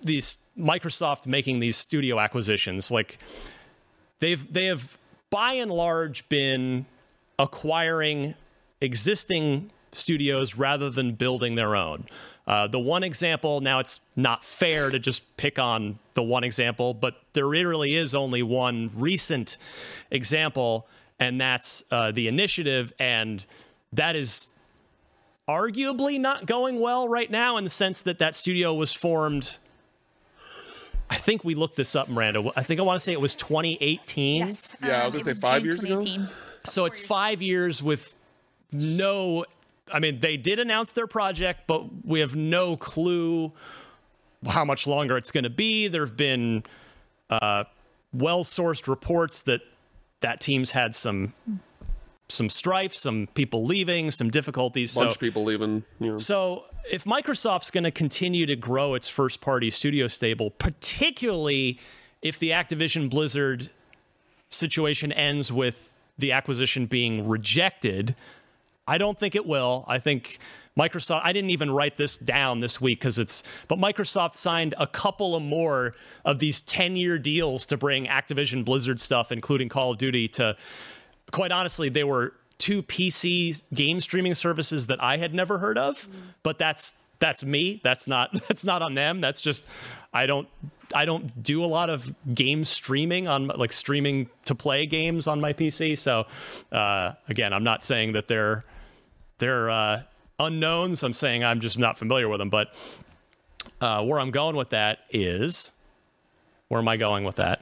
these 0.03 0.39
Microsoft 0.59 1.27
making 1.27 1.61
these 1.61 1.77
studio 1.77 2.19
acquisitions, 2.19 2.91
like 2.91 3.19
they've 4.19 4.51
they 4.51 4.65
have 4.65 4.97
by 5.29 5.53
and 5.53 5.71
large 5.71 6.27
been 6.29 6.85
acquiring 7.37 8.35
existing 8.81 9.71
studios 9.91 10.55
rather 10.55 10.89
than 10.89 11.13
building 11.13 11.55
their 11.55 11.75
own. 11.75 12.05
Uh, 12.47 12.67
the 12.67 12.79
one 12.79 13.03
example 13.03 13.59
now 13.59 13.79
it's 13.79 13.99
not 14.15 14.43
fair 14.43 14.91
to 14.91 14.99
just 14.99 15.35
pick 15.37 15.57
on 15.57 15.97
the 16.13 16.23
one 16.23 16.43
example, 16.43 16.93
but 16.93 17.21
there 17.33 17.47
really 17.47 17.95
is 17.95 18.13
only 18.13 18.43
one 18.43 18.91
recent 18.95 19.57
example, 20.11 20.87
and 21.19 21.41
that's 21.41 21.83
uh, 21.91 22.11
the 22.11 22.27
initiative, 22.27 22.93
and 22.99 23.45
that 23.93 24.15
is 24.15 24.51
arguably 25.47 26.19
not 26.19 26.45
going 26.45 26.79
well 26.79 27.07
right 27.07 27.29
now 27.29 27.57
in 27.57 27.63
the 27.63 27.69
sense 27.69 28.01
that 28.03 28.19
that 28.19 28.35
studio 28.35 28.73
was 28.73 28.93
formed. 28.93 29.57
I 31.25 31.27
think 31.27 31.43
we 31.43 31.55
looked 31.55 31.75
this 31.75 31.95
up, 31.95 32.07
Miranda. 32.07 32.51
I 32.55 32.61
think 32.61 32.79
I 32.79 32.83
want 32.83 32.97
to 32.97 33.03
say 33.03 33.11
it 33.11 33.19
was 33.19 33.33
2018. 33.33 34.45
Yes. 34.45 34.75
Yeah, 34.79 35.01
I 35.01 35.05
was 35.05 35.15
um, 35.15 35.19
gonna 35.21 35.31
it 35.31 35.35
say 35.37 35.41
five 35.41 35.63
June 35.63 35.71
years 35.71 35.83
ago? 35.83 35.99
2018. 35.99 36.29
So 36.65 36.85
it's 36.85 37.01
five 37.01 37.41
years 37.41 37.81
with 37.81 38.13
no. 38.71 39.43
I 39.91 39.99
mean, 39.99 40.19
they 40.19 40.37
did 40.37 40.59
announce 40.59 40.91
their 40.91 41.07
project, 41.07 41.61
but 41.65 42.05
we 42.05 42.19
have 42.19 42.35
no 42.35 42.77
clue 42.77 43.51
how 44.45 44.65
much 44.65 44.85
longer 44.85 45.17
it's 45.17 45.31
going 45.31 45.45
to 45.45 45.49
be. 45.49 45.87
There 45.87 46.05
have 46.05 46.15
been 46.15 46.61
uh, 47.31 47.63
well-sourced 48.13 48.87
reports 48.87 49.41
that 49.43 49.61
that 50.21 50.39
team's 50.39 50.71
had 50.71 50.95
some 50.95 51.33
some 52.29 52.51
strife, 52.51 52.93
some 52.93 53.29
people 53.33 53.65
leaving, 53.65 54.11
some 54.11 54.29
difficulties. 54.29 54.95
bunch 54.95 55.13
so 55.13 55.17
people 55.17 55.43
leaving 55.43 55.83
you 55.99 56.11
know. 56.11 56.17
so, 56.19 56.65
if 56.91 57.03
Microsoft's 57.05 57.71
going 57.71 57.83
to 57.83 57.91
continue 57.91 58.45
to 58.45 58.55
grow 58.55 58.93
its 58.93 59.07
first 59.07 59.41
party 59.41 59.69
studio 59.69 60.07
stable, 60.07 60.51
particularly 60.51 61.79
if 62.21 62.39
the 62.39 62.51
Activision 62.51 63.09
Blizzard 63.09 63.69
situation 64.49 65.11
ends 65.11 65.51
with 65.51 65.91
the 66.17 66.31
acquisition 66.31 66.85
being 66.85 67.27
rejected, 67.27 68.15
I 68.87 68.97
don't 68.97 69.19
think 69.19 69.35
it 69.35 69.45
will. 69.45 69.85
I 69.87 69.99
think 69.99 70.39
Microsoft, 70.77 71.21
I 71.23 71.33
didn't 71.33 71.49
even 71.49 71.71
write 71.71 71.97
this 71.97 72.17
down 72.17 72.59
this 72.59 72.79
week 72.79 72.99
because 72.99 73.17
it's, 73.17 73.43
but 73.67 73.79
Microsoft 73.79 74.33
signed 74.33 74.75
a 74.77 74.87
couple 74.87 75.35
of 75.35 75.43
more 75.43 75.95
of 76.23 76.39
these 76.39 76.61
10 76.61 76.95
year 76.95 77.17
deals 77.17 77.65
to 77.67 77.77
bring 77.77 78.05
Activision 78.05 78.63
Blizzard 78.63 78.99
stuff, 78.99 79.31
including 79.31 79.69
Call 79.69 79.91
of 79.91 79.97
Duty, 79.97 80.27
to, 80.29 80.55
quite 81.31 81.51
honestly, 81.51 81.89
they 81.89 82.03
were 82.03 82.33
two 82.65 82.81
PC 82.81 83.61
game 83.75 83.99
streaming 83.99 84.33
services 84.33 84.87
that 84.87 85.01
I 85.03 85.17
had 85.17 85.35
never 85.35 85.59
heard 85.59 85.77
of, 85.77 86.07
but 86.41 86.57
that's, 86.57 86.99
that's 87.19 87.43
me. 87.43 87.79
That's 87.83 88.07
not, 88.07 88.31
that's 88.47 88.65
not 88.65 88.81
on 88.81 88.95
them. 88.95 89.21
That's 89.21 89.39
just, 89.39 89.67
I 90.11 90.25
don't, 90.25 90.47
I 90.91 91.05
don't 91.05 91.43
do 91.43 91.63
a 91.63 91.67
lot 91.67 91.91
of 91.91 92.11
game 92.33 92.65
streaming 92.65 93.27
on 93.27 93.49
like 93.49 93.71
streaming 93.71 94.31
to 94.45 94.55
play 94.55 94.87
games 94.87 95.27
on 95.27 95.39
my 95.39 95.53
PC. 95.53 95.95
So, 95.95 96.25
uh, 96.71 97.11
again, 97.29 97.53
I'm 97.53 97.63
not 97.63 97.83
saying 97.83 98.13
that 98.13 98.27
they're, 98.27 98.65
they're 99.37 99.69
uh, 99.69 100.01
unknowns. 100.39 101.03
I'm 101.03 101.13
saying 101.13 101.43
I'm 101.43 101.59
just 101.59 101.77
not 101.77 101.99
familiar 101.99 102.27
with 102.27 102.39
them. 102.39 102.49
But 102.49 102.73
uh, 103.79 104.03
where 104.03 104.19
I'm 104.19 104.31
going 104.31 104.55
with 104.55 104.71
that 104.71 105.01
is, 105.11 105.71
where 106.69 106.81
am 106.81 106.87
I 106.87 106.97
going 106.97 107.25
with 107.25 107.35
that? 107.35 107.61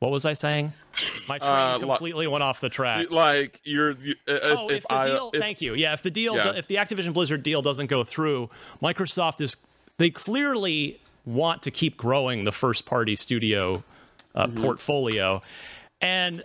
What 0.00 0.10
was 0.10 0.26
I 0.26 0.34
saying? 0.34 0.74
My 1.28 1.38
train 1.38 1.50
Uh, 1.50 1.78
completely 1.78 2.26
went 2.26 2.42
off 2.42 2.60
the 2.60 2.68
track. 2.68 3.10
Like 3.10 3.60
you're. 3.64 3.92
You, 3.92 4.14
uh, 4.28 4.32
Oh, 4.42 4.68
if, 4.68 4.76
if, 4.78 4.82
the 4.84 4.92
I, 4.94 5.06
deal, 5.08 5.30
if- 5.34 5.40
thank 5.40 5.60
you. 5.60 5.74
Yeah, 5.74 5.92
if 5.92 6.02
the 6.02 6.10
deal, 6.10 6.36
Yeah. 6.36 6.52
if 6.54 6.66
the 6.66 6.76
Activision 6.76 7.12
Blizzard 7.12 7.42
deal 7.42 7.62
doesn't 7.62 7.86
go 7.86 8.04
through, 8.04 8.50
Microsoft 8.82 9.40
is 9.40 9.56
they 9.98 10.10
clearly 10.10 11.00
want 11.24 11.62
to 11.62 11.70
keep 11.70 11.96
growing 11.96 12.44
the 12.44 12.52
first 12.52 12.84
party 12.84 13.14
studio 13.16 13.82
uh, 14.34 14.46
Mm-hmm. 14.46 14.62
portfolio, 14.64 15.42
and 16.00 16.42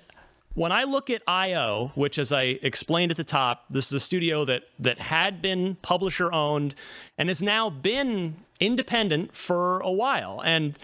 when 0.53 0.71
I 0.71 0.83
look 0.86 1.10
at 1.12 1.21
IO, 1.27 1.91
which 1.95 2.17
as 2.17 2.31
I 2.31 2.57
explained 2.63 3.12
at 3.12 3.17
the 3.17 3.23
top, 3.23 3.65
this 3.69 3.86
is 3.88 3.93
a 3.93 3.99
studio 3.99 4.43
that 4.45 4.63
that 4.79 4.99
had 4.99 5.41
been 5.41 5.75
publisher 5.81 6.31
owned 6.33 6.75
and 7.17 7.29
has 7.29 7.41
now 7.41 7.69
been 7.69 8.38
independent 8.60 9.36
for 9.36 9.79
a 9.81 9.91
while, 9.91 10.41
and 10.43 10.77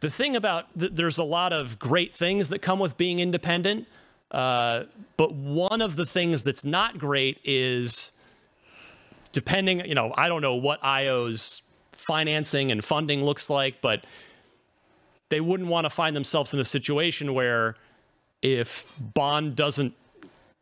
the 0.00 0.10
thing 0.10 0.36
about 0.36 0.66
th- 0.78 0.92
there's 0.94 1.18
a 1.18 1.24
lot 1.24 1.52
of 1.52 1.78
great 1.78 2.14
things 2.14 2.48
that 2.48 2.60
come 2.60 2.78
with 2.78 2.96
being 2.96 3.18
independent 3.18 3.86
uh, 4.30 4.84
but 5.16 5.32
one 5.34 5.80
of 5.80 5.96
the 5.96 6.04
things 6.04 6.42
that's 6.42 6.64
not 6.64 6.98
great 6.98 7.38
is 7.44 8.12
depending 9.32 9.84
you 9.86 9.94
know 9.94 10.12
i 10.16 10.28
don't 10.28 10.42
know 10.42 10.54
what 10.54 10.82
io's 10.82 11.62
financing 11.92 12.70
and 12.70 12.84
funding 12.84 13.24
looks 13.24 13.48
like 13.50 13.80
but 13.80 14.04
they 15.28 15.40
wouldn't 15.40 15.68
want 15.68 15.84
to 15.84 15.90
find 15.90 16.14
themselves 16.14 16.54
in 16.54 16.60
a 16.60 16.64
situation 16.64 17.34
where 17.34 17.76
if 18.42 18.92
bond 18.98 19.56
doesn't 19.56 19.94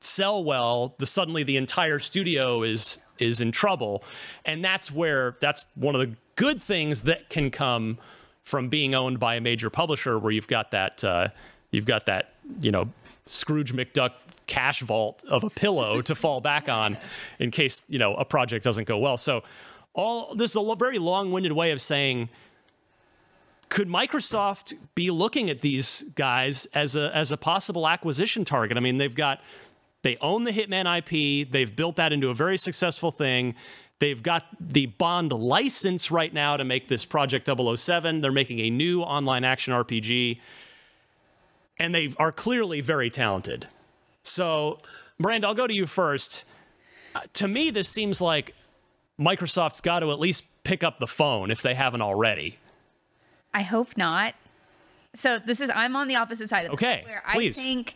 sell 0.01 0.44
well 0.44 0.94
the 0.99 1.07
suddenly 1.07 1.42
the 1.42 1.57
entire 1.57 1.99
studio 1.99 2.62
is 2.62 2.99
is 3.18 3.40
in 3.40 3.53
trouble. 3.53 4.03
And 4.44 4.64
that's 4.64 4.90
where 4.90 5.37
that's 5.40 5.66
one 5.75 5.94
of 5.94 6.01
the 6.01 6.16
good 6.37 6.61
things 6.61 7.03
that 7.03 7.29
can 7.29 7.51
come 7.51 7.99
from 8.45 8.69
being 8.69 8.95
owned 8.95 9.19
by 9.19 9.35
a 9.35 9.41
major 9.41 9.71
publisher 9.71 10.19
where 10.19 10.33
you've 10.33 10.49
got 10.49 10.71
that 10.71 11.03
uh, 11.03 11.29
you've 11.71 11.87
got 11.87 12.07
that 12.07 12.35
you 12.61 12.71
know 12.71 12.89
Scrooge 13.27 13.73
McDuck 13.73 14.13
cash 14.47 14.81
vault 14.81 15.25
of 15.29 15.43
a 15.43 15.51
pillow 15.51 16.03
to 16.03 16.15
fall 16.15 16.41
back 16.41 16.69
on 16.69 16.99
in 17.39 17.51
case 17.51 17.83
you 17.89 17.99
know 17.99 18.15
a 18.15 18.25
project 18.25 18.65
doesn't 18.65 18.87
go 18.87 18.99
well 18.99 19.17
so 19.17 19.43
all 19.95 20.35
this 20.35 20.55
is 20.55 20.57
a 20.57 20.77
very 20.77 20.99
long-winded 20.99 21.53
way 21.53 21.71
of 21.71 21.81
saying 21.81 22.29
could 23.75 23.89
Microsoft 23.89 24.75
be 24.95 25.11
looking 25.11 25.51
at 25.51 25.61
these 25.61 26.05
guys 26.15 26.67
as 26.75 26.95
a 26.95 27.11
as 27.17 27.33
a 27.33 27.37
possible 27.37 27.89
acquisition 27.89 28.45
target? 28.45 28.77
I 28.77 28.81
mean, 28.81 28.99
they've 28.99 29.15
got 29.15 29.41
they 30.03 30.17
own 30.21 30.45
the 30.45 30.53
Hitman 30.53 30.87
IP, 30.87 31.51
they've 31.51 31.75
built 31.75 31.97
that 31.97 32.13
into 32.13 32.29
a 32.29 32.35
very 32.35 32.57
successful 32.57 33.11
thing. 33.11 33.57
They've 34.05 34.23
got 34.23 34.45
the 34.61 34.85
Bond 34.85 35.33
license 35.33 36.11
right 36.11 36.31
now 36.31 36.59
to 36.59 36.64
make 36.64 36.88
this 36.88 37.07
Project 37.07 37.49
007. 37.49 38.21
They're 38.21 38.33
making 38.33 38.61
a 38.61 38.69
new 38.69 39.01
online 39.01 39.45
action 39.45 39.73
RPG. 39.73 40.40
And 41.79 41.95
they 41.95 42.12
are 42.19 42.31
clearly 42.31 42.83
very 42.83 43.09
talented. 43.09 43.67
So, 44.23 44.77
Miranda, 45.19 45.47
I'll 45.47 45.55
go 45.55 45.67
to 45.67 45.73
you 45.73 45.87
first. 45.87 46.45
Uh, 47.14 47.21
to 47.33 47.49
me, 47.49 47.71
this 47.71 47.88
seems 47.88 48.21
like 48.21 48.55
Microsoft's 49.19 49.81
got 49.81 50.01
to 50.01 50.12
at 50.12 50.21
least 50.21 50.45
pick 50.64 50.85
up 50.85 50.99
the 50.99 51.07
phone 51.07 51.51
if 51.51 51.62
they 51.62 51.73
haven't 51.73 52.03
already. 52.03 52.59
I 53.55 53.62
hope 53.62 53.97
not. 53.97 54.35
So 55.14 55.38
this 55.38 55.62
is 55.62 55.71
I'm 55.75 55.97
on 55.97 56.09
the 56.09 56.17
opposite 56.17 56.51
side 56.51 56.67
of 56.67 56.73
this, 56.73 56.75
Okay, 56.75 57.05
where 57.07 57.23
please. 57.33 57.59
I 57.59 57.62
think 57.62 57.95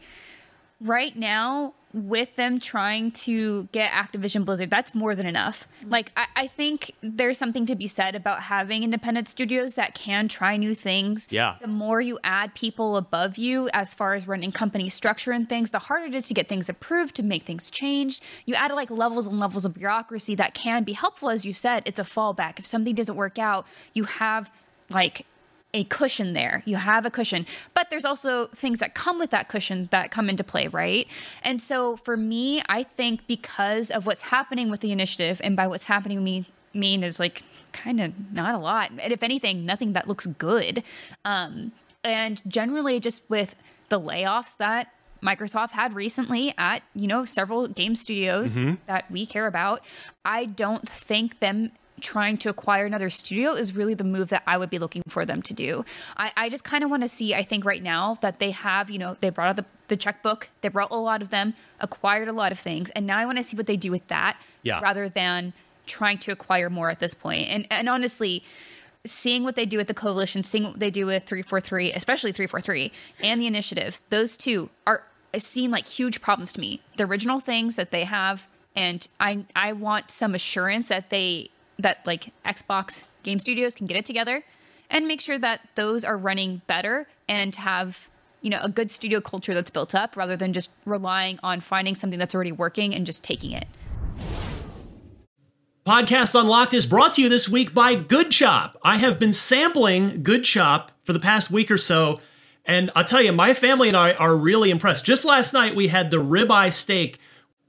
right 0.80 1.14
now 1.14 1.74
with 1.92 2.36
them 2.36 2.60
trying 2.60 3.10
to 3.12 3.68
get 3.72 3.90
Activision 3.90 4.44
Blizzard, 4.44 4.70
that's 4.70 4.94
more 4.94 5.14
than 5.14 5.26
enough. 5.26 5.66
Mm-hmm. 5.80 5.90
Like 5.90 6.12
I, 6.16 6.26
I 6.36 6.46
think 6.46 6.92
there's 7.02 7.38
something 7.38 7.66
to 7.66 7.74
be 7.74 7.86
said 7.86 8.14
about 8.14 8.42
having 8.42 8.82
independent 8.82 9.28
studios 9.28 9.74
that 9.76 9.94
can 9.94 10.28
try 10.28 10.56
new 10.56 10.74
things. 10.74 11.28
Yeah. 11.30 11.56
The 11.60 11.66
more 11.66 12.00
you 12.00 12.18
add 12.22 12.54
people 12.54 12.96
above 12.96 13.38
you 13.38 13.68
as 13.72 13.94
far 13.94 14.14
as 14.14 14.28
running 14.28 14.52
company 14.52 14.88
structure 14.88 15.32
and 15.32 15.48
things, 15.48 15.70
the 15.70 15.78
harder 15.78 16.06
it 16.06 16.14
is 16.14 16.28
to 16.28 16.34
get 16.34 16.48
things 16.48 16.68
approved, 16.68 17.14
to 17.16 17.22
make 17.22 17.44
things 17.44 17.70
change. 17.70 18.20
You 18.44 18.54
add 18.54 18.70
like 18.72 18.90
levels 18.90 19.26
and 19.26 19.38
levels 19.38 19.64
of 19.64 19.74
bureaucracy 19.74 20.34
that 20.34 20.54
can 20.54 20.84
be 20.84 20.92
helpful, 20.92 21.30
as 21.30 21.44
you 21.44 21.52
said. 21.52 21.82
It's 21.86 21.98
a 21.98 22.04
fallback. 22.04 22.58
If 22.58 22.66
something 22.66 22.94
doesn't 22.94 23.16
work 23.16 23.38
out, 23.38 23.66
you 23.94 24.04
have 24.04 24.52
like 24.90 25.26
a 25.74 25.84
cushion 25.84 26.32
there. 26.32 26.62
You 26.64 26.76
have 26.76 27.04
a 27.04 27.10
cushion. 27.10 27.46
But 27.74 27.90
there's 27.90 28.04
also 28.04 28.46
things 28.48 28.78
that 28.78 28.94
come 28.94 29.18
with 29.18 29.30
that 29.30 29.48
cushion 29.48 29.88
that 29.90 30.10
come 30.10 30.30
into 30.30 30.42
play, 30.42 30.68
right? 30.68 31.06
And 31.42 31.60
so 31.60 31.96
for 31.96 32.16
me, 32.16 32.62
I 32.68 32.82
think 32.82 33.26
because 33.26 33.90
of 33.90 34.06
what's 34.06 34.22
happening 34.22 34.70
with 34.70 34.80
the 34.80 34.92
initiative, 34.92 35.40
and 35.44 35.56
by 35.56 35.66
what's 35.66 35.84
happening 35.84 36.24
me 36.24 36.46
mean 36.74 37.02
is 37.02 37.18
like 37.18 37.42
kind 37.72 38.00
of 38.00 38.12
not 38.32 38.54
a 38.54 38.58
lot. 38.58 38.90
And 38.90 39.12
if 39.12 39.22
anything, 39.22 39.66
nothing 39.66 39.92
that 39.92 40.08
looks 40.08 40.26
good. 40.26 40.82
Um, 41.24 41.72
and 42.04 42.40
generally 42.46 43.00
just 43.00 43.28
with 43.28 43.54
the 43.88 44.00
layoffs 44.00 44.56
that 44.58 44.92
Microsoft 45.22 45.70
had 45.70 45.94
recently 45.94 46.54
at, 46.56 46.82
you 46.94 47.06
know, 47.06 47.24
several 47.24 47.66
game 47.66 47.94
studios 47.94 48.58
that 48.86 49.10
we 49.10 49.26
care 49.26 49.46
about, 49.46 49.82
I 50.24 50.44
don't 50.44 50.88
think 50.88 51.40
them 51.40 51.72
trying 52.00 52.36
to 52.38 52.48
acquire 52.48 52.86
another 52.86 53.10
studio 53.10 53.52
is 53.54 53.74
really 53.74 53.94
the 53.94 54.04
move 54.04 54.28
that 54.30 54.42
I 54.46 54.56
would 54.58 54.70
be 54.70 54.78
looking 54.78 55.02
for 55.08 55.24
them 55.24 55.42
to 55.42 55.54
do. 55.54 55.84
I, 56.16 56.32
I 56.36 56.48
just 56.48 56.64
kind 56.64 56.82
of 56.84 56.90
want 56.90 57.02
to 57.02 57.08
see, 57.08 57.34
I 57.34 57.42
think 57.42 57.64
right 57.64 57.82
now 57.82 58.18
that 58.22 58.38
they 58.38 58.50
have, 58.52 58.90
you 58.90 58.98
know, 58.98 59.14
they 59.20 59.30
brought 59.30 59.48
out 59.50 59.56
the, 59.56 59.64
the 59.88 59.96
checkbook, 59.96 60.48
they 60.60 60.68
brought 60.68 60.90
a 60.90 60.96
lot 60.96 61.22
of 61.22 61.30
them, 61.30 61.54
acquired 61.80 62.28
a 62.28 62.32
lot 62.32 62.52
of 62.52 62.58
things, 62.58 62.90
and 62.90 63.06
now 63.06 63.18
I 63.18 63.26
want 63.26 63.38
to 63.38 63.42
see 63.44 63.56
what 63.56 63.66
they 63.66 63.76
do 63.76 63.90
with 63.90 64.06
that 64.08 64.40
Yeah. 64.62 64.80
rather 64.80 65.08
than 65.08 65.52
trying 65.86 66.18
to 66.18 66.32
acquire 66.32 66.68
more 66.70 66.90
at 66.90 67.00
this 67.00 67.14
point. 67.14 67.48
And 67.48 67.66
and 67.70 67.88
honestly, 67.88 68.42
seeing 69.06 69.42
what 69.44 69.54
they 69.56 69.64
do 69.66 69.78
with 69.78 69.86
the 69.86 69.94
coalition, 69.94 70.42
seeing 70.42 70.64
what 70.64 70.78
they 70.78 70.90
do 70.90 71.06
with 71.06 71.24
343, 71.24 71.92
especially 71.92 72.32
343 72.32 72.92
and 73.22 73.40
the 73.40 73.46
initiative, 73.46 74.00
those 74.10 74.36
two 74.36 74.68
are 74.86 75.04
seem 75.36 75.70
like 75.70 75.86
huge 75.86 76.20
problems 76.20 76.52
to 76.54 76.60
me. 76.60 76.80
The 76.96 77.04
original 77.04 77.40
things 77.40 77.76
that 77.76 77.90
they 77.90 78.04
have 78.04 78.46
and 78.76 79.06
I 79.18 79.44
I 79.56 79.72
want 79.72 80.10
some 80.10 80.34
assurance 80.34 80.88
that 80.88 81.10
they 81.10 81.50
that 81.78 81.98
like 82.06 82.32
Xbox 82.44 83.04
game 83.22 83.38
studios 83.38 83.74
can 83.74 83.86
get 83.86 83.96
it 83.96 84.04
together 84.06 84.44
and 84.90 85.06
make 85.06 85.20
sure 85.20 85.38
that 85.38 85.60
those 85.74 86.04
are 86.04 86.16
running 86.16 86.62
better 86.66 87.06
and 87.28 87.54
have 87.56 88.08
you 88.40 88.50
know 88.50 88.60
a 88.62 88.68
good 88.68 88.90
studio 88.90 89.20
culture 89.20 89.54
that's 89.54 89.70
built 89.70 89.94
up 89.94 90.16
rather 90.16 90.36
than 90.36 90.52
just 90.52 90.70
relying 90.84 91.38
on 91.42 91.60
finding 91.60 91.94
something 91.94 92.18
that's 92.18 92.34
already 92.34 92.52
working 92.52 92.94
and 92.94 93.06
just 93.06 93.22
taking 93.22 93.52
it. 93.52 93.66
Podcast 95.84 96.38
Unlocked 96.38 96.74
is 96.74 96.84
brought 96.84 97.14
to 97.14 97.22
you 97.22 97.30
this 97.30 97.48
week 97.48 97.72
by 97.72 97.94
Good 97.94 98.30
Chop. 98.30 98.76
I 98.82 98.98
have 98.98 99.18
been 99.18 99.32
sampling 99.32 100.22
Good 100.22 100.44
Chop 100.44 100.92
for 101.02 101.14
the 101.14 101.18
past 101.18 101.50
week 101.50 101.70
or 101.70 101.78
so, 101.78 102.20
and 102.66 102.90
I'll 102.94 103.04
tell 103.04 103.22
you, 103.22 103.32
my 103.32 103.54
family 103.54 103.88
and 103.88 103.96
I 103.96 104.12
are 104.12 104.36
really 104.36 104.70
impressed. 104.70 105.06
Just 105.06 105.24
last 105.24 105.54
night, 105.54 105.74
we 105.74 105.88
had 105.88 106.10
the 106.10 106.18
ribeye 106.18 106.74
steak. 106.74 107.18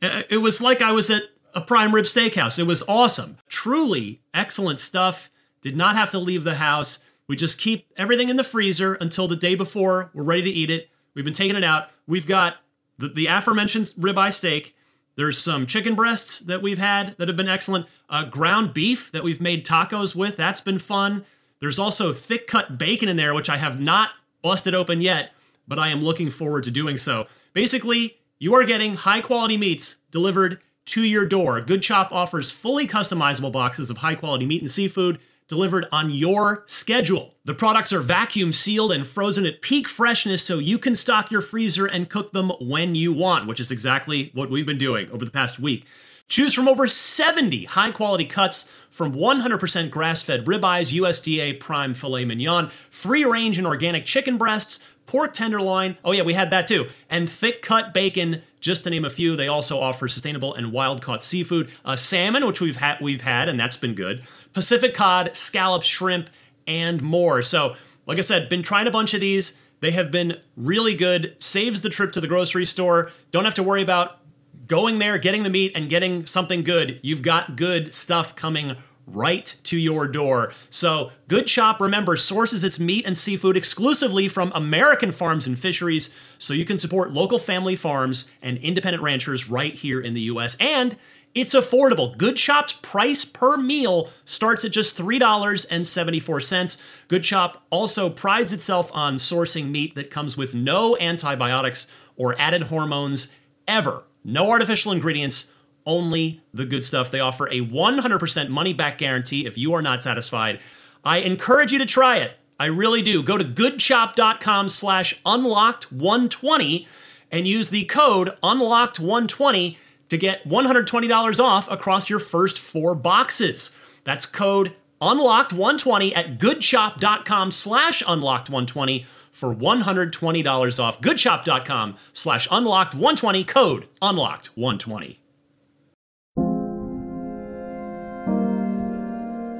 Uh, 0.01 0.23
It 0.29 0.37
was 0.37 0.59
like 0.59 0.81
I 0.81 0.91
was 0.91 1.09
at 1.09 1.23
a 1.53 1.61
prime 1.61 1.93
rib 1.93 2.05
steakhouse. 2.05 2.59
It 2.59 2.63
was 2.63 2.83
awesome. 2.87 3.37
Truly 3.47 4.21
excellent 4.33 4.79
stuff. 4.79 5.29
Did 5.61 5.75
not 5.75 5.95
have 5.95 6.09
to 6.11 6.19
leave 6.19 6.43
the 6.43 6.55
house. 6.55 6.99
We 7.27 7.35
just 7.35 7.59
keep 7.59 7.87
everything 7.97 8.29
in 8.29 8.37
the 8.37 8.43
freezer 8.43 8.95
until 8.95 9.27
the 9.27 9.35
day 9.35 9.55
before 9.55 10.09
we're 10.13 10.23
ready 10.23 10.43
to 10.43 10.49
eat 10.49 10.71
it. 10.71 10.89
We've 11.13 11.25
been 11.25 11.33
taking 11.33 11.55
it 11.55 11.63
out. 11.63 11.89
We've 12.07 12.25
got 12.25 12.57
the, 12.97 13.09
the 13.09 13.27
aforementioned 13.27 13.85
ribeye 13.99 14.33
steak. 14.33 14.75
There's 15.15 15.37
some 15.37 15.67
chicken 15.67 15.95
breasts 15.95 16.39
that 16.39 16.61
we've 16.61 16.77
had 16.77 17.15
that 17.17 17.27
have 17.27 17.37
been 17.37 17.49
excellent. 17.49 17.87
Uh, 18.09 18.23
ground 18.25 18.73
beef 18.73 19.11
that 19.11 19.23
we've 19.23 19.41
made 19.41 19.65
tacos 19.65 20.15
with. 20.15 20.37
That's 20.37 20.61
been 20.61 20.79
fun. 20.79 21.25
There's 21.59 21.77
also 21.77 22.13
thick 22.13 22.47
cut 22.47 22.77
bacon 22.77 23.09
in 23.09 23.17
there, 23.17 23.33
which 23.33 23.49
I 23.49 23.57
have 23.57 23.79
not 23.79 24.11
busted 24.41 24.73
open 24.73 25.01
yet, 25.01 25.31
but 25.67 25.77
I 25.77 25.89
am 25.89 26.01
looking 26.01 26.29
forward 26.29 26.63
to 26.63 26.71
doing 26.71 26.97
so. 26.97 27.27
Basically, 27.53 28.17
you 28.39 28.55
are 28.55 28.63
getting 28.63 28.93
high 28.93 29.19
quality 29.19 29.57
meats 29.57 29.97
delivered 30.09 30.61
to 30.89 31.03
your 31.03 31.25
door. 31.25 31.61
Good 31.61 31.81
Chop 31.81 32.11
offers 32.11 32.51
fully 32.51 32.87
customizable 32.87 33.51
boxes 33.51 33.89
of 33.89 33.97
high 33.97 34.15
quality 34.15 34.45
meat 34.45 34.61
and 34.61 34.71
seafood 34.71 35.19
delivered 35.47 35.87
on 35.91 36.11
your 36.11 36.63
schedule. 36.67 37.35
The 37.43 37.53
products 37.53 37.91
are 37.91 37.99
vacuum 37.99 38.53
sealed 38.53 38.91
and 38.91 39.05
frozen 39.05 39.45
at 39.45 39.61
peak 39.61 39.87
freshness 39.87 40.43
so 40.43 40.59
you 40.59 40.77
can 40.77 40.95
stock 40.95 41.31
your 41.31 41.41
freezer 41.41 41.85
and 41.85 42.09
cook 42.09 42.31
them 42.31 42.51
when 42.59 42.95
you 42.95 43.13
want, 43.13 43.47
which 43.47 43.59
is 43.59 43.71
exactly 43.71 44.31
what 44.33 44.49
we've 44.49 44.65
been 44.65 44.77
doing 44.77 45.09
over 45.11 45.25
the 45.25 45.31
past 45.31 45.59
week. 45.59 45.85
Choose 46.27 46.53
from 46.53 46.67
over 46.67 46.87
70 46.87 47.65
high 47.65 47.89
quality 47.89 48.25
cuts 48.25 48.71
from 48.89 49.13
100% 49.13 49.89
grass 49.89 50.21
fed 50.21 50.45
ribeyes, 50.45 50.93
USDA 50.93 51.59
prime 51.59 51.93
filet 51.95 52.25
mignon, 52.25 52.69
free 52.91 53.25
range 53.25 53.57
and 53.57 53.65
organic 53.65 54.05
chicken 54.05 54.37
breasts, 54.37 54.79
pork 55.07 55.33
tenderloin. 55.33 55.97
Oh, 56.05 56.11
yeah, 56.11 56.21
we 56.21 56.33
had 56.33 56.51
that 56.51 56.67
too. 56.67 56.87
And 57.09 57.27
thick 57.27 57.63
cut 57.63 57.93
bacon, 57.93 58.43
just 58.59 58.83
to 58.83 58.89
name 58.89 59.05
a 59.05 59.09
few. 59.09 59.35
They 59.35 59.47
also 59.47 59.79
offer 59.79 60.07
sustainable 60.07 60.53
and 60.53 60.71
wild 60.71 61.01
caught 61.01 61.23
seafood, 61.23 61.69
uh, 61.85 61.95
salmon, 61.95 62.45
which 62.45 62.61
we've 62.61 62.77
had, 62.77 62.99
we've 63.01 63.21
had, 63.21 63.49
and 63.49 63.59
that's 63.59 63.77
been 63.77 63.93
good, 63.93 64.23
Pacific 64.53 64.93
cod, 64.93 65.35
scallops, 65.35 65.85
shrimp, 65.85 66.29
and 66.67 67.01
more. 67.01 67.41
So, 67.41 67.75
like 68.05 68.17
I 68.17 68.21
said, 68.21 68.49
been 68.49 68.63
trying 68.63 68.87
a 68.87 68.91
bunch 68.91 69.13
of 69.13 69.21
these. 69.21 69.57
They 69.81 69.91
have 69.91 70.11
been 70.11 70.39
really 70.57 70.95
good. 70.95 71.35
Saves 71.39 71.81
the 71.81 71.89
trip 71.89 72.11
to 72.13 72.21
the 72.21 72.27
grocery 72.27 72.65
store. 72.65 73.11
Don't 73.31 73.45
have 73.45 73.53
to 73.55 73.63
worry 73.63 73.81
about 73.81 74.19
going 74.67 74.99
there, 74.99 75.17
getting 75.17 75.43
the 75.43 75.49
meat, 75.49 75.71
and 75.75 75.89
getting 75.89 76.25
something 76.25 76.63
good. 76.63 76.99
You've 77.01 77.21
got 77.21 77.55
good 77.55 77.93
stuff 77.93 78.35
coming 78.35 78.75
right 79.13 79.55
to 79.63 79.77
your 79.77 80.07
door. 80.07 80.53
So, 80.69 81.11
Good 81.27 81.47
Chop, 81.47 81.79
remember, 81.79 82.15
sources 82.17 82.63
its 82.63 82.79
meat 82.79 83.05
and 83.05 83.17
seafood 83.17 83.57
exclusively 83.57 84.27
from 84.27 84.51
American 84.55 85.11
farms 85.11 85.47
and 85.47 85.57
fisheries, 85.57 86.09
so 86.37 86.53
you 86.53 86.65
can 86.65 86.77
support 86.77 87.11
local 87.11 87.39
family 87.39 87.75
farms 87.75 88.29
and 88.41 88.57
independent 88.57 89.03
ranchers 89.03 89.49
right 89.49 89.73
here 89.73 89.99
in 89.99 90.13
the 90.13 90.21
US. 90.21 90.55
And 90.59 90.97
it's 91.35 91.53
affordable. 91.53 92.17
Good 92.17 92.37
Chop's 92.37 92.73
price 92.73 93.23
per 93.23 93.55
meal 93.55 94.09
starts 94.25 94.65
at 94.65 94.71
just 94.71 94.97
$3.74. 94.97 96.77
Good 97.07 97.23
Chop 97.23 97.63
also 97.69 98.09
prides 98.09 98.51
itself 98.51 98.89
on 98.93 99.15
sourcing 99.15 99.69
meat 99.69 99.93
that 99.95 100.09
comes 100.09 100.35
with 100.35 100.55
no 100.55 100.97
antibiotics 100.97 101.85
or 102.15 102.35
added 102.39 102.63
hormones 102.63 103.31
ever. 103.67 104.05
No 104.23 104.49
artificial 104.49 104.91
ingredients, 104.91 105.51
only 105.89 106.39
the 106.53 106.65
good 106.65 106.83
stuff. 106.83 107.09
They 107.09 107.19
offer 107.19 107.47
a 107.47 107.61
100% 107.61 108.49
money 108.49 108.73
back 108.73 108.99
guarantee 108.99 109.47
if 109.47 109.57
you 109.57 109.73
are 109.73 109.81
not 109.81 110.03
satisfied. 110.03 110.59
I 111.03 111.17
encourage 111.17 111.71
you 111.71 111.79
to 111.79 111.85
try 111.85 112.17
it. 112.17 112.37
I 112.59 112.67
really 112.67 113.01
do. 113.01 113.23
Go 113.23 113.37
to 113.37 113.43
goodchop.com 113.43 114.69
slash 114.69 115.19
unlocked120 115.25 116.85
and 117.31 117.47
use 117.47 117.69
the 117.69 117.85
code 117.85 118.37
unlocked120 118.43 119.77
to 120.09 120.17
get 120.17 120.47
$120 120.47 121.39
off 121.43 121.71
across 121.71 122.09
your 122.09 122.19
first 122.19 122.59
four 122.59 122.93
boxes. 122.93 123.71
That's 124.03 124.25
code 124.27 124.75
unlocked120 125.01 126.15
at 126.15 126.37
goodchop.com 126.39 127.51
slash 127.51 128.03
unlocked120 128.03 129.05
for 129.31 129.55
$120 129.55 130.83
off. 130.83 131.01
Goodchop.com 131.01 131.95
slash 132.11 132.47
unlocked120 132.49 133.47
code 133.47 133.87
unlocked120. 134.01 135.18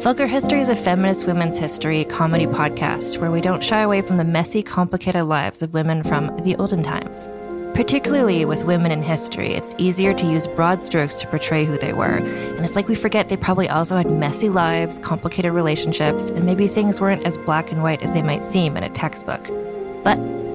Vulgar 0.00 0.26
History 0.26 0.60
is 0.60 0.68
a 0.68 0.76
feminist 0.76 1.26
women's 1.26 1.56
history 1.56 2.04
comedy 2.04 2.46
podcast 2.46 3.18
where 3.18 3.30
we 3.30 3.40
don't 3.40 3.64
shy 3.64 3.80
away 3.80 4.02
from 4.02 4.18
the 4.18 4.24
messy, 4.24 4.62
complicated 4.62 5.24
lives 5.24 5.62
of 5.62 5.72
women 5.72 6.02
from 6.02 6.36
the 6.44 6.54
olden 6.56 6.82
times. 6.82 7.28
Particularly 7.74 8.44
with 8.44 8.64
women 8.64 8.92
in 8.92 9.02
history, 9.02 9.54
it's 9.54 9.74
easier 9.78 10.12
to 10.14 10.26
use 10.26 10.46
broad 10.46 10.84
strokes 10.84 11.16
to 11.16 11.26
portray 11.26 11.64
who 11.64 11.78
they 11.78 11.94
were, 11.94 12.18
and 12.18 12.64
it's 12.64 12.76
like 12.76 12.88
we 12.88 12.94
forget 12.94 13.30
they 13.30 13.38
probably 13.38 13.68
also 13.68 13.96
had 13.96 14.10
messy 14.10 14.50
lives, 14.50 14.98
complicated 14.98 15.52
relationships, 15.52 16.28
and 16.28 16.44
maybe 16.44 16.68
things 16.68 17.00
weren't 17.00 17.26
as 17.26 17.38
black 17.38 17.72
and 17.72 17.82
white 17.82 18.02
as 18.02 18.12
they 18.12 18.22
might 18.22 18.44
seem 18.44 18.76
in 18.76 18.84
a 18.84 18.90
textbook. 18.90 19.44
But 20.04 20.18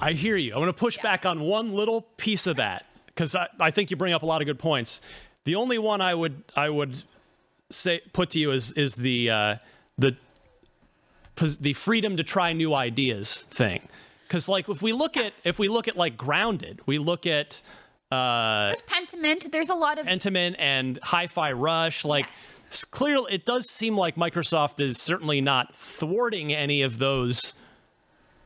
I 0.00 0.12
hear 0.12 0.36
you. 0.36 0.52
I'm 0.52 0.58
going 0.60 0.66
to 0.66 0.72
push 0.72 0.98
back 0.98 1.24
on 1.24 1.40
one 1.40 1.72
little 1.72 2.02
piece 2.16 2.46
of 2.46 2.56
that 2.56 2.86
because 3.06 3.34
I, 3.34 3.48
I 3.58 3.70
think 3.70 3.90
you 3.90 3.96
bring 3.96 4.12
up 4.12 4.22
a 4.22 4.26
lot 4.26 4.40
of 4.42 4.46
good 4.46 4.58
points. 4.58 5.00
The 5.44 5.54
only 5.54 5.78
one 5.78 6.00
I 6.00 6.14
would 6.14 6.42
I 6.54 6.68
would 6.70 7.02
say 7.70 8.00
put 8.12 8.30
to 8.30 8.38
you 8.38 8.50
is 8.50 8.72
is 8.72 8.94
the 8.96 9.30
uh, 9.30 9.56
the 9.98 10.16
the 11.60 11.72
freedom 11.74 12.16
to 12.16 12.22
try 12.24 12.52
new 12.52 12.74
ideas 12.74 13.42
thing. 13.50 13.88
Because 14.26 14.48
like 14.48 14.68
if 14.68 14.82
we 14.82 14.92
look 14.92 15.16
at 15.16 15.32
if 15.44 15.58
we 15.58 15.68
look 15.68 15.88
at 15.88 15.96
like 15.96 16.16
Grounded, 16.16 16.80
we 16.86 16.98
look 16.98 17.26
at 17.26 17.62
uh 18.10 18.68
There's 18.68 18.82
Pentiment. 18.82 19.50
There's 19.52 19.70
a 19.70 19.74
lot 19.74 19.98
of 19.98 20.06
Pentiment 20.06 20.56
and 20.58 20.98
Hi-Fi 21.02 21.52
Rush. 21.52 22.04
Like 22.04 22.26
Yes. 22.26 22.84
clearly, 22.90 23.34
it 23.34 23.44
does 23.44 23.70
seem 23.70 23.96
like 23.96 24.16
Microsoft 24.16 24.80
is 24.80 25.00
certainly 25.00 25.40
not 25.40 25.76
thwarting 25.76 26.52
any 26.52 26.82
of 26.82 26.98
those, 26.98 27.54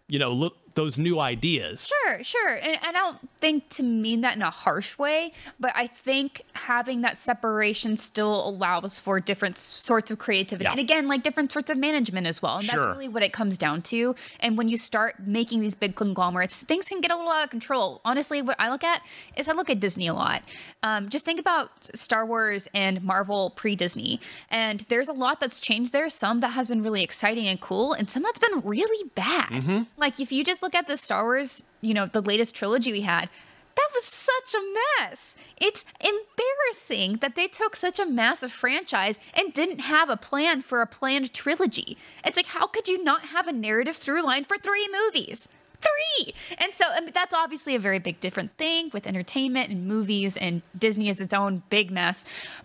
you 0.06 0.18
know, 0.18 0.32
look 0.32 0.56
those 0.74 0.98
new 0.98 1.18
ideas. 1.18 1.90
Sure, 2.04 2.22
sure. 2.22 2.54
And 2.62 2.78
I 2.82 2.92
don't 2.92 3.18
think 3.38 3.68
to 3.70 3.82
mean 3.82 4.20
that 4.20 4.36
in 4.36 4.42
a 4.42 4.50
harsh 4.50 4.96
way, 4.98 5.32
but 5.58 5.72
I 5.74 5.86
think 5.86 6.42
having 6.54 7.00
that 7.02 7.18
separation 7.18 7.96
still 7.96 8.48
allows 8.48 8.98
for 8.98 9.20
different 9.20 9.58
sorts 9.58 10.10
of 10.10 10.18
creativity. 10.18 10.64
Yeah. 10.64 10.70
And 10.72 10.80
again, 10.80 11.08
like 11.08 11.22
different 11.22 11.50
sorts 11.52 11.70
of 11.70 11.78
management 11.78 12.26
as 12.26 12.40
well. 12.40 12.56
And 12.56 12.64
Sure. 12.64 12.80
that's 12.80 12.96
really 12.96 13.08
what 13.08 13.22
it 13.22 13.32
comes 13.32 13.58
down 13.58 13.82
to. 13.82 14.14
And 14.40 14.56
when 14.56 14.68
you 14.68 14.76
start 14.76 15.16
making 15.26 15.60
these 15.60 15.74
big 15.74 15.94
conglomerates, 15.96 16.62
things 16.62 16.88
can 16.88 17.00
get 17.00 17.10
a 17.10 17.16
little 17.16 17.30
out 17.30 17.44
of 17.44 17.50
control. 17.50 18.00
Honestly, 18.04 18.42
what 18.42 18.56
I 18.58 18.70
look 18.70 18.84
at 18.84 19.02
is 19.36 19.48
I 19.48 19.52
look 19.52 19.70
at 19.70 19.80
Disney 19.80 20.06
a 20.06 20.14
lot. 20.14 20.42
Um, 20.82 21.08
just 21.08 21.24
think 21.24 21.40
about 21.40 21.70
Star 21.96 22.24
Wars 22.24 22.68
and 22.74 23.02
Marvel 23.02 23.50
pre 23.50 23.74
Disney. 23.76 24.20
And 24.50 24.80
there's 24.88 25.08
a 25.08 25.12
lot 25.12 25.40
that's 25.40 25.60
changed 25.60 25.92
there. 25.92 26.08
Some 26.10 26.40
that 26.40 26.48
has 26.50 26.68
been 26.68 26.82
really 26.82 27.02
exciting 27.02 27.46
and 27.48 27.60
cool, 27.60 27.92
and 27.92 28.08
some 28.08 28.22
that's 28.22 28.38
been 28.38 28.60
really 28.60 29.08
bad. 29.14 29.86
Like 29.96 30.20
if 30.20 30.30
you 30.32 30.44
just 30.44 30.59
look 30.62 30.74
at 30.74 30.86
the 30.86 30.96
Star 30.96 31.24
Wars, 31.24 31.64
you 31.80 31.94
know, 31.94 32.06
the 32.06 32.20
latest 32.20 32.54
trilogy 32.54 32.92
we 32.92 33.02
had, 33.02 33.28
that 33.76 33.88
was 33.94 34.04
such 34.04 34.54
a 34.54 35.00
mess. 35.00 35.36
It's 35.56 35.84
embarrassing 36.00 37.18
that 37.18 37.34
they 37.34 37.46
took 37.46 37.76
such 37.76 37.98
a 37.98 38.06
massive 38.06 38.52
franchise 38.52 39.18
and 39.34 39.52
didn't 39.52 39.80
have 39.80 40.10
a 40.10 40.16
plan 40.16 40.60
for 40.60 40.82
a 40.82 40.86
planned 40.86 41.32
trilogy. 41.32 41.96
It's 42.24 42.36
like, 42.36 42.46
how 42.46 42.66
could 42.66 42.88
you 42.88 43.02
not 43.02 43.26
have 43.26 43.48
a 43.48 43.52
narrative 43.52 43.96
through 43.96 44.22
line 44.22 44.44
for 44.44 44.58
three 44.58 44.88
movies? 44.92 45.48
Three! 45.80 46.34
And 46.58 46.74
so 46.74 46.84
I 46.90 47.00
mean, 47.00 47.12
that's 47.14 47.32
obviously 47.32 47.74
a 47.74 47.78
very 47.78 47.98
big 47.98 48.20
different 48.20 48.54
thing 48.58 48.90
with 48.92 49.06
entertainment 49.06 49.70
and 49.70 49.86
movies, 49.86 50.36
and 50.36 50.60
Disney 50.76 51.08
is 51.08 51.20
its 51.20 51.32
own 51.32 51.62
big 51.70 51.90
mess. 51.90 52.24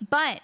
But 0.10 0.42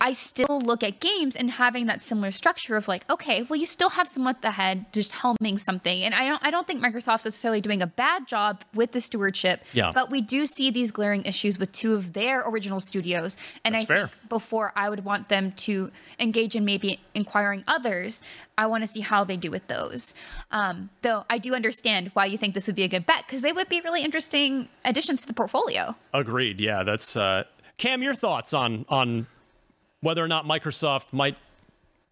I 0.00 0.12
still 0.12 0.60
look 0.60 0.82
at 0.82 1.00
games 1.00 1.36
and 1.36 1.50
having 1.50 1.86
that 1.86 2.02
similar 2.02 2.30
structure 2.30 2.76
of 2.76 2.88
like, 2.88 3.08
okay, 3.10 3.42
well, 3.42 3.58
you 3.58 3.66
still 3.66 3.90
have 3.90 4.08
someone 4.08 4.34
at 4.34 4.42
the 4.42 4.50
head 4.52 4.86
just 4.92 5.12
helming 5.12 5.58
something, 5.58 6.02
and 6.02 6.14
I 6.14 6.26
don't, 6.26 6.44
I 6.44 6.50
don't 6.50 6.66
think 6.66 6.82
Microsoft's 6.82 7.24
necessarily 7.24 7.60
doing 7.60 7.82
a 7.82 7.86
bad 7.86 8.26
job 8.26 8.64
with 8.74 8.92
the 8.92 9.00
stewardship. 9.00 9.62
Yeah. 9.72 9.92
But 9.94 10.10
we 10.10 10.20
do 10.20 10.46
see 10.46 10.70
these 10.70 10.90
glaring 10.90 11.24
issues 11.24 11.58
with 11.58 11.72
two 11.72 11.94
of 11.94 12.12
their 12.12 12.48
original 12.48 12.80
studios, 12.80 13.36
and 13.64 13.74
That's 13.74 13.84
I 13.84 13.86
fair. 13.86 14.06
think 14.08 14.28
before 14.28 14.72
I 14.76 14.88
would 14.88 15.04
want 15.04 15.28
them 15.28 15.52
to 15.52 15.90
engage 16.18 16.56
in 16.56 16.64
maybe 16.64 17.00
inquiring 17.14 17.64
others, 17.66 18.22
I 18.58 18.66
want 18.66 18.82
to 18.82 18.86
see 18.86 19.00
how 19.00 19.24
they 19.24 19.36
do 19.36 19.50
with 19.50 19.66
those. 19.68 20.14
Um, 20.50 20.90
though 21.02 21.24
I 21.30 21.38
do 21.38 21.54
understand 21.54 22.10
why 22.14 22.26
you 22.26 22.36
think 22.38 22.54
this 22.54 22.66
would 22.66 22.76
be 22.76 22.82
a 22.82 22.88
good 22.88 23.06
bet 23.06 23.24
because 23.26 23.42
they 23.42 23.52
would 23.52 23.68
be 23.68 23.80
really 23.80 24.02
interesting 24.02 24.68
additions 24.84 25.22
to 25.22 25.26
the 25.26 25.34
portfolio. 25.34 25.96
Agreed. 26.12 26.60
Yeah, 26.60 26.82
that's 26.82 27.16
uh, 27.16 27.44
Cam. 27.78 28.02
Your 28.02 28.14
thoughts 28.14 28.52
on 28.52 28.84
on 28.88 29.26
whether 30.00 30.24
or 30.24 30.28
not 30.28 30.44
Microsoft 30.44 31.12
might 31.12 31.36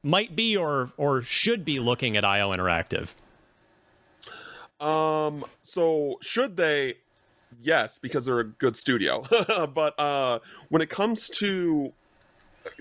might 0.03 0.37
be 0.37 0.57
or 0.57 0.93
or 0.97 1.23
should 1.23 1.65
be 1.65 1.79
looking 1.79 2.17
at 2.17 2.25
IO 2.25 2.53
Interactive. 2.53 3.15
Um, 4.81 5.45
so 5.63 6.19
should 6.21 6.57
they? 6.57 6.95
Yes, 7.61 7.99
because 7.99 8.27
they're 8.27 8.41
a 8.41 8.45
good 8.45 8.77
studio. 8.77 9.25
but 9.75 9.99
uh, 9.99 10.39
when 10.69 10.83
it 10.83 10.91
comes 10.91 11.29
to, 11.31 11.93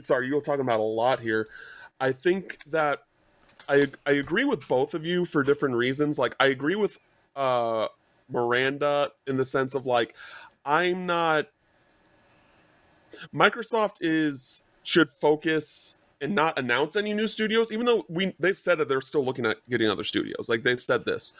sorry, 0.01 0.27
you're 0.27 0.41
talking 0.41 0.61
about 0.61 0.79
a 0.79 0.83
lot 0.83 1.19
here. 1.19 1.47
I 1.99 2.11
think 2.11 2.59
that 2.67 3.03
I 3.67 3.87
I 4.05 4.11
agree 4.11 4.45
with 4.45 4.67
both 4.67 4.93
of 4.93 5.05
you 5.05 5.25
for 5.25 5.41
different 5.43 5.75
reasons. 5.75 6.19
Like 6.19 6.35
I 6.39 6.47
agree 6.47 6.75
with 6.75 6.99
uh 7.35 7.87
Miranda 8.29 9.11
in 9.25 9.37
the 9.37 9.45
sense 9.45 9.73
of 9.73 9.85
like 9.85 10.15
I'm 10.65 11.05
not. 11.05 11.47
Microsoft 13.33 13.95
is 14.01 14.61
should 14.87 15.11
focus 15.11 15.97
and 16.21 16.33
not 16.33 16.57
announce 16.57 16.95
any 16.95 17.13
new 17.13 17.27
studios, 17.27 17.73
even 17.73 17.85
though 17.85 18.05
we 18.07 18.33
they've 18.39 18.57
said 18.57 18.77
that 18.77 18.87
they're 18.87 19.01
still 19.01 19.23
looking 19.23 19.45
at 19.45 19.57
getting 19.69 19.89
other 19.89 20.05
studios. 20.05 20.47
Like 20.47 20.63
they've 20.63 20.81
said 20.81 21.03
this. 21.03 21.33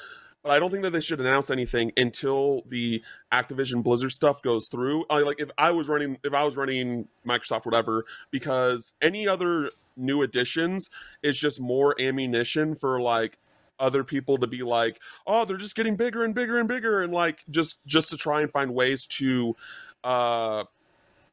But 0.44 0.52
I 0.52 0.60
don't 0.60 0.70
think 0.70 0.84
that 0.84 0.92
they 0.92 1.00
should 1.00 1.22
announce 1.22 1.50
anything 1.50 1.94
until 1.96 2.64
the 2.68 3.02
Activision 3.32 3.84
Blizzard 3.84 4.12
stuff 4.12 4.42
goes 4.42 4.68
through. 4.68 5.06
I, 5.10 5.20
like 5.20 5.40
if 5.40 5.50
I 5.58 5.72
was 5.72 5.88
running 5.88 6.18
if 6.26 6.34
I 6.34 6.44
was 6.44 6.58
running 6.58 7.08
Microsoft 7.26 7.64
whatever 7.64 8.04
because 8.32 8.94
any 9.02 9.30
other 9.30 9.72
new 9.96 10.24
additions 10.24 10.90
is 11.24 11.40
just 11.40 11.62
more 11.62 11.96
ammunition 12.02 12.76
for 12.76 13.00
like 13.00 13.38
other 13.80 14.04
people 14.04 14.38
to 14.40 14.48
be 14.48 14.62
like, 14.62 15.00
oh, 15.26 15.46
they're 15.46 15.56
just 15.56 15.76
getting 15.76 15.96
bigger 15.96 16.26
and 16.26 16.36
bigger 16.36 16.60
and 16.60 16.68
bigger, 16.68 17.02
and 17.02 17.14
like 17.14 17.40
just 17.50 17.80
just 17.86 18.10
to 18.10 18.18
try 18.18 18.42
and 18.42 18.52
find 18.52 18.74
ways 18.74 19.06
to, 19.06 19.56
uh, 20.04 20.66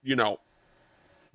you 0.05 0.15
know, 0.15 0.39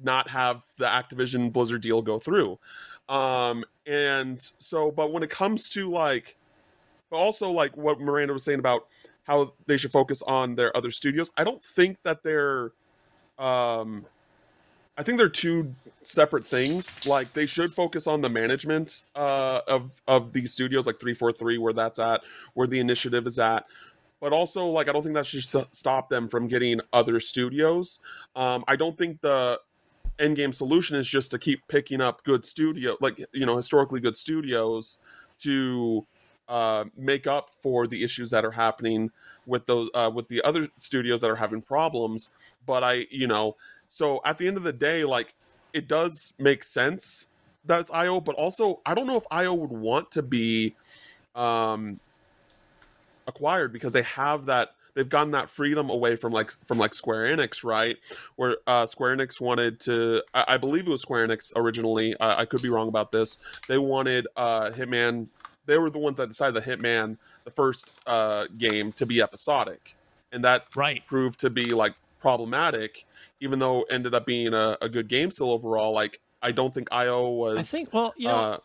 not 0.04 0.30
have 0.30 0.62
the 0.78 0.86
Activision 0.86 1.52
Blizzard 1.52 1.82
deal 1.82 2.02
go 2.02 2.20
through. 2.20 2.60
Um, 3.08 3.64
and 3.86 4.40
so, 4.60 4.92
but 4.92 5.12
when 5.12 5.24
it 5.24 5.30
comes 5.30 5.70
to 5.70 5.90
like, 5.90 6.38
also 7.12 7.50
like 7.50 7.76
what 7.76 8.00
Miranda 8.00 8.34
was 8.34 8.44
saying 8.44 8.60
about 8.60 8.88
how 9.24 9.54
they 9.66 9.78
should 9.78 9.92
focus 9.92 10.22
on 10.22 10.56
their 10.56 10.76
other 10.78 10.92
studios, 10.92 11.32
I 11.36 11.44
don't 11.44 11.64
think 11.64 11.98
that 12.04 12.24
they're, 12.24 12.72
um, 13.40 14.06
I 14.98 15.04
think 15.04 15.18
they're 15.18 15.30
two 15.30 15.74
separate 16.04 16.46
things. 16.46 17.08
Like 17.08 17.34
they 17.34 17.46
should 17.46 17.74
focus 17.74 18.06
on 18.06 18.22
the 18.22 18.30
management 18.30 19.04
uh, 19.16 19.62
of 19.66 20.02
of 20.08 20.34
these 20.34 20.52
studios, 20.52 20.86
like 20.86 21.00
three 21.00 21.14
four 21.14 21.32
three, 21.32 21.58
where 21.58 21.72
that's 21.72 22.00
at, 22.00 22.22
where 22.54 22.68
the 22.68 22.80
initiative 22.80 23.26
is 23.26 23.40
at. 23.40 23.66
But 24.20 24.34
also, 24.34 24.66
like 24.66 24.90
I 24.90 24.92
don't 24.92 25.02
think 25.02 25.16
that 25.16 25.26
should 25.26 25.46
stop 25.74 26.10
them 26.10 26.28
from 26.28 26.50
getting 26.50 26.82
other 26.92 27.22
studios. 27.22 28.00
Um, 28.36 28.66
I 28.68 28.76
don't 28.76 28.98
think 28.98 29.22
the 29.22 29.62
end 30.20 30.36
game 30.36 30.54
solution 30.54 30.98
is 30.98 31.08
just 31.08 31.32
to 31.32 31.40
keep 31.40 31.68
picking 31.68 32.02
up 32.02 32.24
good 32.24 32.46
studio, 32.46 32.98
like 33.02 33.24
you 33.32 33.46
know 33.46 33.56
historically 33.56 34.00
good 34.00 34.18
studios, 34.18 35.00
to 35.40 36.06
uh, 36.48 36.86
make 36.98 37.28
up 37.28 37.52
for 37.62 37.88
the 37.88 38.04
issues 38.04 38.32
that 38.32 38.44
are 38.44 38.52
happening 38.52 39.12
with 39.46 39.66
those 39.66 39.90
uh, 39.94 40.12
with 40.14 40.28
the 40.28 40.42
other 40.44 40.68
studios 40.78 41.22
that 41.22 41.30
are 41.30 41.36
having 41.36 41.62
problems. 41.62 42.30
But 42.66 42.84
I, 42.84 43.06
you 43.10 43.28
know 43.28 43.56
so 43.90 44.22
at 44.24 44.38
the 44.38 44.48
end 44.48 44.56
of 44.56 44.64
the 44.64 44.72
day, 44.72 45.04
like 45.04 45.34
it 45.74 45.88
does 45.88 46.32
make 46.38 46.64
sense 46.64 47.28
that 47.66 47.82
it's 47.82 47.92
IO, 47.92 48.22
but 48.22 48.36
also 48.36 48.82
I 48.86 48.94
don't 48.94 49.08
know 49.08 49.18
if 49.18 49.26
IO 49.32 49.54
would 49.56 49.72
want 49.72 50.12
to 50.12 50.22
be 50.22 50.76
um 51.36 52.00
acquired 53.28 53.74
because 53.74 53.94
they 53.94 54.04
have 54.04 54.46
that 54.46 54.76
they've 54.94 55.10
gotten 55.10 55.32
that 55.32 55.50
freedom 55.50 55.90
away 55.90 56.16
from 56.16 56.34
like 56.34 56.52
from 56.66 56.78
like 56.78 56.94
Square 56.94 57.36
Enix, 57.36 57.64
right? 57.64 57.98
Where 58.36 58.58
uh, 58.68 58.86
Square 58.86 59.18
Enix 59.18 59.40
wanted 59.40 59.80
to, 59.82 60.24
I, 60.34 60.46
I, 60.50 60.58
believe 60.58 60.88
it 60.88 60.92
was 60.92 61.02
Square 61.02 61.28
Enix 61.28 61.54
originally. 61.56 62.16
I 62.20 62.46
could 62.46 62.62
be 62.62 62.70
wrong 62.70 62.88
about 62.88 63.12
this. 63.12 63.40
They 63.68 63.78
wanted 63.78 64.28
uh, 64.36 64.72
Hitman. 64.72 65.28
They 65.66 65.78
were 65.78 65.90
the 65.90 66.00
ones 66.00 66.18
that 66.18 66.30
decided 66.30 66.56
the 66.56 66.62
Hitman, 66.62 67.18
the 67.44 67.52
first 67.52 67.92
uh, 68.08 68.48
game, 68.58 68.92
to 68.94 69.06
be 69.06 69.22
episodic, 69.22 69.96
and 70.32 70.44
that 70.44 70.66
right 70.76 71.06
proved 71.06 71.40
to 71.42 71.50
be 71.50 71.74
like 71.74 71.94
problematic 72.20 73.06
even 73.42 73.60
though 73.60 73.82
it 73.82 73.88
ended 73.92 74.14
up 74.14 74.26
being 74.26 74.54
a, 74.54 74.78
a 74.82 74.90
good 74.90 75.08
game 75.08 75.32
still 75.32 75.52
overall, 75.52 75.94
like 75.94 76.20
I 76.42 76.52
don't 76.52 76.74
think 76.74 76.88
IO 76.92 77.30
was. 77.30 77.58
I 77.58 77.64
think 77.64 77.94
well, 77.94 78.14
you 78.18 78.28
know, 78.28 78.36
uh, 78.36 78.58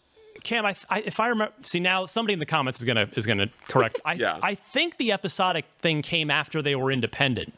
Cam, 0.43 0.66
I, 0.66 0.74
I, 0.91 1.01
if 1.01 1.20
I 1.20 1.28
remember, 1.28 1.55
see 1.62 1.80
now 1.80 2.07
somebody 2.07 2.35
in 2.35 2.39
the 2.39 2.47
comments 2.47 2.80
is 2.80 2.85
gonna 2.85 3.09
is 3.14 3.26
gonna 3.26 3.49
correct. 3.68 4.01
I 4.05 4.14
yeah. 4.14 4.39
I 4.43 4.55
think 4.55 4.97
the 4.97 5.12
episodic 5.12 5.64
thing 5.78 6.03
came 6.03 6.30
after 6.30 6.61
they 6.61 6.74
were 6.74 6.91
independent. 6.91 7.55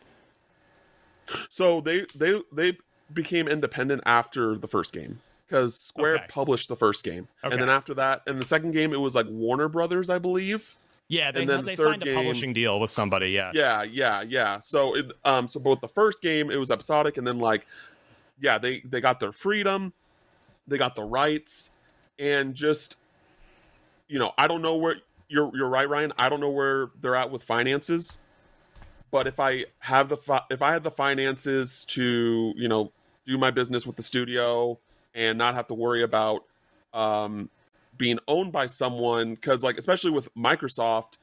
So 1.49 1.81
they 1.81 2.05
they 2.15 2.41
they 2.53 2.77
became 3.13 3.49
independent 3.49 4.03
after 4.07 4.57
the 4.57 4.69
first 4.69 4.93
game 4.93 5.21
because 5.47 5.79
Square 5.79 6.17
okay. 6.17 6.27
published 6.29 6.69
the 6.69 6.77
first 6.77 7.05
game, 7.05 7.29
okay. 7.45 7.53
and 7.53 7.63
then 7.63 7.71
after 7.71 7.95
that, 7.95 8.23
in 8.27 8.39
the 8.39 8.47
second 8.47 8.73
game, 8.73 8.93
it 8.93 9.01
was 9.01 9.15
like 9.15 9.27
Warner 9.29 9.69
Brothers, 9.69 10.11
I 10.11 10.19
believe. 10.19 10.75
Yeah, 11.09 11.31
they, 11.31 11.45
they 11.45 11.77
signed 11.77 12.05
a 12.05 12.15
publishing 12.15 12.53
deal 12.53 12.81
with 12.81 12.91
somebody. 12.91 13.29
Yeah, 13.29 13.53
yeah, 13.55 13.85
yeah, 13.85 14.23
yeah. 14.23 14.59
So, 14.59 14.97
it, 14.97 15.13
um, 15.25 15.47
so 15.47 15.61
both 15.61 15.81
the 15.81 15.89
first 15.89 16.21
game 16.21 16.51
it 16.51 16.57
was 16.57 16.71
episodic, 16.71 17.17
and 17.17 17.25
then 17.25 17.39
like, 17.39 17.65
yeah, 18.41 18.59
they 18.59 18.81
they 18.81 19.01
got 19.01 19.21
their 19.21 19.31
freedom, 19.31 19.93
they 20.67 20.79
got 20.79 20.97
the 20.97 21.05
rights, 21.05 21.71
and 22.19 22.55
just, 22.55 22.97
you 24.09 24.19
know, 24.19 24.33
I 24.39 24.47
don't 24.47 24.63
know 24.63 24.77
where 24.77 24.97
you're 25.29 25.51
you're 25.55 25.69
right, 25.69 25.89
Ryan. 25.89 26.13
I 26.19 26.29
don't 26.29 26.41
know 26.41 26.51
where 26.51 26.91
they're 27.01 27.17
at 27.17 27.31
with 27.31 27.43
finances, 27.43 28.19
but 29.11 29.27
if 29.27 29.41
I 29.41 29.67
have 29.81 30.09
the 30.09 30.17
fi- 30.17 30.45
if 30.51 30.63
I 30.63 30.73
had 30.73 30.85
the 30.85 30.91
finances 30.91 31.85
to 31.87 32.53
you 32.57 32.69
know 32.69 32.93
do 33.27 33.37
my 33.39 33.51
business 33.51 33.87
with 33.87 33.97
the 33.97 34.03
studio 34.03 34.79
and 35.15 35.39
not 35.39 35.55
have 35.55 35.67
to 35.69 35.75
worry 35.75 36.03
about 36.03 36.45
um 36.95 37.51
being 37.99 38.19
owned 38.29 38.53
by 38.53 38.67
someone 38.67 39.35
because 39.35 39.65
like 39.65 39.79
especially 39.79 40.11
with 40.11 40.33
microsoft 40.35 41.15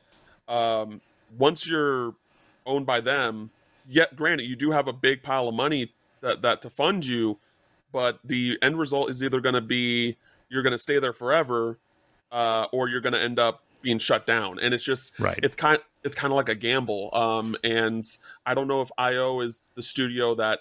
um 0.48 1.00
once 1.38 1.68
you're 1.68 2.14
owned 2.66 2.86
by 2.86 3.00
them 3.00 3.50
yet 3.88 4.16
granted 4.16 4.44
you 4.44 4.56
do 4.56 4.72
have 4.72 4.88
a 4.88 4.94
big 4.94 5.24
pile 5.24 5.48
of 5.48 5.56
money 5.56 5.92
that 6.22 6.42
that 6.42 6.62
to 6.62 6.70
fund 6.70 7.06
you 7.06 7.38
but 7.92 8.20
the 8.24 8.58
end 8.62 8.78
result 8.78 9.10
is 9.10 9.22
either 9.24 9.40
going 9.40 9.56
to 9.56 9.62
be 9.62 10.18
you're 10.54 10.64
going 10.64 10.72
to 10.72 10.78
stay 10.78 11.00
there 11.00 11.14
forever 11.14 11.78
uh, 12.32 12.68
or 12.72 12.88
you're 12.88 13.02
going 13.02 13.14
to 13.14 13.22
end 13.22 13.40
up 13.40 13.62
being 13.82 14.00
shut 14.00 14.26
down 14.26 14.60
and 14.60 14.74
it's 14.74 14.84
just 14.84 15.20
right 15.20 15.40
it's 15.44 15.58
kind 15.58 15.78
it's 16.06 16.16
kind 16.16 16.32
of 16.32 16.38
like 16.38 16.48
a 16.48 16.56
gamble 16.56 17.10
um 17.14 17.54
and 17.66 18.16
i 18.46 18.54
don't 18.54 18.70
know 18.70 18.82
if 18.82 18.90
io 18.98 19.42
is 19.42 19.64
the 19.76 19.82
studio 19.82 20.34
that 20.34 20.60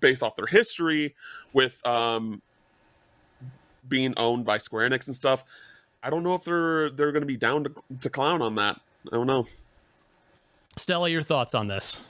based 0.00 0.20
off 0.20 0.34
their 0.34 0.46
history 0.46 1.14
with 1.52 1.80
um 1.86 2.42
being 3.88 4.14
owned 4.16 4.44
by 4.44 4.56
Square 4.56 4.88
Enix 4.88 5.06
and 5.06 5.16
stuff. 5.16 5.44
I 6.02 6.08
don't 6.08 6.22
know 6.22 6.34
if 6.34 6.44
they're 6.44 6.88
they're 6.90 7.12
going 7.12 7.22
to 7.22 7.26
be 7.26 7.36
down 7.36 7.64
to, 7.64 7.74
to 8.00 8.08
clown 8.08 8.40
on 8.40 8.54
that. 8.54 8.80
I 9.12 9.16
don't 9.16 9.26
know. 9.26 9.46
Stella, 10.76 11.10
your 11.10 11.22
thoughts 11.22 11.54
on 11.54 11.66
this? 11.66 12.00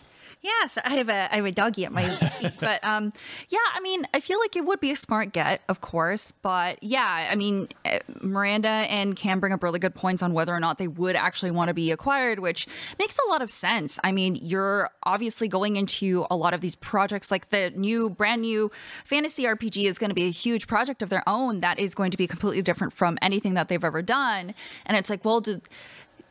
Yeah, 0.43 0.69
so 0.69 0.81
I 0.87 0.95
have 0.95 1.11
a 1.11 1.33
I 1.33 1.37
have 1.37 1.45
a 1.45 1.53
doggy 1.53 1.85
at 1.85 1.93
my 1.93 2.09
feet, 2.09 2.53
but 2.59 2.83
um, 2.85 3.13
yeah, 3.51 3.59
I 3.75 3.81
mean, 3.81 4.07
I 4.15 4.21
feel 4.21 4.39
like 4.41 4.57
it 4.57 4.65
would 4.65 4.81
be 4.81 4.91
a 4.91 4.97
smart 4.97 5.33
get, 5.35 5.61
of 5.69 5.83
course, 5.83 6.33
but 6.33 6.83
yeah, 6.83 7.29
I 7.31 7.35
mean, 7.35 7.69
eh, 7.85 7.99
Miranda 8.23 8.69
and 8.69 9.15
Cam 9.15 9.39
bring 9.39 9.53
up 9.53 9.63
really 9.63 9.79
good 9.79 9.95
points 9.95 10.23
on 10.23 10.33
whether 10.33 10.55
or 10.55 10.61
not 10.61 10.79
they 10.79 10.89
would 10.89 11.15
actually 11.15 11.51
want 11.51 11.69
to 11.69 11.75
be 11.75 11.91
acquired, 11.91 12.39
which 12.39 12.67
makes 12.99 13.19
a 13.19 13.29
lot 13.29 13.43
of 13.43 13.51
sense. 13.51 14.01
I 14.03 14.13
mean, 14.13 14.35
you're 14.41 14.89
obviously 15.03 15.47
going 15.47 15.77
into 15.77 16.27
a 16.31 16.37
lot 16.37 16.55
of 16.55 16.63
these 16.63 16.75
projects, 16.75 17.31
like 17.31 17.51
the 17.51 17.71
new, 17.77 18.09
brand 18.09 18.41
new 18.41 18.71
fantasy 19.05 19.45
RPG 19.45 19.85
is 19.85 19.99
going 19.99 20.11
to 20.11 20.15
be 20.15 20.27
a 20.27 20.31
huge 20.31 20.67
project 20.67 21.03
of 21.03 21.11
their 21.11 21.23
own 21.27 21.61
that 21.61 21.79
is 21.79 21.95
going 21.95 22.13
to 22.13 22.17
be 22.17 22.27
completely 22.27 22.63
different 22.63 22.95
from 22.95 23.19
anything 23.21 23.53
that 23.55 23.69
they've 23.69 23.85
ever 23.85 24.01
done, 24.01 24.55
and 24.87 24.97
it's 24.97 25.11
like, 25.11 25.23
well, 25.23 25.43
do 25.43 25.61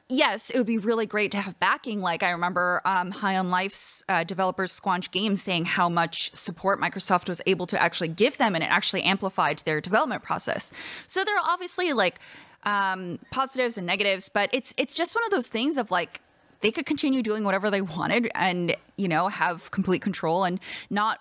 yes, 0.10 0.50
it 0.50 0.58
would 0.58 0.68
be 0.68 0.78
really 0.78 1.06
great 1.06 1.32
to 1.32 1.38
have 1.40 1.60
backing. 1.60 2.02
Like 2.02 2.24
I 2.24 2.32
remember 2.32 2.82
um, 2.84 3.12
High 3.12 3.38
on 3.38 3.50
Life's 3.50 4.04
uh, 4.10 4.24
developers 4.24 4.78
Squanch 4.78 5.12
Games 5.12 5.42
saying 5.42 5.66
how 5.66 5.88
much 5.88 6.36
support 6.36 6.82
Microsoft 6.82 7.30
was 7.30 7.42
able 7.46 7.68
to 7.68 7.82
actually 7.82 8.10
give 8.10 8.38
them, 8.38 8.56
and 8.56 8.64
it 8.64 8.68
actually 8.68 9.04
amplified 9.04 9.60
their 9.60 9.80
development 9.80 10.24
process. 10.24 10.72
So 11.08 11.24
there 11.24 11.38
are 11.38 11.44
obviously 11.46 11.94
like 11.94 12.20
um, 12.64 13.20
positives 13.32 13.78
and 13.78 13.88
negatives, 13.88 14.28
but 14.28 14.50
it's 14.52 14.74
it's 14.78 14.96
just 14.96 15.16
one 15.16 15.24
of 15.24 15.32
those 15.32 15.48
things 15.48 15.78
of 15.78 15.92
like 15.92 16.22
they 16.62 16.72
could 16.72 16.86
continue 16.86 17.22
doing 17.22 17.44
whatever 17.44 17.70
they 17.70 17.82
wanted 17.82 18.30
and 18.36 18.76
you 18.98 19.08
know 19.08 19.30
have 19.30 19.72
complete 19.72 20.02
control 20.02 20.44
and 20.44 20.60
not 20.90 21.20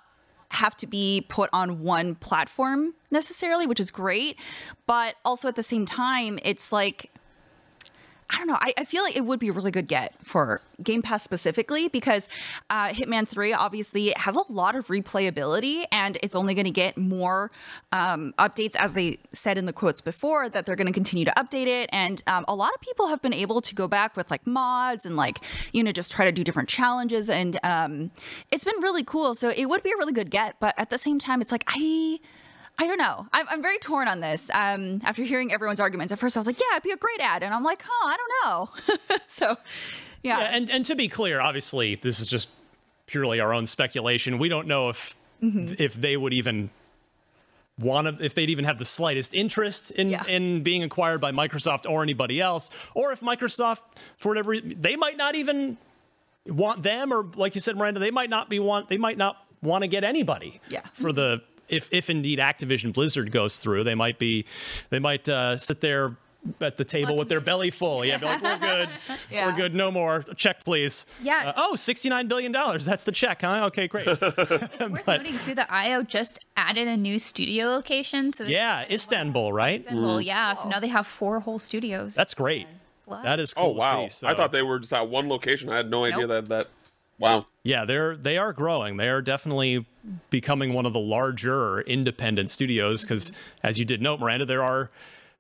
have 0.51 0.75
to 0.79 0.87
be 0.87 1.25
put 1.29 1.51
on 1.53 1.83
one 1.83 2.15
platform 2.15 2.95
necessarily, 3.11 3.67
which 3.67 3.79
is 3.79 3.91
great. 3.91 4.39
But 4.87 5.17
also 5.23 5.47
at 5.47 5.57
the 5.57 5.63
same 5.63 5.85
time, 5.85 6.39
it's 6.43 6.73
like 6.73 7.11
I 8.31 8.37
don't 8.37 8.47
know. 8.47 8.59
I, 8.61 8.75
I, 8.77 8.85
feel 8.85 9.03
like 9.03 9.17
it 9.17 9.25
would 9.25 9.41
be 9.41 9.49
a 9.49 9.53
really 9.53 9.71
good 9.71 9.89
get 9.89 10.15
for 10.23 10.61
Game 10.83 11.01
Pass 11.01 11.23
specifically 11.23 11.89
because 11.89 12.29
uh, 12.69 12.89
Hitman 12.89 13.27
3 13.27 13.55
obviously 13.55 14.13
has 14.17 14.37
a 14.37 14.53
lot 14.53 14.77
of 14.77 14.89
replayability 14.89 15.85
and 15.91 16.19
it's 16.23 16.37
only 16.37 16.55
going 16.55 16.67
to 16.67 16.71
get 16.71 16.99
more 16.99 17.51
um, 17.91 18.35
updates, 18.39 18.77
as 18.77 18.93
they 18.93 19.19
said 19.33 19.57
in 19.57 19.65
the 19.65 19.73
quotes 19.73 20.03
before, 20.03 20.51
that 20.51 20.67
they're 20.67 20.77
going 20.77 20.87
to 20.87 20.93
continue 20.93 21.25
to 21.25 21.33
update 21.39 21.69
it. 21.69 21.89
And 21.91 22.23
um, 22.27 22.45
a 22.49 22.55
lot 22.55 22.71
of 22.75 22.81
people 22.83 23.09
have 23.09 23.23
been 23.23 23.33
able 23.33 23.63
to 23.63 23.75
go 23.75 23.89
back 23.89 24.15
with 24.15 24.31
like 24.31 24.47
mods 24.47 25.07
and 25.07 25.17
like, 25.17 25.39
you 25.73 25.83
know, 25.83 25.93
just 25.93 26.13
try 26.13 26.27
to 26.27 26.33
do 26.33 26.45
different 26.45 26.69
challenges. 26.69 27.31
And 27.31 27.59
um, 27.63 28.11
it's 28.51 28.65
been 28.65 28.81
really 28.83 29.05
cool. 29.05 29.35
So 29.35 29.49
it 29.49 29.71
would 29.71 29.83
be 29.83 29.91
a 29.91 29.97
really 29.97 30.13
good 30.13 30.31
get. 30.31 30.57
But 30.61 30.75
at 30.77 30.91
the 30.91 30.99
same 30.99 31.19
time, 31.19 31.41
it's 31.41 31.53
like, 31.53 31.65
I. 31.67 32.21
I 32.79 32.87
don't 32.87 32.99
know. 32.99 33.27
I'm, 33.33 33.47
I'm 33.51 33.63
very 33.63 33.79
torn 33.79 34.07
on 34.07 34.21
this. 34.21 34.51
Um, 34.51 35.01
after 35.05 35.23
hearing 35.23 35.53
everyone's 35.53 35.81
arguments, 35.81 36.13
at 36.13 36.19
first 36.19 36.37
I 36.37 36.41
was 36.41 36.47
like, 36.47 36.61
yeah, 36.61 36.77
it'd 36.77 36.85
be 36.85 36.93
a 36.93 36.97
great 36.97 37.21
ad. 37.21 37.43
And 37.43 37.53
I'm 37.53 37.65
like, 37.65 37.83
huh, 37.85 38.09
I 38.09 38.17
don't 38.17 38.79
know. 39.11 39.17
so, 39.29 39.57
yeah. 40.23 40.41
yeah. 40.41 40.45
and, 40.47 40.71
and 40.71 40.85
to 40.85 40.95
be 40.95 41.09
clear, 41.09 41.41
obviously, 41.41 41.97
this 41.97 42.21
is 42.21 42.29
just 42.29 42.49
purely 43.07 43.41
our 43.41 43.53
own 43.53 43.67
speculation. 43.67 44.39
We 44.39 44.49
don't 44.49 44.69
know 44.69 44.91
if 44.91 45.17
mm-hmm. 45.43 45.75
if 45.79 45.95
they 45.95 46.17
would 46.17 46.33
even 46.33 46.71
want 47.79 48.19
to, 48.19 48.25
if 48.25 48.35
they'd 48.35 48.51
even 48.51 48.65
have 48.65 48.79
the 48.79 48.85
slightest 48.85 49.35
interest 49.35 49.91
in 49.91 50.11
yeah. 50.11 50.25
in 50.27 50.63
being 50.63 50.85
acquired 50.85 51.21
by 51.21 51.33
Microsoft 51.33 51.91
or 51.91 52.03
anybody 52.03 52.41
else, 52.41 52.71
or 52.95 53.13
if 53.13 53.21
Microsoft, 53.21 53.83
for 54.17 54.29
whatever 54.29 54.61
they 54.61 54.95
might 54.95 55.17
not 55.17 55.35
even 55.35 55.77
want 56.47 56.85
them, 56.85 57.13
or 57.13 57.25
like 57.35 57.55
you 57.55 57.61
said, 57.61 57.77
Miranda, 57.77 57.99
they 57.99 58.11
might 58.13 58.31
not 58.31 58.49
be 58.49 58.61
want 58.61 58.89
they 58.89 58.99
might 58.99 59.19
not 59.19 59.37
want 59.63 59.83
to 59.83 59.89
get 59.89 60.05
anybody 60.05 60.61
yeah. 60.69 60.83
for 60.95 61.13
the 61.13 61.43
if 61.69 61.89
if 61.93 62.11
indeed 62.11 62.39
Activision 62.39 62.93
Blizzard 62.93 63.31
goes 63.31 63.59
through, 63.59 63.85
they 63.85 63.95
might 63.95 64.19
be 64.19 64.45
they 64.91 64.99
might 64.99 65.29
uh, 65.29 65.57
sit 65.57 65.81
there 65.81 66.17
at 66.61 66.77
the 66.77 66.85
table 66.85 67.17
with 67.17 67.29
their 67.29 67.41
belly 67.41 67.71
full. 67.71 68.05
Yeah, 68.05 68.17
be 68.19 68.27
like, 68.27 68.43
we're 68.43 68.59
good. 68.61 68.89
Yeah. 69.31 69.47
We're 69.47 69.57
good. 69.57 69.75
No 69.75 69.91
more. 69.91 70.23
Check, 70.37 70.65
please. 70.65 71.07
Yeah. 71.23 71.49
Uh, 71.49 71.53
oh, 71.57 71.75
$69 71.77 72.29
billion. 72.29 72.53
That's 72.53 73.05
the 73.05 73.13
check, 73.13 73.43
huh? 73.43 73.67
Okay, 73.67 73.89
great. 73.89 74.07
It's 74.19 74.79
worth 74.89 75.07
noting 75.07 75.39
too 75.41 75.55
that 75.57 75.71
IO 75.71 76.03
just 76.03 76.47
added 76.57 76.89
a 76.89 76.97
new 76.97 77.19
studio 77.19 77.67
location 77.67 78.33
to 78.33 78.45
the 78.45 78.51
yeah, 78.51 78.85
Istanbul, 78.91 79.53
right? 79.53 79.81
Istanbul. 79.81 80.21
Yeah, 80.21 80.55
so 80.55 80.69
now 80.69 80.81
they 80.81 80.89
have 80.89 81.07
four 81.07 81.41
whole 81.41 81.59
studios. 81.59 82.15
That's 82.15 82.35
great. 82.35 82.67
That 83.23 83.41
is 83.41 83.55
cool 83.55 83.69
Oh 83.69 83.71
wow! 83.71 84.05
to 84.05 84.11
see. 84.11 84.19
So. 84.19 84.29
I 84.29 84.35
thought 84.35 84.53
they 84.53 84.63
were 84.63 84.79
just 84.79 84.93
at 84.93 85.09
one 85.09 85.29
location. 85.31 85.71
I 85.71 85.79
had 85.79 85.91
no 85.91 86.05
idea 86.05 86.27
that 86.27 86.47
that. 86.49 86.69
Wow. 87.19 87.47
Yeah, 87.65 87.85
they're 87.85 88.17
they 88.17 88.39
are 88.39 88.53
growing. 88.53 88.97
They 88.97 89.09
are 89.09 89.21
definitely 89.21 89.87
becoming 90.31 90.73
one 90.73 90.87
of 90.87 90.93
the 90.93 91.01
larger 91.01 91.81
independent 91.83 92.51
studios 92.51 93.03
because, 93.03 93.33
as 93.63 93.79
you 93.79 93.85
did 93.85 94.01
note, 94.01 94.21
Miranda, 94.21 94.47
there 94.47 94.63
are 94.63 94.91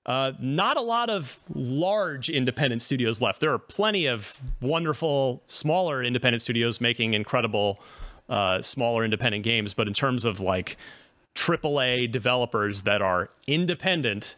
uh, 0.06 0.32
not 0.40 0.76
a 0.76 0.80
lot 0.80 1.10
of 1.10 1.38
large 1.54 2.30
independent 2.30 2.82
studios 2.82 3.20
left. 3.20 3.40
There 3.40 3.52
are 3.52 3.58
plenty 3.58 4.06
of 4.06 4.38
wonderful 4.60 5.42
smaller 5.46 6.02
independent 6.02 6.42
studios 6.42 6.80
making 6.80 7.14
incredible 7.14 7.80
uh, 8.28 8.62
smaller 8.62 9.04
independent 9.04 9.44
games, 9.44 9.74
but 9.74 9.86
in 9.86 9.92
terms 9.92 10.24
of 10.24 10.40
like 10.40 10.76
AAA 11.34 12.10
developers 12.10 12.82
that 12.82 13.02
are 13.02 13.30
independent. 13.46 14.34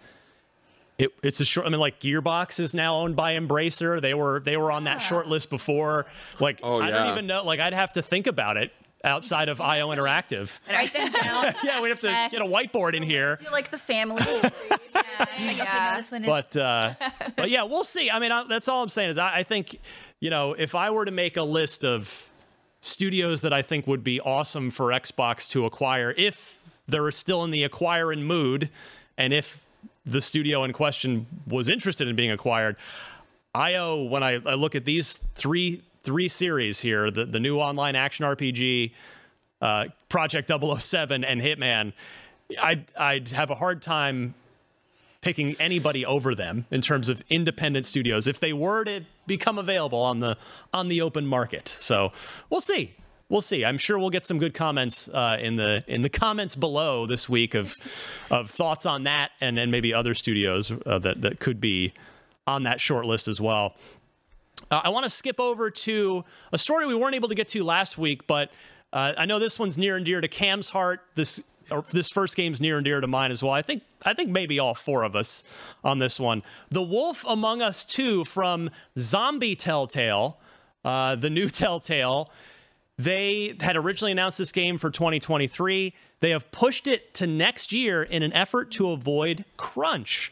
It, 1.01 1.13
it's 1.23 1.41
a 1.41 1.47
short. 1.47 1.67
I 1.67 1.71
mean, 1.71 1.81
like 1.81 1.99
Gearbox 1.99 2.61
is 2.61 2.75
now 2.75 2.97
owned 2.97 3.17
by 3.17 3.37
Embracer. 3.37 4.03
They 4.03 4.13
were 4.13 4.41
they 4.41 4.59
were 4.59 4.71
on 4.71 4.85
that 4.85 4.99
short 4.99 5.29
list 5.29 5.49
before. 5.49 6.05
Like 6.39 6.61
Oh, 6.63 6.79
I 6.79 6.91
don't 6.91 7.09
even 7.13 7.27
know. 7.27 7.43
Like 7.43 7.59
I'd 7.59 7.73
have 7.73 7.95
to 7.95 8.03
think 8.03 8.27
about 8.27 8.59
it 8.59 8.71
outside 9.03 9.49
of 9.49 9.63
IO 9.63 9.89
Interactive. 9.89 10.61
Write 10.69 10.93
them 10.93 11.11
down. 11.11 11.55
Yeah, 11.65 11.81
we 11.81 11.89
have 11.89 12.03
to 12.03 12.29
get 12.31 12.43
a 12.43 12.45
whiteboard 12.45 12.93
in 12.93 13.03
here. 13.03 13.39
I 13.41 13.43
feel 13.43 13.53
like 13.53 13.71
the 13.71 13.79
family. 13.79 14.23
Like, 14.23 14.53
okay, 14.85 15.47
no, 15.47 15.51
yeah. 15.53 15.97
this 15.97 16.13
one 16.13 16.23
But 16.23 16.55
uh, 16.55 16.95
but 17.37 17.49
yeah, 17.49 17.63
we'll 17.63 17.85
see. 17.85 18.11
I 18.11 18.19
mean, 18.19 18.31
I, 18.31 18.45
that's 18.45 18.69
all 18.69 18.83
I'm 18.83 18.91
saying 18.91 19.11
is 19.11 19.19
I, 19.19 19.37
I 19.39 19.43
think 19.43 19.81
you 20.21 20.29
know 20.29 20.53
if 20.53 20.75
I 20.75 20.91
were 20.91 21.07
to 21.07 21.13
make 21.13 21.39
a 21.39 21.43
list 21.43 21.83
of 21.83 22.29
studios 22.83 23.41
that 23.41 23.55
I 23.55 23.63
think 23.63 23.87
would 23.87 24.05
be 24.05 24.21
awesome 24.21 24.71
for 24.71 24.89
Xbox 24.89 25.49
to 25.51 25.65
acquire 25.65 26.15
if 26.19 26.59
they're 26.87 27.11
still 27.11 27.43
in 27.45 27.53
the 27.53 27.65
acquiring 27.65 28.25
mood, 28.25 28.69
and 29.17 29.33
if 29.33 29.67
the 30.11 30.21
studio 30.21 30.65
in 30.65 30.73
question 30.73 31.27
was 31.47 31.69
interested 31.69 32.09
in 32.09 32.17
being 32.17 32.31
acquired, 32.31 32.77
IO. 33.55 34.05
When 34.05 34.23
I, 34.23 34.41
I 34.45 34.55
look 34.55 34.75
at 34.75 34.85
these 34.85 35.17
three 35.17 35.83
three 36.03 36.29
series 36.29 36.81
here, 36.81 37.11
the 37.11 37.25
the 37.25 37.41
new 37.41 37.59
online 37.59 37.97
action 37.97 38.25
RPG, 38.25 38.93
uh, 39.61 39.87
Project 40.09 40.51
007, 40.51 41.25
and 41.25 41.41
Hitman, 41.41 41.93
I'd 42.63 42.87
I'd 42.97 43.29
have 43.29 43.51
a 43.51 43.57
hard 43.57 43.83
time 43.83 44.35
picking 45.21 45.55
anybody 45.61 46.05
over 46.07 46.35
them 46.35 46.67
in 46.71 46.81
terms 46.81 47.09
of 47.09 47.23
independent 47.29 47.85
studios 47.85 48.27
if 48.27 48.41
they 48.41 48.53
were 48.53 48.85
to 48.85 49.03
become 49.27 49.59
available 49.59 50.01
on 50.01 50.21
the 50.21 50.37
on 50.73 50.89
the 50.89 51.01
open 51.01 51.27
market. 51.27 51.69
So 51.69 52.13
we'll 52.49 52.61
see. 52.61 52.95
We'll 53.31 53.41
see. 53.41 53.65
I'm 53.65 53.79
sure 53.79 53.97
we'll 53.97 54.11
get 54.11 54.27
some 54.27 54.39
good 54.39 54.55
comments 54.55 55.09
uh, 55.09 55.39
in 55.41 55.55
the 55.55 55.85
in 55.87 56.03
the 56.03 56.09
comments 56.09 56.57
below 56.57 57.07
this 57.07 57.29
week 57.29 57.55
of 57.55 57.77
of 58.29 58.51
thoughts 58.51 58.85
on 58.85 59.05
that 59.05 59.31
and 59.41 59.57
then 59.57 59.71
maybe 59.71 59.95
other 59.95 60.15
studios 60.15 60.73
uh, 60.85 60.99
that 60.99 61.23
that 61.23 61.39
could 61.39 61.61
be 61.61 61.93
on 62.49 62.65
that 62.65 62.81
short 62.81 63.07
list 63.07 63.29
as 63.29 63.41
well. 63.41 63.77
Uh, 64.69 64.81
I 64.83 64.89
want 64.89 65.05
to 65.05 65.11
skip 65.11 65.39
over 65.39 65.71
to 65.71 66.25
a 66.53 66.59
story 66.59 66.87
we 66.87 66.95
weren't 66.97 67.15
able 67.15 67.29
to 67.29 67.37
get 67.37 67.47
to 67.49 67.63
last 67.63 67.97
week, 67.97 68.27
but 68.27 68.51
uh, 68.93 69.13
I 69.17 69.27
know 69.27 69.39
this 69.39 69.61
one's 69.61 69.79
near 69.79 69.97
and 69.97 70.05
dear 70.05 70.21
to 70.21 70.29
Cam's 70.29 70.71
heart. 70.71 71.01
This 71.15 71.41
this 71.93 72.11
first 72.11 72.37
game's 72.37 72.61
near 72.61 72.79
and 72.79 72.85
dear 72.85 73.01
to 73.01 73.07
mine 73.07 73.31
as 73.31 73.45
well. 73.45 73.53
I 73.53 73.63
think 73.63 73.85
I 74.05 74.13
think 74.13 74.31
maybe 74.31 74.59
all 74.59 74.75
four 74.75 75.05
of 75.05 75.15
us 75.15 75.45
on 75.85 76.01
this 76.01 76.19
one. 76.19 76.43
The 76.71 76.83
Wolf 76.83 77.25
Among 77.29 77.63
Us 77.63 77.85
2 77.85 78.25
from 78.25 78.71
Zombie 78.99 79.55
Telltale, 79.55 80.37
uh, 80.85 81.15
the 81.15 81.31
new 81.31 81.49
Telltale. 81.61 82.33
They 83.03 83.55
had 83.61 83.79
originally 83.79 84.13
announced 84.13 84.37
this 84.37 84.53
game 84.53 84.77
for 84.77 84.91
2023. 84.91 85.95
They 86.21 86.31
have 86.31 86.53
pushed 86.53 86.87
it 86.87 87.15
to 87.15 87.27
next 87.27 87.73
year 87.73 88.03
in 88.03 88.23
an 88.23 88.31
effort 88.35 88.71
to 88.73 88.91
avoid 88.91 89.47
crunch 89.57 90.31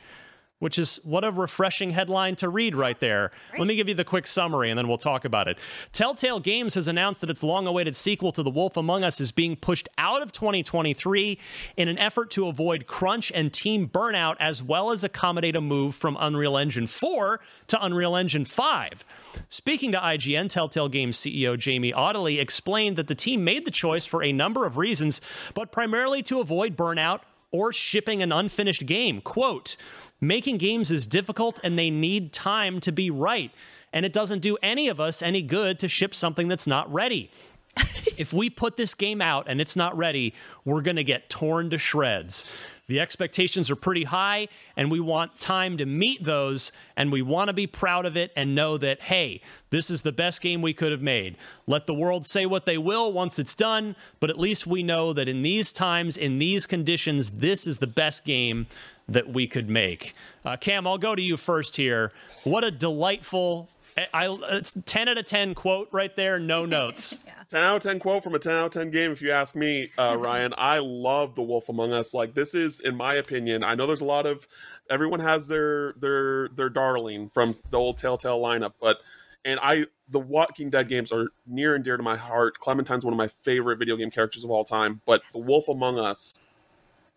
which 0.58 0.78
is 0.78 1.00
what 1.04 1.24
a 1.24 1.30
refreshing 1.30 1.90
headline 1.90 2.34
to 2.36 2.48
read 2.48 2.74
right 2.74 2.98
there. 3.00 3.30
Let 3.56 3.66
me 3.66 3.76
give 3.76 3.88
you 3.88 3.94
the 3.94 4.04
quick 4.04 4.26
summary 4.26 4.70
and 4.70 4.78
then 4.78 4.88
we'll 4.88 4.98
talk 4.98 5.24
about 5.24 5.48
it. 5.48 5.58
Telltale 5.92 6.40
Games 6.40 6.74
has 6.74 6.88
announced 6.88 7.20
that 7.20 7.30
its 7.30 7.42
long 7.42 7.66
awaited 7.66 7.94
sequel 7.94 8.32
to 8.32 8.42
The 8.42 8.50
Wolf 8.50 8.76
Among 8.76 9.04
Us 9.04 9.20
is 9.20 9.30
being 9.30 9.56
pushed 9.56 9.88
out 9.98 10.22
of 10.22 10.32
2023 10.32 11.38
in 11.76 11.88
an 11.88 11.98
effort 11.98 12.30
to 12.32 12.48
avoid 12.48 12.86
crunch 12.86 13.30
and 13.34 13.52
team 13.52 13.88
burnout, 13.88 14.36
as 14.40 14.62
well 14.62 14.90
as 14.90 15.04
accommodate 15.04 15.56
a 15.56 15.60
move 15.60 15.94
from 15.94 16.16
Unreal 16.18 16.56
Engine 16.56 16.86
4 16.86 17.40
to 17.68 17.84
Unreal 17.84 18.16
Engine 18.16 18.44
5. 18.44 19.04
Speaking 19.48 19.92
to 19.92 19.98
IGN, 19.98 20.48
Telltale 20.48 20.88
Games 20.88 21.16
CEO 21.18 21.56
Jamie 21.56 21.92
Ottilie 21.92 22.40
explained 22.40 22.96
that 22.96 23.06
the 23.06 23.14
team 23.14 23.44
made 23.44 23.64
the 23.64 23.70
choice 23.70 24.06
for 24.06 24.22
a 24.22 24.32
number 24.32 24.66
of 24.66 24.76
reasons, 24.76 25.20
but 25.54 25.70
primarily 25.70 26.22
to 26.24 26.40
avoid 26.40 26.76
burnout 26.76 27.20
or 27.50 27.72
shipping 27.72 28.22
an 28.22 28.32
unfinished 28.32 28.86
game. 28.86 29.20
Quote, 29.20 29.76
making 30.20 30.58
games 30.58 30.90
is 30.90 31.06
difficult 31.06 31.60
and 31.62 31.78
they 31.78 31.90
need 31.90 32.32
time 32.32 32.80
to 32.80 32.92
be 32.92 33.10
right. 33.10 33.50
And 33.92 34.04
it 34.04 34.12
doesn't 34.12 34.40
do 34.40 34.56
any 34.62 34.88
of 34.88 35.00
us 35.00 35.22
any 35.22 35.42
good 35.42 35.78
to 35.78 35.88
ship 35.88 36.14
something 36.14 36.48
that's 36.48 36.66
not 36.66 36.92
ready. 36.92 37.30
if 38.16 38.32
we 38.32 38.50
put 38.50 38.76
this 38.76 38.94
game 38.94 39.22
out 39.22 39.46
and 39.48 39.60
it's 39.60 39.76
not 39.76 39.96
ready, 39.96 40.34
we're 40.64 40.82
going 40.82 40.96
to 40.96 41.04
get 41.04 41.30
torn 41.30 41.70
to 41.70 41.78
shreds. 41.78 42.44
The 42.88 43.00
expectations 43.00 43.70
are 43.70 43.76
pretty 43.76 44.04
high, 44.04 44.48
and 44.74 44.90
we 44.90 44.98
want 44.98 45.38
time 45.38 45.76
to 45.76 45.84
meet 45.84 46.24
those, 46.24 46.72
and 46.96 47.12
we 47.12 47.20
want 47.20 47.48
to 47.48 47.54
be 47.54 47.66
proud 47.66 48.06
of 48.06 48.16
it 48.16 48.32
and 48.34 48.54
know 48.54 48.78
that, 48.78 49.02
hey, 49.02 49.42
this 49.68 49.90
is 49.90 50.02
the 50.02 50.10
best 50.10 50.40
game 50.40 50.62
we 50.62 50.72
could 50.72 50.90
have 50.90 51.02
made. 51.02 51.36
Let 51.66 51.86
the 51.86 51.92
world 51.92 52.24
say 52.24 52.46
what 52.46 52.64
they 52.64 52.78
will 52.78 53.12
once 53.12 53.38
it's 53.38 53.54
done, 53.54 53.94
but 54.20 54.30
at 54.30 54.38
least 54.38 54.66
we 54.66 54.82
know 54.82 55.12
that 55.12 55.28
in 55.28 55.42
these 55.42 55.70
times, 55.70 56.16
in 56.16 56.38
these 56.38 56.66
conditions, 56.66 57.32
this 57.32 57.66
is 57.66 57.76
the 57.76 57.86
best 57.86 58.24
game 58.24 58.66
that 59.06 59.28
we 59.28 59.46
could 59.46 59.68
make. 59.68 60.14
Uh, 60.42 60.56
Cam, 60.56 60.86
I'll 60.86 60.98
go 60.98 61.14
to 61.14 61.22
you 61.22 61.36
first 61.36 61.76
here. 61.76 62.10
What 62.44 62.64
a 62.64 62.70
delightful. 62.70 63.68
I, 64.12 64.38
it's 64.50 64.72
10 64.72 65.08
out 65.08 65.18
of 65.18 65.26
10 65.26 65.54
quote 65.54 65.88
right 65.92 66.14
there, 66.16 66.38
no 66.38 66.64
notes. 66.66 67.18
10 67.50 67.60
out 67.60 67.76
of 67.76 67.82
10 67.82 67.98
quote 67.98 68.22
from 68.22 68.34
a 68.34 68.38
10 68.38 68.52
out 68.52 68.66
of 68.66 68.72
10 68.72 68.90
game 68.90 69.10
if 69.10 69.22
you 69.22 69.30
ask 69.30 69.56
me 69.56 69.90
uh, 69.98 70.16
ryan. 70.20 70.52
I 70.58 70.78
love 70.78 71.34
the 71.34 71.42
wolf 71.42 71.68
among 71.68 71.92
us. 71.92 72.12
Like 72.14 72.34
this 72.34 72.54
is 72.54 72.80
in 72.80 72.96
my 72.96 73.14
opinion 73.14 73.64
i 73.64 73.74
know 73.74 73.86
there's 73.86 74.00
a 74.00 74.04
lot 74.04 74.26
of 74.26 74.46
everyone 74.90 75.20
has 75.20 75.48
their 75.48 75.92
their 75.94 76.48
their 76.48 76.68
darling 76.68 77.30
from 77.30 77.56
the 77.70 77.78
old 77.78 77.98
telltale 77.98 78.40
lineup 78.40 78.74
but 78.80 78.98
and 79.44 79.58
i 79.62 79.84
the 80.10 80.18
walking 80.18 80.70
dead 80.70 80.88
games 80.88 81.12
are 81.12 81.28
near 81.46 81.74
and 81.74 81.84
dear 81.84 81.98
to 81.98 82.02
my 82.02 82.16
heart. 82.16 82.58
Clementine's 82.58 83.04
one 83.04 83.12
of 83.12 83.18
my 83.18 83.28
favorite 83.28 83.78
video 83.78 83.94
game 83.96 84.10
characters 84.10 84.44
of 84.44 84.50
all 84.50 84.64
time 84.64 85.00
but 85.04 85.22
the 85.32 85.38
wolf 85.38 85.68
among 85.68 85.98
us 85.98 86.40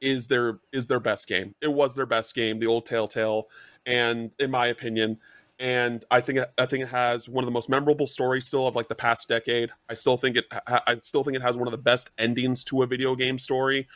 is 0.02 0.28
their 0.28 0.60
is 0.72 0.88
their 0.88 1.00
best 1.00 1.28
game. 1.28 1.56
It 1.62 1.72
was 1.72 1.96
their 1.96 2.06
best 2.06 2.36
game 2.36 2.60
the 2.60 2.68
old 2.68 2.86
telltale 2.86 3.48
and 3.86 4.32
in 4.40 4.52
my 4.52 4.68
opinion 4.68 5.20
and 5.62 6.04
I 6.10 6.22
think 6.22 6.40
I 6.58 6.66
think 6.66 6.84
it 6.84 6.90
has 6.90 7.30
one 7.30 7.44
of 7.44 7.46
the 7.46 7.52
most 7.52 7.70
memorable 7.70 8.08
stories 8.08 8.48
still 8.48 8.66
of 8.66 8.76
like 8.76 8.90
the 8.90 8.96
past 8.96 9.28
decade. 9.28 9.70
I 9.88 9.94
still 9.94 10.18
think 10.18 10.36
it 10.36 10.46
I 10.68 10.98
still 11.04 11.24
think 11.24 11.38
it 11.38 11.44
has 11.44 11.56
one 11.56 11.68
of 11.68 11.72
the 11.72 11.78
best 11.78 12.10
endings 12.18 12.64
to 12.66 12.82
a 12.82 12.88
video 12.88 13.16
game 13.16 13.38
story. 13.38 13.88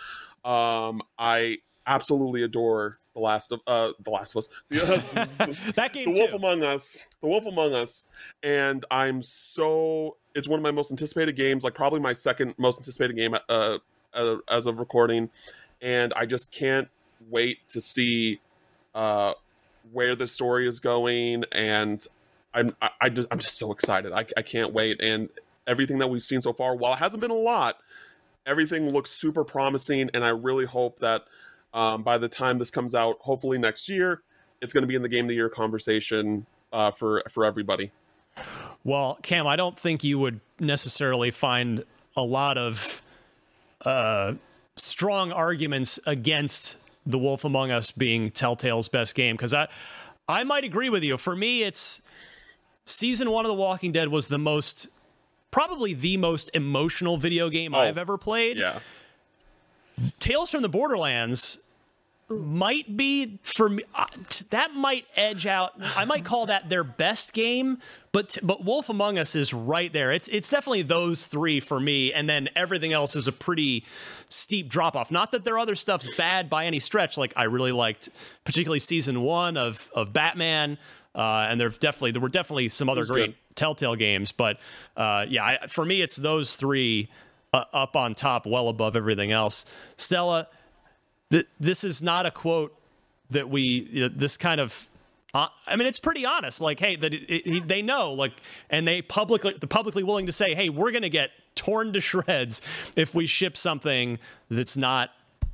Um, 0.45 1.01
I 1.18 1.57
absolutely 1.88 2.43
adore 2.43 2.99
the 3.16 3.20
last 3.20 3.51
of 3.51 3.61
uh 3.66 3.93
the 4.03 4.11
Last 4.11 4.36
of 4.36 4.39
Us, 4.39 4.49
the, 4.70 5.57
that 5.76 5.91
game, 5.91 6.13
the 6.13 6.20
Wolf 6.20 6.30
too. 6.30 6.36
Among 6.36 6.61
Us, 6.61 7.07
the 7.20 7.28
Wolf 7.28 7.45
Among 7.47 7.74
Us, 7.74 8.05
and 8.43 8.86
I'm 8.91 9.24
so 9.24 10.18
it's 10.36 10.47
one 10.47 10.59
of 10.59 10.63
my 10.63 10.72
most 10.72 10.91
anticipated 10.91 11.36
games, 11.36 11.63
like 11.63 11.74
probably 11.74 11.99
my 11.99 12.13
second 12.13 12.53
most 12.59 12.78
anticipated 12.78 13.16
game 13.16 13.36
uh, 13.49 13.80
uh 14.13 14.36
as 14.47 14.68
of 14.68 14.78
recording, 14.78 15.32
and 15.82 16.13
I 16.13 16.28
just 16.28 16.53
can't 16.53 16.89
wait 17.28 17.68
to 17.70 17.82
see 17.82 18.39
uh 18.93 19.34
where 19.91 20.15
the 20.15 20.27
story 20.27 20.67
is 20.67 20.79
going 20.79 21.43
and 21.51 22.05
i'm 22.53 22.75
I, 22.81 22.89
I 23.01 23.09
just, 23.09 23.27
i'm 23.31 23.39
just 23.39 23.57
so 23.57 23.71
excited. 23.71 24.11
I, 24.11 24.25
I 24.38 24.41
can't 24.41 24.73
wait. 24.73 25.01
And 25.01 25.29
everything 25.67 25.99
that 25.99 26.09
we've 26.09 26.23
seen 26.23 26.41
so 26.41 26.53
far 26.53 26.75
while 26.75 26.93
it 26.93 26.97
hasn't 26.97 27.21
been 27.21 27.31
a 27.31 27.33
lot 27.33 27.77
everything 28.45 28.89
looks 28.91 29.09
super 29.09 29.43
promising 29.43 30.11
and 30.13 30.23
i 30.23 30.29
really 30.29 30.65
hope 30.65 30.99
that 30.99 31.23
um, 31.73 32.03
by 32.03 32.19
the 32.19 32.29
time 32.29 32.59
this 32.59 32.69
comes 32.69 32.93
out 32.93 33.17
hopefully 33.21 33.57
next 33.57 33.89
year 33.89 34.21
it's 34.61 34.73
going 34.73 34.83
to 34.83 34.88
be 34.88 34.95
in 34.95 35.01
the 35.01 35.09
game 35.09 35.25
of 35.25 35.29
the 35.29 35.36
year 35.36 35.49
conversation 35.49 36.45
uh, 36.73 36.91
for 36.91 37.23
for 37.29 37.45
everybody. 37.45 37.91
Well, 38.83 39.17
Cam, 39.21 39.47
I 39.47 39.55
don't 39.55 39.79
think 39.79 40.03
you 40.03 40.19
would 40.19 40.41
necessarily 40.59 41.31
find 41.31 41.83
a 42.15 42.23
lot 42.23 42.57
of 42.57 43.01
uh, 43.83 44.33
strong 44.75 45.31
arguments 45.31 45.99
against 46.05 46.77
The 47.05 47.19
Wolf 47.19 47.43
Among 47.43 47.71
Us 47.71 47.91
being 47.91 48.31
Telltale's 48.31 48.87
best 48.87 49.15
game 49.15 49.35
because 49.35 49.53
I, 49.53 49.67
I 50.27 50.43
might 50.43 50.63
agree 50.63 50.89
with 50.89 51.03
you. 51.03 51.17
For 51.17 51.35
me, 51.35 51.63
it's 51.63 52.01
season 52.83 53.29
one 53.29 53.45
of 53.45 53.49
The 53.49 53.55
Walking 53.55 53.91
Dead 53.91 54.09
was 54.09 54.27
the 54.27 54.39
most, 54.39 54.87
probably 55.51 55.93
the 55.93 56.17
most 56.17 56.49
emotional 56.53 57.17
video 57.17 57.49
game 57.49 57.75
oh, 57.75 57.79
I've 57.79 57.97
ever 57.97 58.17
played. 58.17 58.57
yeah 58.57 58.79
Tales 60.19 60.51
from 60.51 60.61
the 60.61 60.69
Borderlands 60.69 61.59
might 62.30 62.97
be 62.97 63.39
for 63.43 63.69
me. 63.69 63.84
Uh, 63.93 64.05
t- 64.30 64.45
that 64.49 64.73
might 64.73 65.05
edge 65.15 65.45
out. 65.45 65.73
I 65.95 66.05
might 66.05 66.26
call 66.26 66.47
that 66.47 66.69
their 66.69 66.84
best 66.84 67.34
game, 67.34 67.78
but 68.11 68.30
t- 68.30 68.41
but 68.43 68.65
Wolf 68.65 68.89
Among 68.89 69.19
Us 69.19 69.36
is 69.36 69.53
right 69.53 69.91
there. 69.93 70.11
It's 70.11 70.28
it's 70.30 70.49
definitely 70.49 70.82
those 70.82 71.28
three 71.28 71.59
for 71.59 71.80
me, 71.80 72.11
and 72.11 72.28
then 72.28 72.49
everything 72.55 72.93
else 72.93 73.15
is 73.15 73.28
a 73.28 73.32
pretty 73.32 73.86
steep 74.30 74.69
drop 74.69 74.95
off. 74.95 75.11
Not 75.11 75.32
that 75.34 75.43
their 75.43 75.59
other 75.59 75.76
stuff's 75.76 76.15
bad 76.15 76.49
by 76.49 76.65
any 76.65 76.80
stretch. 76.80 77.17
Like 77.17 77.34
I 77.36 77.43
really 77.43 77.71
liked, 77.71 78.09
particularly 78.43 78.80
season 78.80 79.21
one 79.21 79.55
of 79.55 79.89
of 79.93 80.11
Batman, 80.11 80.80
uh, 81.13 81.47
and 81.49 81.61
there's 81.61 81.78
definitely 81.78 82.11
there 82.11 82.21
were 82.21 82.30
definitely 82.30 82.69
some 82.69 82.89
other 82.89 83.05
great 83.05 83.28
good. 83.28 83.55
Telltale 83.55 83.95
games, 83.95 84.32
but 84.32 84.59
uh, 84.97 85.26
yeah, 85.30 85.43
I, 85.43 85.67
for 85.67 85.86
me 85.86 86.01
it's 86.01 86.15
those 86.15 86.55
three 86.55 87.09
uh, 87.53 87.65
up 87.71 87.95
on 87.95 88.15
top, 88.15 88.47
well 88.47 88.67
above 88.67 88.95
everything 88.95 89.32
else. 89.32 89.65
Stella 89.95 90.47
th- 91.32 91.47
this 91.59 91.84
is 91.84 92.01
not 92.01 92.26
a 92.26 92.32
quote 92.32 92.78
that 93.30 93.49
we 93.49 93.88
you 93.91 94.01
know, 94.01 94.07
this 94.07 94.38
kind 94.38 94.61
of 94.61 94.89
uh, 95.36 95.47
I 95.67 95.76
mean, 95.76 95.86
it's 95.86 95.99
pretty 95.99 96.26
honest. 96.26 96.61
Like, 96.61 96.80
hey, 96.80 96.95
that 96.95 97.63
they 97.67 97.82
know, 97.82 98.13
like, 98.13 98.32
and 98.69 98.88
they 98.88 99.01
publicly, 99.01 99.53
they're 99.59 99.67
publicly 99.67 100.01
willing 100.01 100.28
to 100.28 100.32
say, 100.32 100.55
hey, 100.55 100.69
we're 100.69 100.91
going 100.91 101.01
to 101.03 101.09
get 101.09 101.32
torn 101.55 101.91
to 101.91 101.99
shreds 101.99 102.61
if 102.95 103.13
we 103.13 103.26
ship 103.26 103.57
something 103.57 104.17
that's 104.49 104.78
not 104.78 105.09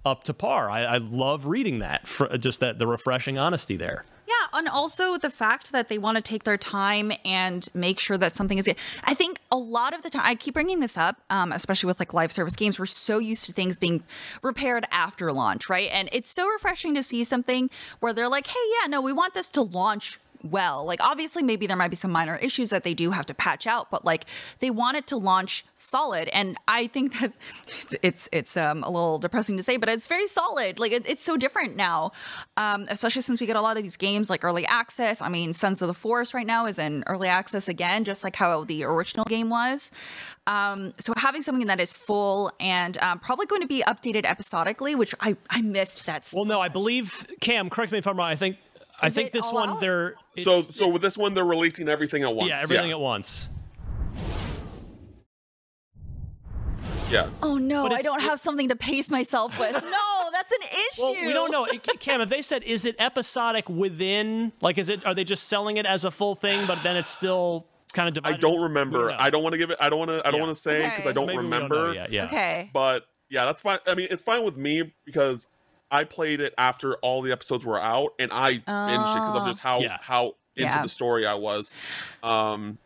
up 0.05 0.23
to 0.25 0.35
par. 0.35 0.69
I, 0.69 0.83
I 0.83 0.97
love 0.97 1.47
reading 1.47 1.79
that, 1.79 2.07
for 2.07 2.27
just 2.37 2.59
that 2.59 2.77
the 2.77 2.85
refreshing 2.85 3.39
honesty 3.39 3.75
there. 3.75 4.05
And 4.53 4.67
also 4.67 5.17
the 5.17 5.29
fact 5.29 5.71
that 5.71 5.89
they 5.89 5.97
want 5.97 6.17
to 6.17 6.21
take 6.21 6.43
their 6.43 6.57
time 6.57 7.11
and 7.23 7.67
make 7.73 7.99
sure 7.99 8.17
that 8.17 8.35
something 8.35 8.57
is. 8.57 8.69
I 9.03 9.13
think 9.13 9.39
a 9.51 9.57
lot 9.57 9.93
of 9.93 10.01
the 10.03 10.09
time, 10.09 10.23
I 10.25 10.35
keep 10.35 10.53
bringing 10.53 10.79
this 10.79 10.97
up, 10.97 11.17
um, 11.29 11.51
especially 11.51 11.87
with 11.87 11.99
like 11.99 12.13
live 12.13 12.31
service 12.31 12.55
games. 12.55 12.79
We're 12.79 12.85
so 12.85 13.19
used 13.19 13.45
to 13.45 13.53
things 13.53 13.77
being 13.77 14.03
repaired 14.41 14.85
after 14.91 15.31
launch, 15.31 15.69
right? 15.69 15.89
And 15.91 16.09
it's 16.11 16.29
so 16.29 16.47
refreshing 16.49 16.95
to 16.95 17.03
see 17.03 17.23
something 17.23 17.69
where 17.99 18.13
they're 18.13 18.29
like, 18.29 18.47
"Hey, 18.47 18.59
yeah, 18.79 18.87
no, 18.87 19.01
we 19.01 19.13
want 19.13 19.33
this 19.33 19.49
to 19.49 19.61
launch." 19.61 20.19
Well. 20.43 20.85
Like 20.85 21.01
obviously 21.03 21.43
maybe 21.43 21.67
there 21.67 21.77
might 21.77 21.89
be 21.89 21.95
some 21.95 22.11
minor 22.11 22.35
issues 22.35 22.69
that 22.69 22.83
they 22.83 22.93
do 22.93 23.11
have 23.11 23.25
to 23.27 23.33
patch 23.33 23.67
out, 23.67 23.91
but 23.91 24.05
like 24.05 24.25
they 24.59 24.69
want 24.69 24.97
it 24.97 25.07
to 25.07 25.17
launch 25.17 25.65
solid 25.75 26.29
and 26.29 26.57
I 26.67 26.87
think 26.87 27.13
that 27.19 27.33
it's 27.67 27.95
it's, 28.01 28.29
it's 28.31 28.57
um, 28.57 28.83
a 28.83 28.89
little 28.89 29.19
depressing 29.19 29.57
to 29.57 29.63
say, 29.63 29.77
but 29.77 29.89
it's 29.89 30.07
very 30.07 30.27
solid. 30.27 30.79
Like 30.79 30.91
it, 30.91 31.07
it's 31.07 31.23
so 31.23 31.37
different 31.37 31.75
now. 31.75 32.11
Um, 32.57 32.85
especially 32.89 33.21
since 33.21 33.39
we 33.39 33.47
get 33.47 33.55
a 33.55 33.61
lot 33.61 33.77
of 33.77 33.83
these 33.83 33.97
games 33.97 34.29
like 34.29 34.43
early 34.43 34.65
access. 34.65 35.21
I 35.21 35.29
mean, 35.29 35.53
Sons 35.53 35.81
of 35.81 35.87
the 35.87 35.93
Forest 35.93 36.33
right 36.33 36.47
now 36.47 36.65
is 36.65 36.79
in 36.79 37.03
early 37.07 37.27
access 37.27 37.67
again, 37.67 38.03
just 38.03 38.23
like 38.23 38.35
how 38.35 38.63
the 38.63 38.83
original 38.83 39.25
game 39.25 39.49
was. 39.49 39.91
Um, 40.47 40.93
so 40.99 41.13
having 41.17 41.43
something 41.43 41.67
that 41.67 41.79
is 41.79 41.93
full 41.93 42.51
and 42.59 42.97
um, 43.01 43.19
probably 43.19 43.45
going 43.45 43.61
to 43.61 43.67
be 43.67 43.83
updated 43.83 44.25
episodically, 44.25 44.95
which 44.95 45.13
I, 45.19 45.37
I 45.49 45.61
missed 45.61 46.05
that. 46.07 46.29
Well, 46.33 46.45
no, 46.45 46.59
I 46.59 46.69
believe 46.69 47.27
Cam. 47.39 47.69
Correct 47.69 47.91
me 47.91 47.99
if 47.99 48.07
I'm 48.07 48.17
wrong. 48.17 48.29
I 48.29 48.35
think 48.35 48.57
I 49.01 49.09
think 49.09 49.31
this 49.31 49.51
one 49.51 49.69
out? 49.69 49.81
they're 49.81 50.15
it's- 50.35 50.75
so 50.75 50.87
with 50.87 51.01
this 51.01 51.17
one, 51.17 51.33
they're 51.33 51.43
releasing 51.45 51.89
everything 51.89 52.23
at 52.23 52.33
once. 52.33 52.49
yeah 52.49 52.59
everything 52.61 52.91
at 52.91 52.99
once. 52.99 53.49
Yeah. 57.09 57.29
Oh 57.43 57.57
no, 57.57 57.87
I 57.87 58.01
don't 58.01 58.21
have 58.21 58.39
something 58.39 58.69
to 58.69 58.75
pace 58.75 59.09
myself 59.11 59.59
with. 59.59 59.73
No, 59.91 60.29
that's 60.31 60.51
an 60.53 60.59
issue. 60.61 61.01
Well, 61.01 61.25
we 61.25 61.33
don't 61.33 61.51
know. 61.51 61.67
Cam, 61.99 62.21
if 62.21 62.29
they 62.29 62.41
said, 62.41 62.63
is 62.63 62.85
it 62.85 62.95
episodic 62.99 63.67
within? 63.69 64.53
Like, 64.61 64.77
is 64.77 64.87
it? 64.87 65.05
Are 65.05 65.13
they 65.13 65.25
just 65.25 65.47
selling 65.49 65.75
it 65.77 65.85
as 65.85 66.05
a 66.05 66.11
full 66.11 66.35
thing, 66.35 66.65
but 66.67 66.81
then 66.83 66.95
it's 66.95 67.11
still 67.11 67.67
kind 67.91 68.07
of 68.07 68.13
divided? 68.13 68.35
I 68.35 68.37
don't 68.39 68.57
We 68.57 68.63
remember. 68.63 69.09
know. 69.09 69.15
I 69.19 69.29
don't 69.29 69.43
want 69.43 69.53
to 69.53 69.57
give 69.57 69.69
it. 69.71 69.77
I 69.81 69.89
don't 69.89 69.99
want 69.99 70.09
to. 70.11 70.19
I 70.25 70.31
don't 70.31 70.35
Yeah. 70.39 70.45
want 70.45 70.55
to 70.55 70.61
say 70.61 70.83
because 70.83 70.99
Okay. 71.01 71.09
I 71.09 71.11
don't 71.11 71.25
Maybe 71.27 71.37
we 71.39 71.43
remember. 71.43 71.87
know 71.87 71.91
yet, 71.91 72.11
Yeah. 72.13 72.25
Okay. 72.25 72.69
But 72.73 73.03
yeah, 73.29 73.43
that's 73.45 73.61
fine. 73.61 73.79
I 73.85 73.93
mean, 73.95 74.07
it's 74.09 74.21
fine 74.21 74.43
with 74.45 74.55
me 74.55 74.93
because 75.05 75.47
I 75.91 76.05
played 76.05 76.39
it 76.39 76.53
after 76.57 76.95
all 76.95 77.21
the 77.21 77.31
episodes 77.31 77.65
were 77.65 77.79
out, 77.79 78.13
and 78.17 78.31
I 78.31 78.59
binged 78.67 79.11
it 79.15 79.15
because 79.15 79.35
of 79.35 79.45
just 79.45 79.59
how 79.59 79.81
Yeah. 79.81 79.97
how 80.01 80.35
into 80.55 80.77
Yeah. 80.77 80.81
the 80.81 80.89
story 80.89 81.25
I 81.25 81.33
was. 81.35 81.73
Um, 82.23 82.77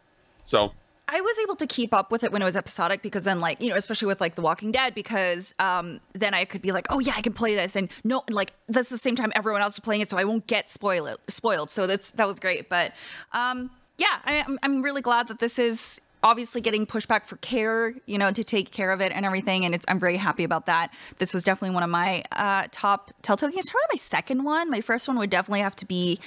so 0.44 0.74
I 1.08 1.22
was 1.22 1.38
able 1.44 1.56
to 1.58 1.68
keep 1.68 1.94
up 1.94 2.12
with 2.12 2.24
it 2.24 2.32
when 2.32 2.42
it 2.42 2.46
was 2.46 2.56
episodic 2.56 3.04
because 3.04 3.24
then, 3.24 3.40
like, 3.40 3.62
you 3.62 3.70
know, 3.70 3.76
especially 3.76 4.08
with 4.08 4.20
like 4.20 4.34
The 4.34 4.42
Walking 4.42 4.72
Dead, 4.72 4.96
because 4.96 5.54
um, 5.60 6.00
then 6.14 6.34
I 6.34 6.46
could 6.46 6.64
be 6.64 6.72
like, 6.72 6.88
oh 6.90 7.00
yeah, 7.00 7.14
I 7.16 7.22
can 7.22 7.34
play 7.34 7.54
this, 7.56 7.76
and 7.76 7.90
no, 8.04 8.24
like 8.30 8.54
that's 8.68 8.90
the 8.90 8.98
same 8.98 9.16
time 9.16 9.32
everyone 9.36 9.62
else 9.62 9.76
is 9.76 9.80
playing 9.80 10.02
it, 10.02 10.10
so 10.10 10.18
I 10.18 10.24
won't 10.24 10.48
get 10.48 10.70
spoiled. 10.70 11.18
Spoiled. 11.28 11.70
So 11.70 11.86
that's 11.86 12.12
that 12.12 12.28
was 12.28 12.40
great. 12.40 12.70
But 12.70 12.94
um, 13.34 13.70
yeah, 13.98 14.18
I, 14.26 14.44
I'm 14.48 14.58
I'm 14.64 14.82
really 14.82 15.02
glad 15.02 15.28
that 15.28 15.40
this 15.40 15.60
is 15.60 16.02
obviously 16.26 16.60
getting 16.60 16.86
pushback 16.88 17.26
for 17.28 17.38
care, 17.38 17.94
you 18.08 18.18
know, 18.18 18.32
to 18.32 18.44
take 18.44 18.72
care 18.72 18.92
of 18.92 19.00
it 19.00 19.12
and 19.14 19.26
everything, 19.26 19.64
and 19.64 19.74
it's 19.76 19.86
I'm 19.88 20.00
very 20.00 20.18
happy 20.18 20.44
about 20.44 20.66
that. 20.66 20.92
This 21.20 21.34
was 21.34 21.44
definitely 21.44 21.74
one 21.76 21.84
of 21.84 21.90
my 21.90 22.24
uh, 22.32 22.64
top 22.72 23.12
Telltale 23.22 23.50
games. 23.52 23.70
Probably 23.70 23.86
my 23.94 23.98
second 23.98 24.44
one. 24.44 24.70
My 24.72 24.82
first 24.82 25.08
one 25.08 25.18
would 25.20 25.30
definitely 25.30 25.60
have 25.62 25.76
to 25.78 25.86
be 25.86 26.20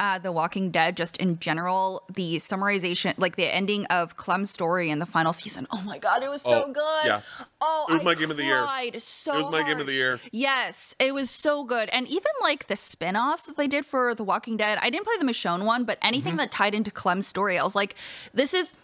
uh, 0.00 0.18
The 0.18 0.32
Walking 0.32 0.70
Dead, 0.72 0.96
just 0.96 1.16
in 1.18 1.38
general. 1.38 2.02
The 2.12 2.36
summarization, 2.36 3.14
like 3.16 3.36
the 3.36 3.46
ending 3.46 3.86
of 3.86 4.16
Clem's 4.16 4.50
story 4.50 4.90
in 4.90 4.98
the 4.98 5.06
final 5.06 5.32
season. 5.32 5.68
Oh 5.70 5.80
my 5.82 5.98
god, 5.98 6.22
it 6.24 6.28
was 6.28 6.42
so 6.42 6.64
Oh, 6.66 6.72
good. 6.72 7.06
yeah. 7.06 7.20
Oh, 7.60 7.86
It 7.88 7.92
was 7.94 8.02
I 8.02 8.04
my 8.04 8.14
game 8.16 8.30
of 8.32 8.36
the 8.36 8.44
year. 8.44 8.66
So 8.98 9.34
It 9.34 9.38
was 9.38 9.50
my 9.52 9.62
game 9.62 9.78
of 9.78 9.86
the 9.86 9.92
year. 9.92 10.18
Yes, 10.32 10.96
it 10.98 11.14
was 11.14 11.30
so 11.30 11.62
good. 11.64 11.88
And 11.90 12.08
even 12.08 12.32
like 12.42 12.66
the 12.66 12.76
spin-offs 12.76 13.44
that 13.44 13.56
they 13.56 13.68
did 13.68 13.86
for 13.86 14.14
The 14.16 14.24
Walking 14.24 14.56
Dead, 14.56 14.78
I 14.82 14.90
didn't 14.90 15.04
play 15.06 15.14
the 15.18 15.24
Michonne 15.24 15.64
one, 15.64 15.84
but 15.84 15.96
anything 16.02 16.32
Mm-hmm. 16.32 16.38
that 16.38 16.50
tied 16.50 16.74
into 16.74 16.90
Clem's 16.90 17.26
story, 17.28 17.56
I 17.56 17.62
was 17.62 17.76
like, 17.76 17.94
this 18.32 18.52
is 18.52 18.74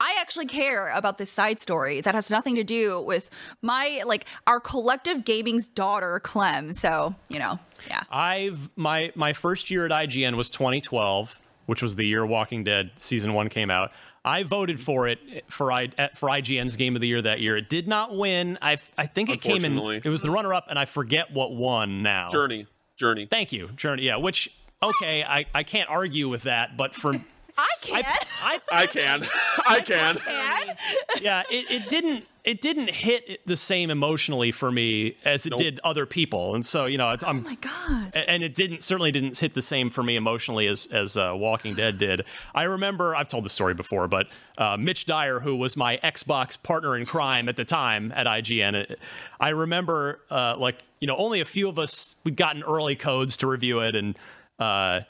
I 0.00 0.16
actually 0.20 0.46
care 0.46 0.90
about 0.90 1.18
this 1.18 1.30
side 1.30 1.60
story 1.60 2.00
that 2.00 2.14
has 2.14 2.28
nothing 2.30 2.56
to 2.56 2.64
do 2.64 3.00
with 3.00 3.30
my 3.62 4.02
like 4.04 4.26
our 4.46 4.60
collective 4.60 5.24
gaming's 5.24 5.68
daughter, 5.68 6.20
Clem. 6.20 6.72
So, 6.72 7.14
you 7.28 7.38
know, 7.38 7.58
yeah. 7.88 8.02
I've 8.10 8.70
my 8.76 9.12
my 9.14 9.32
first 9.32 9.70
year 9.70 9.86
at 9.86 9.92
IGN 9.92 10.36
was 10.36 10.50
2012, 10.50 11.40
which 11.66 11.80
was 11.80 11.96
the 11.96 12.06
year 12.06 12.26
Walking 12.26 12.64
Dead 12.64 12.90
season 12.96 13.34
one 13.34 13.48
came 13.48 13.70
out. 13.70 13.92
I 14.24 14.42
voted 14.42 14.80
for 14.80 15.06
it 15.06 15.18
for 15.48 15.70
I 15.70 15.88
for 16.14 16.28
IGN's 16.28 16.76
Game 16.76 16.96
of 16.96 17.00
the 17.00 17.08
Year 17.08 17.22
that 17.22 17.40
year. 17.40 17.56
It 17.56 17.68
did 17.68 17.86
not 17.86 18.16
win. 18.16 18.58
I 18.60 18.78
I 18.98 19.06
think 19.06 19.30
it 19.30 19.40
came 19.42 19.64
in. 19.64 19.78
It 19.78 20.08
was 20.08 20.22
the 20.22 20.30
runner 20.30 20.54
up, 20.54 20.66
and 20.68 20.78
I 20.78 20.86
forget 20.86 21.32
what 21.32 21.54
won 21.54 22.02
now. 22.02 22.30
Journey, 22.30 22.66
Journey. 22.96 23.26
Thank 23.26 23.52
you, 23.52 23.68
Journey. 23.76 24.04
Yeah, 24.04 24.16
which 24.16 24.50
okay, 24.82 25.22
I 25.22 25.44
I 25.54 25.62
can't 25.62 25.90
argue 25.90 26.28
with 26.28 26.42
that, 26.42 26.76
but 26.76 26.94
for 26.94 27.14
I 27.56 27.68
can't. 27.80 28.06
I 28.42 28.60
I 28.72 28.86
can, 28.86 29.26
I 29.68 29.80
can. 29.84 30.16
can. 30.18 30.76
yeah, 31.22 31.42
it, 31.50 31.70
it 31.70 31.88
didn't 31.88 32.24
it 32.44 32.60
didn't 32.60 32.90
hit 32.90 33.40
the 33.46 33.56
same 33.56 33.88
emotionally 33.90 34.50
for 34.52 34.70
me 34.70 35.16
as 35.24 35.46
it 35.46 35.50
Nope. 35.50 35.58
did 35.60 35.80
other 35.82 36.04
people, 36.04 36.54
and 36.54 36.66
so 36.66 36.84
you 36.86 36.98
know 36.98 37.10
it's, 37.12 37.22
I'm 37.24 37.38
Oh 37.38 37.48
my 37.48 37.54
god. 37.54 38.12
and 38.14 38.42
it 38.42 38.54
didn't 38.54 38.82
certainly 38.82 39.12
didn't 39.12 39.38
hit 39.38 39.54
the 39.54 39.62
same 39.62 39.88
for 39.88 40.02
me 40.02 40.16
emotionally 40.16 40.66
as 40.66 40.86
as 40.88 41.16
uh, 41.16 41.32
Walking 41.34 41.74
Dead 41.74 41.96
did. 41.96 42.24
I 42.54 42.64
remember 42.64 43.14
I've 43.16 43.28
told 43.28 43.44
the 43.44 43.50
story 43.50 43.72
before, 43.74 44.08
but 44.08 44.26
uh, 44.58 44.76
Mitch 44.76 45.06
Dyer, 45.06 45.40
who 45.40 45.56
was 45.56 45.76
my 45.76 45.98
Xbox 45.98 46.60
partner 46.62 46.96
in 46.96 47.06
crime 47.06 47.48
at 47.48 47.56
the 47.56 47.64
time 47.64 48.12
at 48.14 48.26
IGN, 48.26 48.74
it- 48.74 48.98
I 49.40 49.50
remember 49.50 50.20
uh, 50.30 50.56
like 50.58 50.82
you 51.00 51.06
know 51.06 51.16
only 51.16 51.40
a 51.40 51.44
few 51.46 51.68
of 51.68 51.78
us 51.78 52.16
we'd 52.24 52.36
gotten 52.36 52.62
early 52.64 52.96
codes 52.96 53.36
to 53.38 53.46
review 53.46 53.78
it, 53.80 53.94
and 53.94 54.18
uh, 54.58 55.00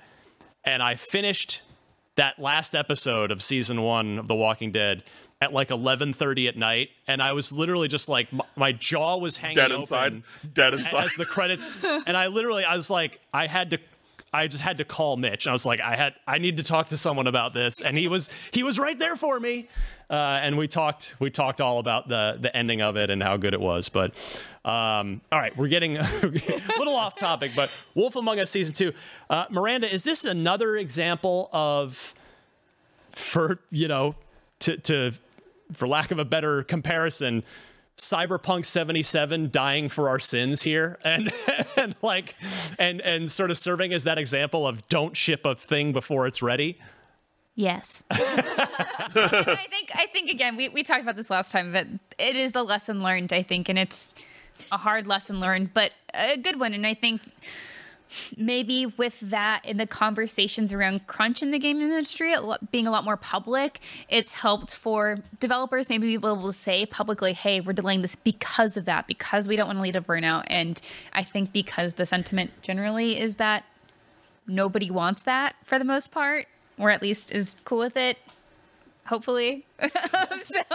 and 0.65 0.83
I 0.83 0.95
finished 0.95 1.63
that 2.17 2.39
last 2.39 2.75
episode 2.75 3.31
of 3.31 3.43
season 3.43 3.83
one 3.83 4.19
of 4.19 4.29
The 4.29 4.35
Walking 4.35 4.73
Dead 4.73 5.03
at 5.41 5.53
like 5.53 5.69
11:30 5.69 6.49
at 6.49 6.57
night, 6.57 6.91
and 7.07 7.21
I 7.21 7.33
was 7.33 7.53
literally 7.53 7.89
just 7.89 8.09
like 8.09 8.33
my, 8.33 8.45
my 8.57 8.73
jaw 8.73 9.19
was 9.19 9.37
hanging 9.37 9.57
Dead 9.57 9.73
inside. 9.73 10.23
Dead 10.53 10.75
inside. 10.75 11.05
as 11.05 11.15
the 11.15 11.27
credits 11.27 11.69
and 12.07 12.17
i 12.17 12.29
literally 12.29 12.65
i 12.65 12.77
was 12.77 12.89
like 12.89 13.21
i 13.33 13.47
had 13.47 13.71
to 13.73 13.79
i 14.35 14.47
just 14.47 14.63
had 14.63 14.79
to 14.79 14.85
call 14.85 15.17
mitch. 15.17 15.47
I 15.47 15.53
was 15.53 15.65
like 15.65 15.81
i 15.81 15.97
had 15.97 16.15
i 16.27 16.39
need 16.39 16.57
to 16.59 16.63
talk 16.63 16.89
to 16.89 16.97
someone 16.97 17.27
about 17.27 17.55
this. 17.55 17.81
And 17.81 17.97
he 17.97 18.09
was 18.09 18.29
he 18.53 18.63
was 18.63 18.79
right 18.79 18.99
there 18.99 19.17
for 19.17 19.39
me. 19.41 19.69
Uh, 20.11 20.41
and 20.43 20.59
we 20.59 20.69
talked 20.69 21.15
we 21.19 21.31
talked 21.31 21.61
all 21.61 21.79
about 21.79 22.09
the 22.09 22.37
the 22.41 22.55
ending 22.55 22.83
of 22.83 22.97
it 22.97 23.11
and 23.11 23.23
how 23.23 23.37
good 23.37 23.55
it 23.55 23.61
was. 23.61 23.89
But 23.89 24.13
um, 24.65 25.21
all 25.33 25.39
right 25.39 25.57
we're 25.57 25.69
getting 25.69 25.97
a 25.99 26.07
little 26.79 26.97
off 26.97 27.17
topic 27.17 27.53
but 27.55 27.71
wolf 27.95 28.17
among 28.17 28.41
us 28.41 28.51
season 28.51 28.75
two. 28.75 28.93
Uh, 29.31 29.47
miranda 29.51 29.93
is 29.93 30.05
this 30.05 30.25
another 30.25 30.77
example 30.77 31.49
of 31.53 32.15
for 33.13 33.61
you 33.71 33.89
know 33.89 34.15
to 34.61 34.77
to 34.79 35.13
for 35.73 35.89
lack 35.89 36.11
of 36.11 36.19
a 36.19 36.25
better 36.25 36.63
comparison 36.63 37.43
cyberpunk 37.97 38.67
77 38.67 39.51
dying 39.51 39.89
for 39.89 40.09
our 40.09 40.19
sins 40.19 40.63
here 40.63 40.99
and 41.05 41.33
and 41.77 41.95
like 42.03 42.35
and 42.79 43.01
and 43.01 43.31
sort 43.31 43.51
of 43.51 43.59
serving 43.59 43.93
as 43.93 44.03
that 44.03 44.19
example 44.19 44.67
of 44.67 44.89
don't 44.89 45.17
ship 45.17 45.45
a 45.45 45.55
thing 45.55 45.93
before 45.93 46.27
it's 46.27 46.43
ready 46.43 46.77
Yes. 47.57 48.03
I 48.11 49.67
think 49.71 49.91
I 49.95 50.07
think 50.13 50.31
again 50.31 50.57
we, 50.57 50.69
we 50.69 50.83
talked 50.83 51.03
about 51.03 51.17
this 51.17 51.31
last 51.31 51.53
time, 51.53 51.73
but 51.73 51.87
it 52.19 52.37
is 52.37 52.53
the 52.53 52.65
lesson 52.65 53.03
learned, 53.03 53.33
I 53.33 53.43
think, 53.43 53.69
and 53.69 53.79
it's 53.79 54.11
a 54.73 54.77
hard 54.77 55.07
lesson 55.07 55.41
learned, 55.41 55.73
but 55.73 55.93
a 56.13 56.37
good 56.37 56.59
one. 56.59 56.75
And 56.75 56.87
I 56.87 56.95
think 56.95 57.23
maybe 58.37 58.87
with 58.87 59.21
that 59.21 59.65
in 59.65 59.77
the 59.77 59.87
conversations 59.87 60.73
around 60.73 61.07
crunch 61.07 61.43
in 61.43 61.51
the 61.51 61.59
game 61.59 61.81
industry 61.81 62.35
being 62.71 62.87
a 62.87 62.91
lot 62.91 63.05
more 63.05 63.17
public, 63.17 63.81
it's 64.09 64.33
helped 64.33 64.75
for 64.75 65.19
developers 65.41 65.89
maybe 65.89 66.07
be 66.07 66.15
able 66.15 66.47
to 66.47 66.53
say 66.53 66.87
publicly, 66.87 67.33
"Hey, 67.33 67.61
we're 67.61 67.73
delaying 67.73 68.03
this 68.03 68.15
because 68.15 68.77
of 68.77 68.85
that, 68.85 69.07
because 69.07 69.49
we 69.49 69.57
don't 69.57 69.67
want 69.67 69.79
to 69.79 69.83
lead 69.83 69.93
to 69.93 70.03
burnout." 70.03 70.45
And 70.49 70.81
I 71.13 71.23
think 71.23 71.53
because 71.53 71.95
the 71.95 72.07
sentiment 72.07 72.51
generally 72.63 73.19
is 73.19 73.37
that 73.37 73.65
nobody 74.47 74.91
wants 74.91 75.23
that 75.23 75.57
for 75.65 75.79
the 75.79 75.85
most 75.85 76.11
part, 76.13 76.47
or 76.79 76.91
at 76.91 77.03
least 77.03 77.33
is 77.33 77.57
cool 77.65 77.79
with 77.79 77.97
it. 77.97 78.19
Hopefully, 79.07 79.67
so, 79.81 79.89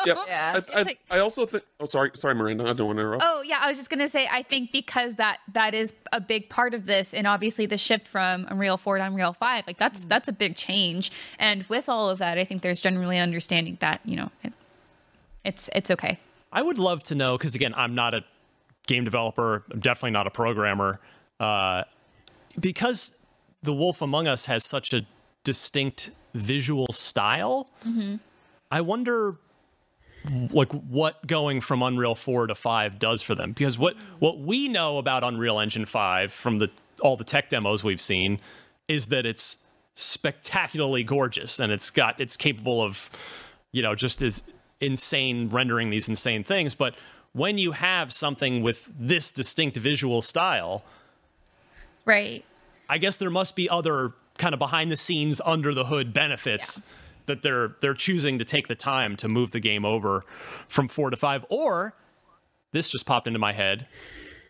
Yep. 0.06 0.18
Yeah, 0.28 0.62
I, 0.74 0.80
I, 0.80 0.82
like- 0.84 1.00
I 1.10 1.20
also 1.20 1.46
think. 1.46 1.64
Oh, 1.80 1.86
sorry, 1.86 2.12
sorry, 2.16 2.36
Miranda. 2.36 2.66
I 2.66 2.74
don't 2.74 2.88
want 2.88 2.98
to 2.98 3.02
interrupt. 3.02 3.24
Oh 3.26 3.42
yeah, 3.42 3.60
I 3.62 3.68
was 3.68 3.78
just 3.78 3.90
gonna 3.90 4.08
say 4.08 4.28
I 4.32 4.44
think 4.44 4.72
because 4.72 5.16
that 5.16 5.40
that 5.54 5.74
is 5.74 5.94
a 6.12 6.22
big 6.22 6.50
part 6.50 6.74
of 6.74 6.86
this, 6.86 7.14
and 7.14 7.26
obviously 7.26 7.66
the 7.66 7.78
shift 7.78 8.08
from 8.08 8.46
Unreal 8.50 8.78
Four 8.78 8.98
to 8.98 9.04
Unreal 9.04 9.34
Five, 9.34 9.66
like 9.68 9.78
that's 9.78 10.02
that's 10.06 10.28
a 10.28 10.32
big 10.34 10.56
change. 10.56 11.12
And 11.40 11.64
with 11.64 11.90
all 11.90 12.10
of 12.10 12.20
that, 12.20 12.38
I 12.38 12.46
think 12.46 12.62
there's 12.62 12.80
generally 12.80 13.18
an 13.18 13.24
understanding 13.24 13.78
that 13.82 14.02
you 14.06 14.16
know 14.16 14.30
it, 14.44 14.54
it's 15.44 15.70
it's 15.74 15.90
okay. 15.92 16.20
I 16.52 16.62
would 16.62 16.78
love 16.78 17.04
to 17.04 17.16
know 17.16 17.38
because 17.38 17.56
again, 17.56 17.74
I'm 17.76 17.96
not 17.96 18.14
a 18.14 18.24
game 18.88 19.04
developer. 19.06 19.64
I'm 19.72 19.80
definitely 19.80 20.12
not 20.12 20.28
a 20.28 20.32
programmer. 20.32 21.00
Uh, 21.40 21.84
because 22.60 23.16
The 23.64 23.74
Wolf 23.74 24.02
Among 24.02 24.28
Us 24.28 24.46
has 24.48 24.66
such 24.66 24.94
a 24.94 25.06
distinct 25.44 26.10
visual 26.34 26.88
style. 26.92 27.70
Mm-hmm. 27.86 28.16
I 28.72 28.82
wonder, 28.82 29.36
like, 30.52 30.72
what 30.72 31.26
going 31.26 31.62
from 31.62 31.82
Unreal 31.82 32.16
Four 32.16 32.48
to 32.48 32.56
Five 32.56 33.00
does 33.00 33.22
for 33.24 33.36
them. 33.36 33.52
Because 33.52 33.78
what 33.78 33.96
what 34.20 34.40
we 34.40 34.68
know 34.68 34.98
about 34.98 35.24
Unreal 35.24 35.60
Engine 35.60 35.86
Five 35.86 36.32
from 36.32 36.60
the 36.60 36.70
all 37.02 37.18
the 37.18 37.24
tech 37.24 37.50
demos 37.50 37.84
we've 37.84 38.02
seen 38.02 38.40
is 38.88 39.08
that 39.08 39.26
it's 39.26 39.58
spectacularly 39.94 41.04
gorgeous 41.04 41.60
and 41.60 41.72
it's 41.72 41.90
got 41.90 42.20
it's 42.20 42.38
capable 42.38 42.82
of 42.82 43.10
you 43.72 43.82
know 43.82 43.96
just 43.96 44.22
as 44.22 44.44
insane 44.80 45.50
rendering 45.50 45.90
these 45.90 46.08
insane 46.08 46.42
things 46.42 46.74
but 46.74 46.96
when 47.34 47.58
you 47.58 47.74
have 47.74 48.14
something 48.14 48.64
with 48.64 48.90
this 48.98 49.30
distinct 49.30 49.76
visual 49.76 50.22
style 50.22 50.84
Right. 52.06 52.46
i 52.88 52.98
guess 52.98 53.18
there 53.18 53.30
must 53.30 53.58
be 53.58 53.70
other 53.70 54.12
kind 54.40 54.54
of 54.54 54.60
behind 54.60 54.92
the 54.92 54.98
scenes 54.98 55.40
under 55.46 55.76
the 55.76 55.86
hood 55.86 56.12
benefits 56.14 56.90
that 57.28 57.44
they're 57.44 57.76
they're 57.82 57.94
choosing 57.94 58.40
to 58.40 58.46
take 58.46 58.68
the 58.68 58.76
time 58.76 59.16
to 59.18 59.28
move 59.28 59.52
the 59.52 59.60
game 59.60 59.86
over 59.86 60.24
from 60.68 60.88
4 60.88 61.12
to 61.12 61.18
5 61.18 61.46
or 61.50 61.94
this 62.72 62.90
just 62.90 63.06
popped 63.06 63.28
into 63.28 63.40
my 63.40 63.54
head. 63.54 63.88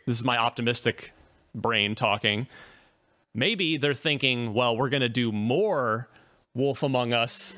This 0.06 0.18
is 0.18 0.26
my 0.26 0.38
optimistic 0.38 1.14
brain 1.56 1.96
talking. 1.96 2.48
Maybe 3.34 3.78
they're 3.78 3.94
thinking, 3.94 4.54
well, 4.54 4.76
we're 4.76 4.90
going 4.90 5.02
to 5.02 5.10
do 5.10 5.32
more 5.32 6.10
Wolf 6.54 6.84
Among 6.84 7.14
Us 7.14 7.58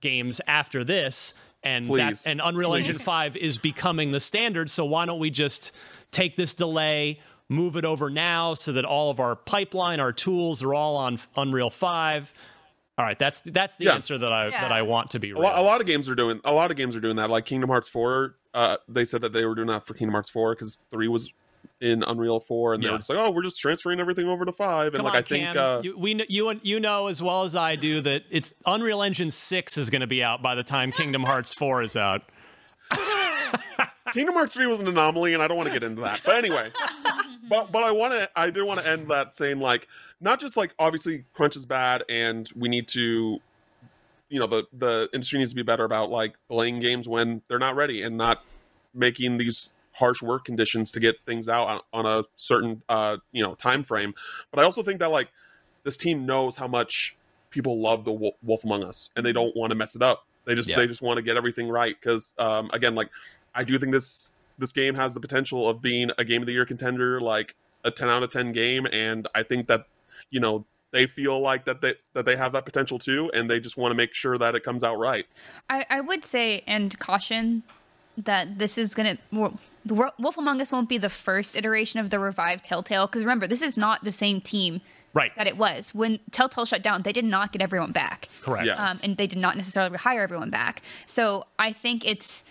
games 0.00 0.40
after 0.46 0.82
this, 0.82 1.34
and 1.62 1.86
that 1.94 2.26
and 2.26 2.40
Unreal 2.42 2.74
Engine 2.74 2.96
Five 2.96 3.36
is 3.36 3.56
becoming 3.56 4.12
the 4.12 4.20
standard. 4.20 4.70
So 4.70 4.84
why 4.84 5.06
don't 5.06 5.18
we 5.18 5.30
just 5.30 5.72
take 6.10 6.36
this 6.36 6.54
delay, 6.54 7.20
move 7.48 7.76
it 7.76 7.84
over 7.84 8.10
now, 8.10 8.54
so 8.54 8.72
that 8.72 8.84
all 8.84 9.10
of 9.10 9.20
our 9.20 9.36
pipeline, 9.36 10.00
our 10.00 10.12
tools 10.12 10.62
are 10.62 10.74
all 10.74 10.96
on 10.96 11.18
Unreal 11.36 11.70
Five. 11.70 12.32
All 12.96 13.04
right, 13.04 13.18
that's 13.18 13.40
that's 13.44 13.76
the 13.76 13.86
Yeah. 13.86 13.94
answer 13.94 14.16
that 14.18 14.32
I 14.32 14.50
that 14.50 14.70
I 14.72 14.82
want 14.82 15.10
to 15.12 15.18
be 15.18 15.30
A 15.30 15.34
real. 15.34 15.42
lot, 15.42 15.58
a 15.58 15.62
lot 15.62 15.80
of 15.80 15.86
games 15.86 16.08
are 16.08 16.14
doing. 16.14 16.40
A 16.44 16.52
lot 16.52 16.70
of 16.70 16.76
games 16.76 16.94
are 16.96 17.00
doing 17.00 17.16
that. 17.16 17.28
Like 17.30 17.44
Kingdom 17.44 17.68
Hearts 17.70 17.88
Four, 17.88 18.36
uh, 18.54 18.76
they 18.88 19.04
said 19.04 19.20
that 19.22 19.32
they 19.32 19.44
were 19.44 19.54
doing 19.54 19.66
that 19.68 19.84
for 19.86 19.94
Kingdom 19.94 20.12
Hearts 20.12 20.30
Four 20.30 20.54
because 20.54 20.76
three 20.90 21.08
was 21.08 21.32
in 21.80 22.04
Unreal 22.04 22.38
Four, 22.38 22.72
and 22.74 22.82
they 22.82 22.86
Yeah. 22.86 22.92
were 22.92 22.98
just 22.98 23.10
like, 23.10 23.18
"Oh, 23.18 23.30
we're 23.32 23.42
just 23.42 23.58
transferring 23.58 23.98
everything 23.98 24.28
over 24.28 24.44
to 24.44 24.52
five. 24.52 24.88
And 24.94 24.96
Come 24.98 25.06
like 25.06 25.14
on, 25.14 25.18
I 25.18 25.22
think, 25.22 25.44
Cam. 25.44 25.56
uh, 25.58 25.80
you, 25.82 25.98
we 25.98 26.14
kn- 26.14 26.26
you 26.28 26.60
you 26.62 26.78
know 26.78 27.08
as 27.08 27.20
well 27.20 27.42
as 27.42 27.56
I 27.56 27.74
do 27.74 28.00
that 28.02 28.22
it's 28.30 28.54
Unreal 28.64 29.02
Engine 29.02 29.30
Six 29.32 29.76
is 29.76 29.90
going 29.90 30.00
to 30.02 30.06
be 30.06 30.22
out 30.22 30.40
by 30.40 30.54
the 30.54 30.62
time 30.62 30.92
Kingdom 30.92 31.24
Hearts 31.24 31.52
Four 31.52 31.82
is 31.82 31.96
out. 31.96 32.22
Kingdom 34.12 34.34
Hearts 34.34 34.54
three 34.54 34.66
was 34.66 34.78
an 34.80 34.86
anomaly, 34.86 35.34
and 35.34 35.42
I 35.42 35.48
don't 35.48 35.56
want 35.56 35.66
to 35.68 35.72
get 35.72 35.82
into 35.82 36.02
that. 36.02 36.20
But 36.24 36.36
anyway, 36.36 36.70
but 37.54 37.72
but 37.72 37.82
I 37.82 37.90
want 37.92 38.12
to. 38.12 38.28
I 38.36 38.50
do 38.50 38.64
want 38.66 38.80
to 38.80 38.88
end 38.88 39.08
that 39.08 39.34
saying 39.34 39.60
like 39.60 39.88
not 40.20 40.40
just 40.40 40.56
like 40.56 40.74
obviously 40.78 41.24
crunch 41.34 41.56
is 41.56 41.66
bad, 41.66 42.04
and 42.08 42.50
we 42.56 42.68
need 42.68 42.88
to. 42.88 43.40
You 44.30 44.40
know 44.40 44.46
the 44.46 44.64
the 44.72 45.08
industry 45.12 45.38
needs 45.38 45.50
to 45.52 45.56
be 45.56 45.62
better 45.62 45.84
about 45.84 46.10
like 46.10 46.34
delaying 46.48 46.80
games 46.80 47.06
when 47.06 47.42
they're 47.48 47.58
not 47.58 47.76
ready 47.76 48.02
and 48.02 48.16
not 48.16 48.42
making 48.92 49.38
these 49.38 49.70
harsh 49.92 50.22
work 50.22 50.44
conditions 50.44 50.90
to 50.92 50.98
get 50.98 51.14
things 51.24 51.48
out 51.48 51.68
on, 51.68 51.80
on 51.92 52.06
a 52.06 52.24
certain 52.34 52.82
uh 52.88 53.16
you 53.30 53.42
know 53.44 53.54
time 53.54 53.84
frame 53.84 54.12
but 54.50 54.60
i 54.60 54.64
also 54.64 54.82
think 54.82 54.98
that 54.98 55.10
like 55.10 55.28
this 55.84 55.96
team 55.96 56.26
knows 56.26 56.56
how 56.56 56.66
much 56.66 57.16
people 57.50 57.78
love 57.80 58.02
the 58.04 58.12
wolf, 58.12 58.34
wolf 58.42 58.64
among 58.64 58.82
us 58.82 59.10
and 59.14 59.24
they 59.24 59.32
don't 59.32 59.54
want 59.54 59.70
to 59.70 59.76
mess 59.76 59.94
it 59.94 60.02
up 60.02 60.26
they 60.46 60.54
just 60.56 60.68
Yeah. 60.68 60.76
they 60.76 60.88
just 60.88 61.00
want 61.00 61.18
to 61.18 61.22
get 61.22 61.36
everything 61.36 61.68
right 61.68 61.94
because 62.00 62.34
um 62.38 62.70
again 62.72 62.96
like 62.96 63.08
i 63.54 63.62
do 63.62 63.78
think 63.78 63.92
this 63.92 64.32
this 64.58 64.72
game 64.72 64.94
has 64.94 65.14
the 65.14 65.20
potential 65.20 65.68
of 65.68 65.82
being 65.82 66.10
a 66.18 66.24
game 66.24 66.42
of 66.42 66.46
the 66.46 66.52
year 66.52 66.64
contender 66.66 67.20
like 67.20 67.54
a 67.84 67.90
10 67.90 68.08
out 68.08 68.22
of 68.22 68.30
10 68.30 68.52
game 68.52 68.86
and 68.92 69.28
i 69.34 69.42
think 69.42 69.66
that 69.66 69.86
you 70.30 70.40
know 70.40 70.64
they 70.92 71.06
feel 71.06 71.40
like 71.40 71.64
that 71.64 71.80
they 71.80 71.94
that 72.12 72.24
they 72.24 72.36
have 72.36 72.52
that 72.52 72.64
potential 72.64 72.98
too 72.98 73.30
and 73.34 73.50
they 73.50 73.58
just 73.60 73.76
want 73.76 73.90
to 73.90 73.96
make 73.96 74.14
sure 74.14 74.38
that 74.38 74.54
it 74.54 74.62
comes 74.62 74.82
out 74.84 74.96
right 74.98 75.26
I, 75.68 75.84
I 75.90 76.00
would 76.00 76.24
say 76.24 76.62
and 76.66 76.96
caution 76.98 77.62
that 78.16 78.58
this 78.58 78.78
is 78.78 78.94
gonna 78.94 79.18
well, 79.32 79.58
the 79.84 80.10
Wolf 80.18 80.38
Among 80.38 80.60
Us 80.62 80.72
won't 80.72 80.88
be 80.88 80.96
the 80.98 81.08
first 81.10 81.56
iteration 81.56 82.00
of 82.00 82.08
the 82.10 82.18
revived 82.18 82.64
Telltale 82.64 83.06
because 83.06 83.22
remember 83.22 83.46
this 83.46 83.60
is 83.60 83.76
not 83.76 84.04
the 84.04 84.12
same 84.12 84.40
team 84.40 84.80
Right. 85.12 85.30
that 85.36 85.46
it 85.46 85.56
was 85.56 85.94
when 85.94 86.18
Telltale 86.32 86.64
shut 86.64 86.82
down. 86.82 87.02
They 87.02 87.12
did 87.12 87.24
not 87.24 87.52
get 87.52 87.62
everyone 87.62 87.92
back. 87.92 88.28
Correct. 88.42 88.66
Yeah. 88.66 88.74
um, 88.74 88.98
and 89.02 89.16
they 89.16 89.26
did 89.28 89.38
not 89.38 89.56
necessarily 89.56 89.96
hire 89.96 90.22
everyone 90.22 90.50
back. 90.50 90.82
So 91.06 91.44
I 91.58 91.72
think 91.72 92.04
it's. 92.04 92.44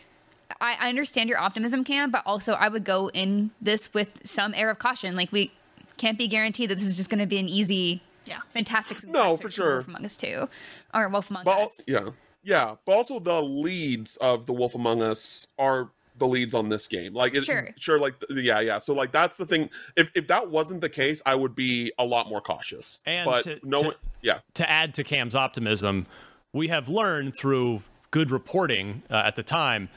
I, 0.64 0.78
I 0.80 0.90
understand 0.90 1.30
your 1.30 1.40
optimism, 1.40 1.84
Cam, 1.84 2.10
but 2.10 2.24
also 2.26 2.54
I 2.54 2.70
would 2.70 2.84
go 2.86 3.10
in 3.10 3.52
this 3.62 3.94
with 3.94 4.20
some 4.24 4.54
air 4.56 4.70
of 4.70 4.80
caution. 4.80 5.16
Like 5.16 5.32
we 5.32 5.52
can't 5.98 6.18
be 6.18 6.28
guaranteed 6.28 6.70
that 6.70 6.76
this 6.80 6.88
is 6.88 6.96
just 6.96 7.10
going 7.10 7.20
to 7.20 7.26
be 7.28 7.38
an 7.38 7.50
easy, 7.50 8.02
Yeah. 8.26 8.40
fantastic. 8.54 9.04
No, 9.06 9.36
for 9.38 9.50
sure. 9.52 9.76
Wolf 9.76 9.88
Among 9.90 10.06
Us 10.06 10.16
Two, 10.18 10.48
or 10.94 11.10
Wolf 11.10 11.30
Among 11.30 11.44
But 11.44 11.60
Us. 11.68 11.82
yeah, 11.88 12.10
yeah. 12.44 12.76
But 12.86 12.94
also 12.94 13.20
the 13.20 13.42
leads 13.44 14.16
of 14.18 14.46
the 14.46 14.54
Wolf 14.54 14.74
Among 14.74 15.02
Us 15.02 15.48
are 15.60 15.90
the 16.18 16.28
leads 16.28 16.54
on 16.54 16.70
this 16.70 16.88
game. 16.88 17.14
Like, 17.14 17.34
it, 17.34 17.44
Sure. 17.44 17.68
sure, 17.78 17.98
like, 18.00 18.14
yeah, 18.30 18.60
yeah. 18.60 18.78
So 18.78 18.94
like 18.94 19.12
that's 19.12 19.36
the 19.38 19.46
thing. 19.46 19.70
If 19.98 20.12
if 20.16 20.28
that 20.28 20.50
wasn't 20.50 20.82
the 20.82 20.90
case, 20.90 21.22
I 21.26 21.36
would 21.36 21.56
be 21.56 21.92
a 22.00 22.06
lot 22.06 22.30
more 22.30 22.40
cautious. 22.40 23.02
And 23.06 23.26
but 23.26 23.44
to- 23.44 23.60
no, 23.64 23.78
to- 23.80 23.86
one, 23.88 23.96
yeah, 24.22 24.40
to 24.54 24.70
add 24.70 24.94
to 24.94 25.04
Cam's 25.04 25.36
optimism, 25.36 26.06
we 26.54 26.68
have 26.70 26.88
learned 26.88 27.34
through 27.38 27.82
good 28.12 28.30
reporting 28.32 29.02
uh, 29.10 29.24
at 29.26 29.36
the 29.36 29.42
time, 29.44 29.90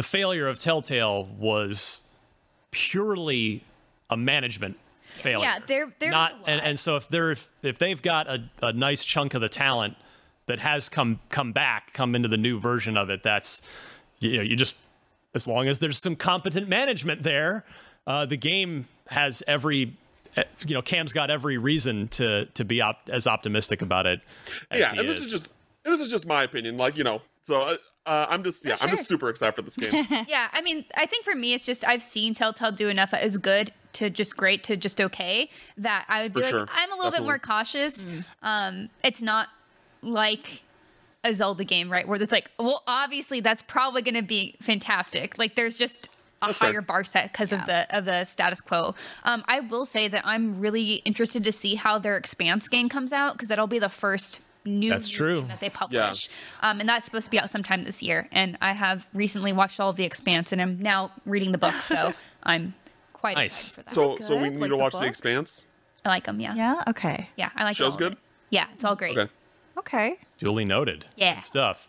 the 0.00 0.06
failure 0.06 0.48
of 0.48 0.58
Telltale 0.58 1.26
was 1.38 2.04
purely 2.70 3.62
a 4.08 4.16
management 4.16 4.78
failure. 5.10 5.44
Yeah, 5.44 5.58
there- 5.66 5.92
there 5.98 6.08
was 6.08 6.12
not, 6.12 6.32
a 6.46 6.48
and, 6.50 6.60
and 6.62 6.78
so 6.78 6.96
if 6.96 7.06
they're 7.08 7.36
if 7.62 7.78
they've 7.78 8.00
got 8.00 8.26
a, 8.26 8.44
a 8.62 8.72
nice 8.72 9.04
chunk 9.04 9.34
of 9.34 9.42
the 9.42 9.48
talent 9.50 9.96
that 10.46 10.58
has 10.60 10.88
come 10.88 11.20
come 11.28 11.52
back, 11.52 11.92
come 11.92 12.14
into 12.14 12.28
the 12.28 12.38
new 12.38 12.58
version 12.58 12.96
of 12.96 13.10
it, 13.10 13.22
that's 13.22 13.60
you 14.20 14.38
know 14.38 14.42
you 14.42 14.56
just 14.56 14.74
as 15.34 15.46
long 15.46 15.68
as 15.68 15.80
there's 15.80 16.00
some 16.00 16.16
competent 16.16 16.66
management 16.66 17.22
there, 17.22 17.66
uh, 18.06 18.24
the 18.24 18.38
game 18.38 18.88
has 19.08 19.42
every. 19.46 19.96
eh, 20.36 20.44
You 20.66 20.74
know, 20.76 20.82
Cam's 20.82 21.12
got 21.12 21.30
every 21.30 21.58
reason 21.58 22.08
to 22.08 22.46
to 22.54 22.64
be 22.64 22.80
op- 22.80 23.10
as 23.10 23.26
optimistic 23.26 23.82
about 23.82 24.06
it. 24.06 24.22
As 24.70 24.80
yeah. 24.80 24.92
he 24.92 24.98
And 25.00 25.08
this 25.10 25.20
is 25.20 25.30
just 25.30 25.52
and 25.84 25.92
this 25.92 26.00
is 26.00 26.08
just 26.08 26.24
my 26.26 26.42
opinion. 26.44 26.78
Like 26.78 26.96
you 26.96 27.04
know, 27.04 27.20
so 27.42 27.60
uh, 27.62 27.76
uh, 28.06 28.26
I'm 28.28 28.42
just 28.42 28.64
yeah, 28.64 28.76
I'm 28.80 28.90
just 28.90 29.06
super 29.06 29.28
excited 29.28 29.54
for 29.54 29.62
this 29.62 29.76
game. 29.76 30.06
yeah, 30.28 30.48
I 30.52 30.62
mean, 30.62 30.84
I 30.96 31.06
think 31.06 31.24
for 31.24 31.34
me, 31.34 31.52
it's 31.52 31.66
just 31.66 31.86
I've 31.86 32.02
seen 32.02 32.34
Telltale 32.34 32.72
do 32.72 32.88
enough 32.88 33.12
as 33.12 33.36
good 33.36 33.72
to 33.94 34.08
just 34.08 34.36
great 34.36 34.62
to 34.64 34.76
just 34.76 35.00
okay 35.00 35.50
that 35.76 36.04
I 36.08 36.22
would 36.22 36.32
be 36.32 36.40
For 36.40 36.46
like, 36.46 36.50
sure. 36.50 36.66
I'm 36.72 36.92
a 36.92 36.96
little 36.96 37.10
bit 37.10 37.22
more 37.22 37.38
cautious. 37.38 38.06
Um, 38.42 38.88
it's 39.04 39.20
not 39.20 39.48
like 40.02 40.62
a 41.24 41.34
Zelda 41.34 41.64
game, 41.64 41.90
right? 41.90 42.06
Where 42.06 42.20
it's 42.20 42.32
like, 42.32 42.50
well, 42.58 42.82
obviously 42.86 43.40
that's 43.40 43.62
probably 43.62 44.02
going 44.02 44.14
to 44.14 44.22
be 44.22 44.54
fantastic. 44.60 45.38
Like, 45.38 45.54
there's 45.54 45.76
just 45.76 46.08
a 46.40 46.46
That's 46.46 46.58
fair. 46.58 46.72
higher 46.72 46.80
bar 46.80 47.04
set 47.04 47.32
because 47.32 47.52
of 47.52 47.66
the 47.66 47.86
of 47.94 48.06
the 48.06 48.24
status 48.24 48.60
quo. 48.62 48.94
Um, 49.24 49.44
I 49.46 49.60
will 49.60 49.84
say 49.84 50.08
that 50.08 50.26
I'm 50.26 50.58
really 50.58 50.94
interested 51.04 51.44
to 51.44 51.52
see 51.52 51.74
how 51.74 51.98
their 51.98 52.16
Expanse 52.16 52.68
game 52.68 52.88
comes 52.88 53.12
out 53.12 53.34
because 53.34 53.48
that'll 53.48 53.66
be 53.66 53.78
the 53.78 53.90
first 53.90 54.40
new 54.64 54.90
That's 54.90 55.08
true. 55.08 55.44
that 55.48 55.60
they 55.60 55.70
publish. 55.70 56.28
Um, 56.60 56.80
and 56.80 56.88
that's 56.88 57.04
supposed 57.04 57.24
to 57.26 57.30
be 57.30 57.38
out 57.38 57.48
sometime 57.50 57.84
this 57.84 58.02
year. 58.02 58.28
And 58.32 58.58
I 58.60 58.72
have 58.72 59.06
recently 59.14 59.52
watched 59.52 59.80
all 59.80 59.90
of 59.90 59.96
The 59.96 60.04
Expanse 60.04 60.52
and 60.52 60.60
I'm 60.60 60.80
now 60.80 61.12
reading 61.24 61.52
the 61.52 61.58
book. 61.58 61.74
So 61.80 62.12
I'm 62.42 62.74
quite 63.12 63.36
Nice. 63.36 63.78
excited 63.78 63.90
for 63.94 64.16
that. 64.16 64.22
So 64.22 64.26
so 64.26 64.36
we 64.42 64.50
need 64.50 64.58
Like 64.60 64.70
to 64.70 64.76
watch 64.76 64.92
The 64.92 64.98
books? 65.00 65.08
Expanse. 65.08 65.66
I 66.04 66.08
like 66.10 66.24
them. 66.24 66.40
Yeah. 66.40 66.54
Yeah. 66.54 66.82
Okay. 66.88 67.28
Yeah. 67.36 67.50
I 67.56 67.64
like 67.64 67.76
Show's 67.76 67.88
all 67.88 67.92
of 67.94 67.98
good? 67.98 68.12
it. 68.12 68.18
Yeah. 68.50 68.66
It's 68.74 68.84
all 68.84 68.96
great. 68.96 69.16
Okay. 69.18 69.30
Okay. 69.78 70.16
duly 70.38 70.64
noted. 70.64 71.06
Yeah. 71.16 71.34
Good 71.34 71.42
stuff. 71.42 71.88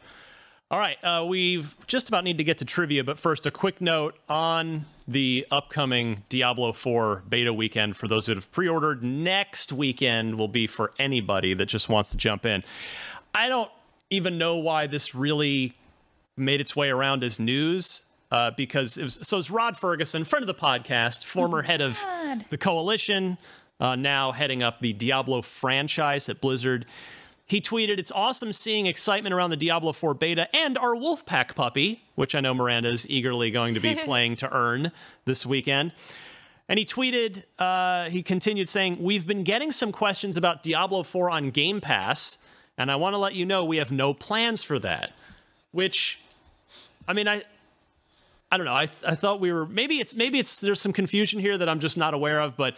All 0.72 0.80
right, 0.80 0.98
uh, 1.04 1.26
we've 1.28 1.76
just 1.88 2.08
about 2.08 2.24
need 2.24 2.38
to 2.38 2.46
get 2.46 2.60
to 2.60 2.66
trivia, 2.66 3.04
but 3.04 3.20
first, 3.20 3.46
a 3.46 3.52
quick 3.52 3.82
note 3.82 4.18
on 4.30 4.86
the 5.06 5.46
upcoming 5.52 6.24
Diablo 6.30 6.72
4 6.72 7.24
beta 7.28 7.52
weekend 7.54 7.98
for 7.98 8.08
those 8.08 8.28
that 8.28 8.38
have 8.38 8.50
pre 8.54 8.70
ordered. 8.70 9.04
Next 9.04 9.74
weekend 9.74 10.36
will 10.36 10.48
be 10.48 10.68
for 10.68 10.94
anybody 10.98 11.54
that 11.54 11.66
just 11.66 11.90
wants 11.90 12.12
to 12.12 12.18
jump 12.18 12.46
in. 12.46 12.64
I 13.36 13.50
don't 13.50 13.70
even 14.10 14.38
know 14.38 14.60
why 14.60 14.88
this 14.88 15.14
really 15.14 15.74
made 16.38 16.62
its 16.62 16.74
way 16.74 16.90
around 16.90 17.26
as 17.26 17.38
news. 17.38 18.06
Uh, 18.32 18.52
because 18.52 18.98
it 18.98 19.04
was, 19.04 19.20
so 19.24 19.40
it's 19.40 19.52
Rod 19.52 19.78
Ferguson, 19.78 20.24
friend 20.24 20.42
of 20.42 20.48
the 20.48 20.54
podcast, 20.54 21.26
former 21.26 21.62
head 21.64 21.82
of 21.82 22.00
the 22.50 22.58
coalition, 22.58 23.38
uh, 23.82 23.98
now 23.98 24.32
heading 24.32 24.64
up 24.64 24.80
the 24.80 24.94
Diablo 24.94 25.42
franchise 25.42 26.30
at 26.30 26.40
Blizzard. 26.40 26.86
He 27.52 27.60
tweeted, 27.60 28.00
It's 28.00 28.14
awesome 28.14 28.54
seeing 28.54 28.86
excitement 28.86 29.34
around 29.34 29.50
the 29.50 29.58
Diablo 29.58 29.92
4 29.92 30.14
beta 30.14 30.48
and 30.56 30.78
our 30.78 30.96
Wolfpack 30.96 31.54
puppy, 31.54 32.02
which 32.16 32.34
I 32.34 32.40
know 32.40 32.54
Miranda 32.54 32.88
is 32.88 33.06
eagerly 33.10 33.52
going 33.52 33.74
to 33.74 33.82
be 33.82 33.94
playing 34.06 34.38
to 34.38 34.56
earn 34.56 34.94
this 35.26 35.46
weekend. 35.46 35.92
And 36.70 36.80
he 36.80 36.86
tweeted, 36.86 37.44
uh, 37.60 38.10
he 38.10 38.24
continued 38.24 38.70
saying, 38.70 39.04
We've 39.04 39.28
been 39.28 39.44
getting 39.44 39.74
some 39.74 39.92
questions 39.92 40.38
about 40.38 40.64
Diablo 40.64 41.04
4 41.04 41.30
on 41.30 41.50
Game 41.50 41.82
Pass, 41.82 42.38
and 42.78 42.90
I 42.90 42.96
want 42.96 43.16
to 43.16 43.18
let 43.18 43.36
you 43.36 43.46
know 43.46 43.66
we 43.66 43.76
have 43.78 43.92
no 43.92 44.14
plans 44.14 44.64
for 44.64 44.80
that. 44.80 45.12
Which, 45.74 46.22
I 47.06 47.12
mean, 47.12 47.28
I. 47.28 47.44
I 48.54 48.58
don't 48.58 48.66
know. 48.66 48.74
I, 48.74 48.90
I 49.08 49.16
thought 49.16 49.40
we 49.40 49.54
were 49.54 49.66
maybe 49.66 50.02
it's 50.02 50.14
maybe 50.14 50.38
it's 50.38 50.60
there's 50.60 50.82
some 50.82 50.92
confusion 50.92 51.40
here 51.40 51.58
that 51.58 51.70
I'm 51.70 51.80
just 51.80 51.98
not 51.98 52.14
aware 52.14 52.42
of, 52.42 52.58
but 52.58 52.76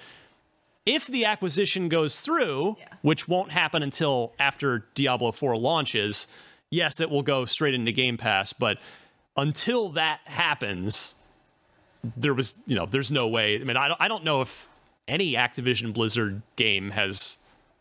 if 0.86 1.08
the 1.08 1.26
acquisition 1.26 1.90
goes 1.90 2.20
through, 2.20 2.76
yeah. 2.80 2.88
which 3.02 3.28
won't 3.28 3.52
happen 3.52 3.84
until 3.84 4.34
after 4.40 4.86
Diablo 4.96 5.32
4 5.32 5.58
launches, 5.58 6.28
yes, 6.70 7.00
it 7.00 7.10
will 7.10 7.24
go 7.24 7.46
straight 7.46 7.74
into 7.74 7.92
Game 7.92 8.18
Pass, 8.18 8.54
but 8.54 8.78
until 9.38 9.90
that 9.90 10.20
happens, 10.26 11.16
there 12.18 12.34
was, 12.34 12.56
you 12.68 12.76
know, 12.76 12.86
there's 12.86 13.12
no 13.12 13.28
way. 13.28 13.60
I 13.60 13.64
mean, 13.64 13.78
I 13.78 13.88
don't, 13.88 14.02
I 14.02 14.08
don't 14.08 14.24
know 14.24 14.42
if 14.42 14.70
any 15.08 15.34
Activision 15.34 15.94
Blizzard 15.94 16.42
game 16.56 16.92
has 16.92 17.38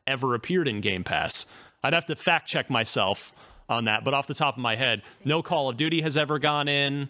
ever 0.06 0.34
appeared 0.34 0.68
in 0.68 0.80
Game 0.80 1.04
Pass. 1.04 1.46
I'd 1.82 1.94
have 1.94 2.06
to 2.06 2.16
fact 2.16 2.48
check 2.48 2.70
myself 2.70 3.32
on 3.68 3.84
that, 3.86 4.04
but 4.04 4.14
off 4.14 4.26
the 4.26 4.34
top 4.34 4.56
of 4.56 4.62
my 4.62 4.76
head, 4.76 5.02
no 5.24 5.42
Call 5.42 5.68
of 5.68 5.76
Duty 5.76 6.02
has 6.02 6.16
ever 6.16 6.38
gone 6.38 6.68
in. 6.68 7.08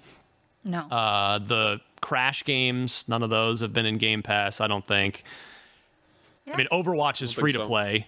No. 0.64 0.80
Uh, 0.80 1.38
the 1.38 1.80
Crash 2.00 2.44
games, 2.44 3.06
none 3.08 3.22
of 3.22 3.30
those 3.30 3.60
have 3.60 3.72
been 3.72 3.86
in 3.86 3.98
Game 3.98 4.22
Pass, 4.22 4.60
I 4.60 4.66
don't 4.66 4.86
think. 4.86 5.24
Yeah. 6.46 6.54
I 6.54 6.56
mean, 6.56 6.68
Overwatch 6.72 7.22
is 7.22 7.32
free 7.32 7.52
to 7.52 7.58
so. 7.58 7.66
play. 7.66 8.06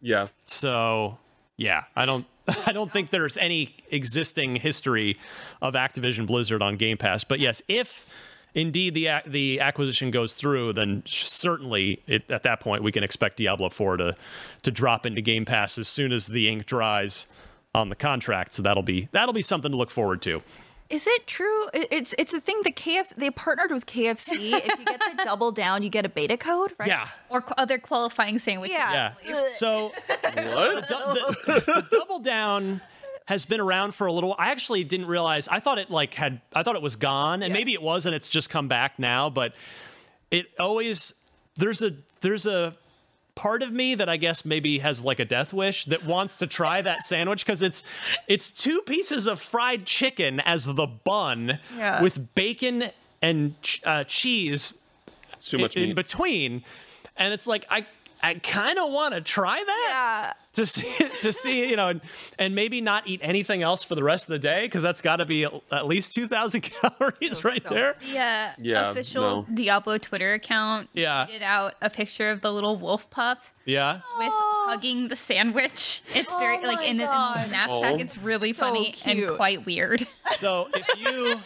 Yeah. 0.00 0.28
So, 0.44 1.18
yeah, 1.56 1.84
I 1.96 2.06
don't 2.06 2.26
I 2.66 2.72
don't 2.72 2.92
think 2.92 3.10
there's 3.10 3.36
any 3.36 3.74
existing 3.90 4.56
history 4.56 5.16
of 5.62 5.74
Activision 5.74 6.26
Blizzard 6.26 6.62
on 6.62 6.76
Game 6.76 6.96
Pass. 6.96 7.24
But 7.24 7.40
yes, 7.40 7.62
if 7.68 8.06
indeed 8.54 8.94
the 8.94 9.08
the 9.26 9.60
acquisition 9.60 10.10
goes 10.10 10.34
through, 10.34 10.74
then 10.74 11.02
certainly 11.06 12.02
it, 12.06 12.30
at 12.30 12.42
that 12.42 12.60
point 12.60 12.82
we 12.82 12.92
can 12.92 13.02
expect 13.02 13.38
Diablo 13.38 13.70
4 13.70 13.96
to 13.98 14.16
to 14.62 14.70
drop 14.70 15.06
into 15.06 15.20
Game 15.20 15.44
Pass 15.44 15.78
as 15.78 15.88
soon 15.88 16.12
as 16.12 16.26
the 16.26 16.48
ink 16.48 16.66
dries 16.66 17.26
on 17.74 17.88
the 17.88 17.96
contract. 17.96 18.54
So 18.54 18.62
that'll 18.62 18.82
be 18.82 19.08
that'll 19.12 19.34
be 19.34 19.42
something 19.42 19.70
to 19.70 19.76
look 19.76 19.90
forward 19.90 20.22
to. 20.22 20.42
Is 20.94 21.08
it 21.08 21.26
true? 21.26 21.66
It's 21.74 22.14
it's 22.16 22.32
a 22.32 22.40
thing. 22.40 22.60
The 22.62 22.70
KF 22.70 23.16
they 23.16 23.28
partnered 23.28 23.72
with 23.72 23.84
KFC. 23.84 24.52
if 24.52 24.78
you 24.78 24.84
get 24.84 25.00
the 25.00 25.24
double 25.24 25.50
down, 25.50 25.82
you 25.82 25.90
get 25.90 26.06
a 26.06 26.08
beta 26.08 26.36
code, 26.36 26.72
right? 26.78 26.86
Yeah. 26.86 27.08
Or 27.28 27.42
qu- 27.42 27.54
other 27.58 27.78
qualifying 27.78 28.38
sandwiches. 28.38 28.76
Yeah. 28.76 29.14
yeah. 29.26 29.48
So 29.48 29.88
what? 30.08 30.88
The, 30.88 31.36
the, 31.46 31.60
the 31.66 31.86
double 31.90 32.20
down 32.20 32.80
has 33.26 33.44
been 33.44 33.60
around 33.60 33.96
for 33.96 34.06
a 34.06 34.12
little. 34.12 34.36
I 34.38 34.52
actually 34.52 34.84
didn't 34.84 35.06
realize. 35.06 35.48
I 35.48 35.58
thought 35.58 35.80
it 35.80 35.90
like 35.90 36.14
had. 36.14 36.40
I 36.52 36.62
thought 36.62 36.76
it 36.76 36.82
was 36.82 36.94
gone, 36.94 37.42
and 37.42 37.50
yeah. 37.50 37.58
maybe 37.58 37.72
it 37.72 37.82
was, 37.82 38.06
and 38.06 38.14
it's 38.14 38.28
just 38.28 38.48
come 38.48 38.68
back 38.68 38.96
now. 38.96 39.30
But 39.30 39.52
it 40.30 40.46
always 40.60 41.12
there's 41.56 41.82
a 41.82 41.94
there's 42.20 42.46
a 42.46 42.76
part 43.34 43.62
of 43.62 43.72
me 43.72 43.94
that 43.94 44.08
I 44.08 44.16
guess 44.16 44.44
maybe 44.44 44.78
has 44.78 45.04
like 45.04 45.18
a 45.18 45.24
death 45.24 45.52
wish 45.52 45.84
that 45.86 46.04
wants 46.04 46.36
to 46.36 46.46
try 46.46 46.82
that 46.82 47.06
sandwich 47.06 47.44
because 47.44 47.62
it's 47.62 47.82
it's 48.28 48.50
two 48.50 48.80
pieces 48.82 49.26
of 49.26 49.40
fried 49.40 49.86
chicken 49.86 50.40
as 50.40 50.64
the 50.64 50.86
bun 50.86 51.58
yeah. 51.76 52.02
with 52.02 52.34
bacon 52.34 52.90
and 53.20 53.54
uh, 53.84 54.04
cheese 54.04 54.74
too 55.40 55.58
much 55.58 55.76
in, 55.76 55.90
in 55.90 55.94
between, 55.94 56.64
and 57.16 57.34
it's 57.34 57.46
like 57.46 57.64
I 57.70 57.86
I 58.22 58.34
kind 58.34 58.78
of 58.78 58.90
want 58.90 59.14
to 59.14 59.20
try 59.20 59.62
that. 59.64 60.34
Yeah. 60.36 60.43
To 60.54 60.66
see, 60.66 61.08
to 61.20 61.32
see, 61.32 61.68
you 61.68 61.76
know, 61.76 61.88
and, 61.88 62.00
and 62.38 62.54
maybe 62.54 62.80
not 62.80 63.06
eat 63.06 63.20
anything 63.22 63.62
else 63.62 63.82
for 63.82 63.94
the 63.94 64.04
rest 64.04 64.26
of 64.26 64.32
the 64.32 64.38
day 64.38 64.62
because 64.66 64.82
that's 64.82 65.00
got 65.00 65.16
to 65.16 65.26
be 65.26 65.44
at 65.44 65.86
least 65.86 66.12
two 66.12 66.26
thousand 66.26 66.60
calories 66.62 67.44
right 67.44 67.62
so 67.62 67.68
there. 67.68 67.96
Yeah, 68.04 68.54
yeah. 68.58 68.90
Official 68.90 69.46
no. 69.48 69.54
Diablo 69.54 69.98
Twitter 69.98 70.32
account. 70.34 70.88
Yeah. 70.92 71.26
Tweeted 71.26 71.42
out 71.42 71.74
a 71.82 71.90
picture 71.90 72.30
of 72.30 72.40
the 72.40 72.52
little 72.52 72.76
wolf 72.76 73.10
pup. 73.10 73.42
Yeah. 73.64 74.00
With 74.18 74.30
hugging 74.32 75.08
the 75.08 75.16
sandwich. 75.16 76.02
It's 76.14 76.28
oh 76.30 76.38
very 76.38 76.58
oh 76.58 76.66
like 76.66 76.86
in 76.88 76.96
the, 76.98 77.04
in 77.04 77.10
the, 77.10 77.46
knapsack. 77.46 77.68
Oh. 77.68 77.96
It's 77.96 78.16
really 78.18 78.52
so 78.52 78.60
funny 78.60 78.92
cute. 78.92 79.28
and 79.28 79.36
quite 79.36 79.66
weird. 79.66 80.06
So 80.36 80.68
if 80.74 80.88
you, 80.98 81.36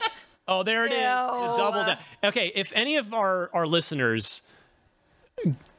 oh, 0.49 0.63
there 0.63 0.87
it 0.87 0.93
Ew. 0.93 0.97
is, 0.97 1.59
double 1.59 1.85
down. 1.85 1.99
Okay, 2.25 2.51
if 2.55 2.73
any 2.75 2.97
of 2.97 3.13
our 3.13 3.51
our 3.53 3.67
listeners 3.67 4.43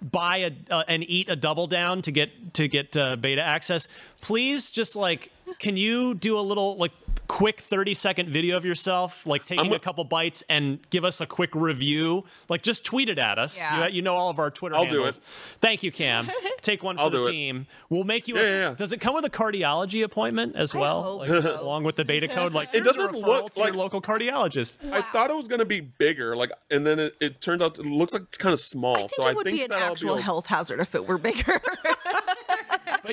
buy 0.02 0.38
a 0.38 0.52
uh, 0.70 0.84
and 0.88 1.04
eat 1.10 1.30
a 1.30 1.36
double 1.36 1.68
down 1.68 2.02
to 2.04 2.12
get 2.12 2.54
to 2.54 2.68
get 2.68 2.96
uh, 2.96 3.16
beta 3.16 3.42
access, 3.42 3.88
please 4.22 4.72
just 4.72 4.96
like 4.96 5.32
can 5.58 5.78
you 5.78 6.14
do 6.14 6.38
a 6.38 6.42
little 6.42 6.78
like 6.78 6.92
quick 7.30 7.60
30 7.60 7.94
second 7.94 8.28
video 8.28 8.58
of 8.58 8.66
yourself 8.66 9.24
like 9.28 9.46
taking 9.46 9.72
a 9.72 9.78
couple 9.78 10.04
bites 10.04 10.44
and 10.50 10.80
give 10.90 11.06
us 11.06 11.22
a 11.22 11.28
quick 11.28 11.54
review 11.54 12.24
like 12.50 12.64
just 12.64 12.84
tweet 12.84 13.08
it 13.08 13.20
at 13.20 13.38
us 13.38 13.60
yeah. 13.60 13.86
you, 13.86 13.98
you 13.98 14.02
know 14.02 14.16
all 14.16 14.32
of 14.32 14.40
our 14.40 14.50
twitter 14.50 14.74
I'll 14.74 14.86
handles. 14.86 15.20
do 15.20 15.22
it 15.22 15.60
thank 15.62 15.84
you 15.84 15.92
cam 15.92 16.28
take 16.62 16.82
one 16.82 16.96
for 16.96 17.04
I'll 17.04 17.10
the 17.12 17.22
team 17.22 17.68
it. 17.70 17.86
we'll 17.92 18.04
make 18.04 18.28
you 18.28 18.36
yeah, 18.36 18.42
a, 18.42 18.46
yeah, 18.46 18.70
yeah. 18.70 18.74
does 18.74 18.92
it 18.92 18.98
come 18.98 19.14
with 19.14 19.26
a 19.26 19.30
cardiology 19.30 20.04
appointment 20.04 20.56
as 20.56 20.74
well 20.74 21.20
like, 21.20 21.28
so. 21.28 21.62
along 21.62 21.84
with 21.84 21.98
the 21.98 22.04
beta 22.04 22.28
code 22.28 22.54
like 22.54 22.70
it 22.74 22.84
doesn't 22.84 23.14
look 23.14 23.56
like 23.56 23.68
your 23.68 23.76
local 23.76 24.02
cardiologist 24.02 24.84
wow. 24.84 24.98
i 24.98 25.02
thought 25.04 25.30
it 25.30 25.36
was 25.36 25.48
going 25.48 25.60
to 25.60 25.66
be 25.66 25.82
bigger 25.82 26.36
like 26.36 26.52
and 26.72 26.86
then 26.86 26.98
it, 26.98 27.16
it 27.22 27.42
turns 27.42 27.62
out 27.62 27.78
it 27.78 27.86
looks 27.86 28.12
like 28.12 28.24
it's 28.24 28.40
kind 28.40 28.54
of 28.54 28.60
small 28.60 28.98
I 28.98 29.00
think 29.02 29.12
so 29.12 29.28
it 29.28 29.30
i 29.30 29.34
would 29.34 29.46
think 29.46 29.58
be 29.58 29.64
an 29.66 29.72
actual 29.72 30.16
be 30.16 30.24
health 30.24 30.48
hazard 30.48 30.80
if 30.80 30.96
it 30.96 31.08
were 31.08 31.20
bigger 31.20 31.62
but 31.64 32.19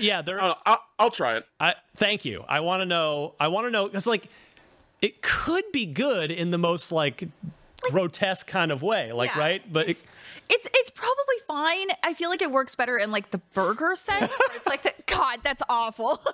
yeah 0.02 0.22
there 0.22 0.42
oh, 0.42 0.54
I'll, 0.64 0.82
I'll 0.98 1.10
try 1.10 1.36
it. 1.36 1.46
I, 1.60 1.74
thank 1.96 2.24
you. 2.24 2.44
I 2.48 2.60
want 2.60 2.82
to 2.82 2.86
know 2.86 3.34
i 3.40 3.48
want 3.48 3.66
to 3.66 3.70
know 3.70 3.86
because 3.86 4.06
like 4.06 4.28
it 5.02 5.22
could 5.22 5.64
be 5.72 5.86
good 5.86 6.30
in 6.30 6.50
the 6.50 6.58
most 6.58 6.90
like, 6.90 7.28
like 7.86 7.92
grotesque 7.92 8.46
kind 8.46 8.70
of 8.72 8.82
way 8.82 9.12
like 9.12 9.34
yeah, 9.34 9.40
right? 9.40 9.72
But 9.72 9.88
it's, 9.88 10.02
it, 10.02 10.08
it's, 10.50 10.68
it's 10.74 10.90
probably 10.90 11.36
fine. 11.46 11.88
I 12.02 12.14
feel 12.14 12.30
like 12.30 12.42
it 12.42 12.50
works 12.50 12.74
better 12.74 12.96
in 12.98 13.10
like 13.10 13.30
the 13.30 13.38
burger 13.54 13.94
sense 13.94 14.32
it's 14.54 14.66
like 14.66 14.82
the, 14.82 14.92
god 15.06 15.40
that's 15.42 15.62
awful. 15.68 16.20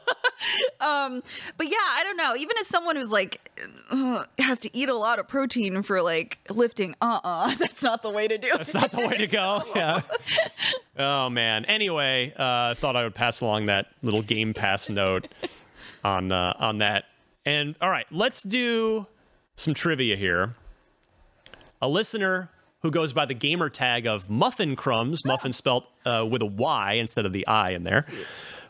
Um 0.80 1.22
but 1.56 1.68
yeah 1.68 1.76
i 1.78 2.02
don't 2.02 2.16
know. 2.16 2.34
Even 2.36 2.56
as 2.58 2.66
someone 2.66 2.96
who's 2.96 3.12
like 3.12 3.52
uh, 3.90 4.24
has 4.38 4.58
to 4.60 4.76
eat 4.76 4.88
a 4.88 4.94
lot 4.94 5.20
of 5.20 5.28
protein 5.28 5.82
for 5.82 6.02
like 6.02 6.38
lifting 6.50 6.96
uh-uh 7.00 7.54
that's 7.58 7.82
not 7.84 8.02
the 8.02 8.10
way 8.10 8.26
to 8.26 8.38
do 8.38 8.48
it. 8.48 8.58
That's 8.58 8.74
not 8.74 8.90
the 8.90 9.06
way 9.06 9.18
to 9.18 9.28
go 9.28 9.62
yeah. 9.76 10.00
Oh 10.98 11.30
man. 11.30 11.64
Anyway 11.66 12.32
uh 12.36 12.74
thought 12.74 12.96
i 12.96 13.04
would 13.04 13.14
pass 13.14 13.40
along 13.40 13.66
that 13.66 13.86
little 14.02 14.22
game 14.22 14.52
pass 14.52 14.88
note 14.88 15.28
on 16.02 16.32
uh 16.32 16.54
on 16.58 16.78
that. 16.78 17.04
And 17.44 17.76
all 17.80 17.90
right, 17.90 18.06
let's 18.10 18.42
do 18.42 19.06
some 19.56 19.74
trivia 19.74 20.16
here. 20.16 20.54
A 21.82 21.88
listener 21.88 22.48
who 22.82 22.92
goes 22.92 23.12
by 23.12 23.26
the 23.26 23.34
gamer 23.34 23.68
tag 23.68 24.06
of 24.06 24.30
Muffin 24.30 24.76
Crumbs, 24.76 25.24
muffin 25.24 25.52
spelt 25.52 25.88
uh, 26.06 26.24
with 26.28 26.40
a 26.40 26.46
Y 26.46 26.92
instead 26.92 27.26
of 27.26 27.32
the 27.32 27.44
I 27.48 27.70
in 27.70 27.82
there, 27.82 28.06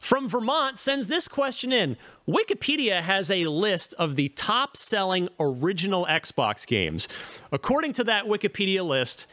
from 0.00 0.30
Vermont 0.30 0.78
sends 0.78 1.08
this 1.08 1.28
question 1.28 1.72
in. 1.72 1.98
Wikipedia 2.26 3.02
has 3.02 3.30
a 3.30 3.44
list 3.44 3.92
of 3.98 4.16
the 4.16 4.30
top 4.30 4.78
selling 4.78 5.28
original 5.38 6.06
Xbox 6.06 6.66
games. 6.66 7.06
According 7.52 7.92
to 7.94 8.04
that 8.04 8.24
Wikipedia 8.24 8.84
list, 8.84 9.26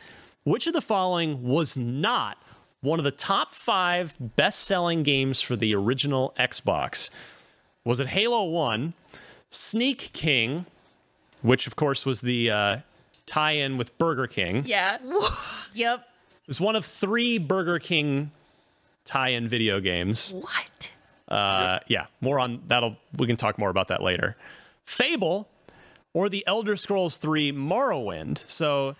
which 0.43 0.67
of 0.67 0.73
the 0.73 0.81
following 0.81 1.43
was 1.43 1.77
not 1.77 2.37
one 2.81 2.99
of 2.99 3.05
the 3.05 3.11
top 3.11 3.53
five 3.53 4.15
best 4.19 4.59
selling 4.59 5.03
games 5.03 5.41
for 5.41 5.55
the 5.55 5.73
original 5.73 6.33
Xbox? 6.37 7.09
Was 7.85 8.01
it 8.01 8.07
Halo 8.07 8.43
1? 8.43 8.93
Sneak 9.49 10.11
King, 10.11 10.65
which 11.41 11.65
of 11.65 11.77
course 11.77 12.05
was 12.05 12.21
the 12.21 12.51
uh, 12.51 12.77
tie-in 13.29 13.77
with 13.77 13.97
Burger 13.97 14.27
King. 14.27 14.63
Yeah. 14.65 14.97
yep. 15.73 15.99
It 15.99 16.47
was 16.47 16.59
one 16.59 16.75
of 16.75 16.85
three 16.85 17.37
Burger 17.37 17.79
King 17.79 18.31
tie-in 19.05 19.47
video 19.47 19.79
games. 19.79 20.33
What? 20.33 20.91
Uh, 21.27 21.79
yeah, 21.87 22.07
more 22.21 22.39
on 22.39 22.61
that'll 22.67 22.97
we 23.17 23.27
can 23.27 23.37
talk 23.37 23.59
more 23.59 23.69
about 23.69 23.89
that 23.89 24.01
later. 24.01 24.35
Fable 24.85 25.47
or 26.13 26.27
the 26.27 26.43
Elder 26.47 26.75
Scrolls 26.75 27.17
3 27.17 27.51
Morrowind. 27.51 28.39
So 28.49 28.95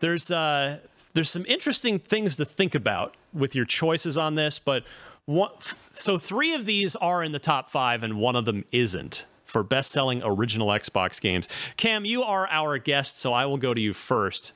there's 0.00 0.30
uh 0.30 0.78
there's 1.14 1.30
some 1.30 1.46
interesting 1.46 2.00
things 2.00 2.36
to 2.36 2.44
think 2.44 2.74
about 2.74 3.14
with 3.32 3.54
your 3.54 3.64
choices 3.64 4.18
on 4.18 4.34
this, 4.34 4.58
but 4.58 4.82
one, 5.26 5.50
so 5.94 6.18
three 6.18 6.54
of 6.54 6.66
these 6.66 6.96
are 6.96 7.22
in 7.22 7.30
the 7.30 7.38
top 7.38 7.70
5 7.70 8.02
and 8.02 8.18
one 8.18 8.34
of 8.34 8.44
them 8.44 8.64
isn't 8.72 9.24
for 9.54 9.62
best 9.62 9.92
selling 9.92 10.20
original 10.24 10.66
Xbox 10.66 11.20
games. 11.20 11.48
Cam, 11.76 12.04
you 12.04 12.24
are 12.24 12.48
our 12.50 12.76
guest, 12.76 13.20
so 13.20 13.32
I 13.32 13.46
will 13.46 13.56
go 13.56 13.72
to 13.72 13.80
you 13.80 13.92
first. 13.92 14.52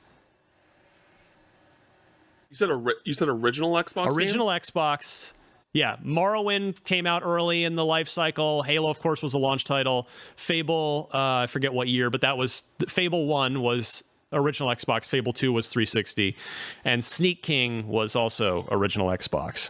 You 2.49 2.57
said 2.57 2.69
ori- 2.69 2.95
you 3.05 3.13
said 3.13 3.29
original 3.29 3.71
Xbox. 3.75 4.13
Original 4.13 4.49
games? 4.49 4.71
Xbox. 4.71 5.33
Yeah, 5.71 5.95
Morrowind 6.03 6.83
came 6.83 7.07
out 7.07 7.23
early 7.23 7.63
in 7.63 7.77
the 7.77 7.85
life 7.85 8.09
cycle. 8.09 8.61
Halo, 8.63 8.89
of 8.89 8.99
course, 8.99 9.21
was 9.21 9.33
a 9.33 9.37
launch 9.37 9.63
title. 9.63 10.09
Fable, 10.35 11.09
uh, 11.13 11.43
I 11.43 11.47
forget 11.47 11.71
what 11.71 11.87
year, 11.87 12.09
but 12.09 12.19
that 12.19 12.37
was 12.37 12.65
Fable 12.89 13.25
1 13.27 13.61
was 13.61 14.03
original 14.33 14.67
Xbox. 14.69 15.07
Fable 15.07 15.31
2 15.31 15.53
was 15.53 15.69
360. 15.69 16.35
And 16.83 17.05
Sneak 17.05 17.41
King 17.41 17.87
was 17.87 18.17
also 18.17 18.67
original 18.69 19.07
Xbox. 19.07 19.69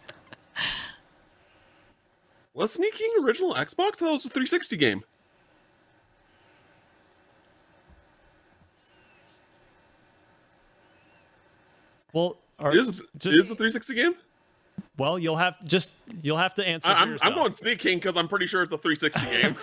Was 2.55 2.73
Sneak 2.73 2.95
King 2.95 3.11
original 3.21 3.53
Xbox? 3.53 3.97
I 3.97 3.99
thought 3.99 4.09
it 4.09 4.13
was 4.13 4.25
a 4.25 4.29
360 4.29 4.75
game. 4.77 5.03
Well, 12.13 12.37
are, 12.59 12.71
It 12.73 12.77
is, 12.79 12.89
a, 12.89 12.91
just- 13.17 13.35
it 13.35 13.39
is 13.39 13.49
a 13.49 13.55
360 13.55 13.93
game. 13.95 14.15
well, 14.97 15.17
you'll 15.19 15.37
have 15.37 15.63
just 15.65 15.91
you'll 16.21 16.37
have 16.37 16.53
to 16.55 16.65
answer. 16.67 16.87
I, 16.89 16.93
for 16.93 16.99
I'm, 16.99 17.09
yourself. 17.11 17.31
I'm 17.33 17.37
going 17.39 17.53
Sneak 17.53 17.79
King 17.79 17.97
because 17.99 18.17
I'm 18.17 18.27
pretty 18.27 18.47
sure 18.47 18.63
it's 18.63 18.73
a 18.73 18.77
360 18.77 19.41
game. 19.41 19.55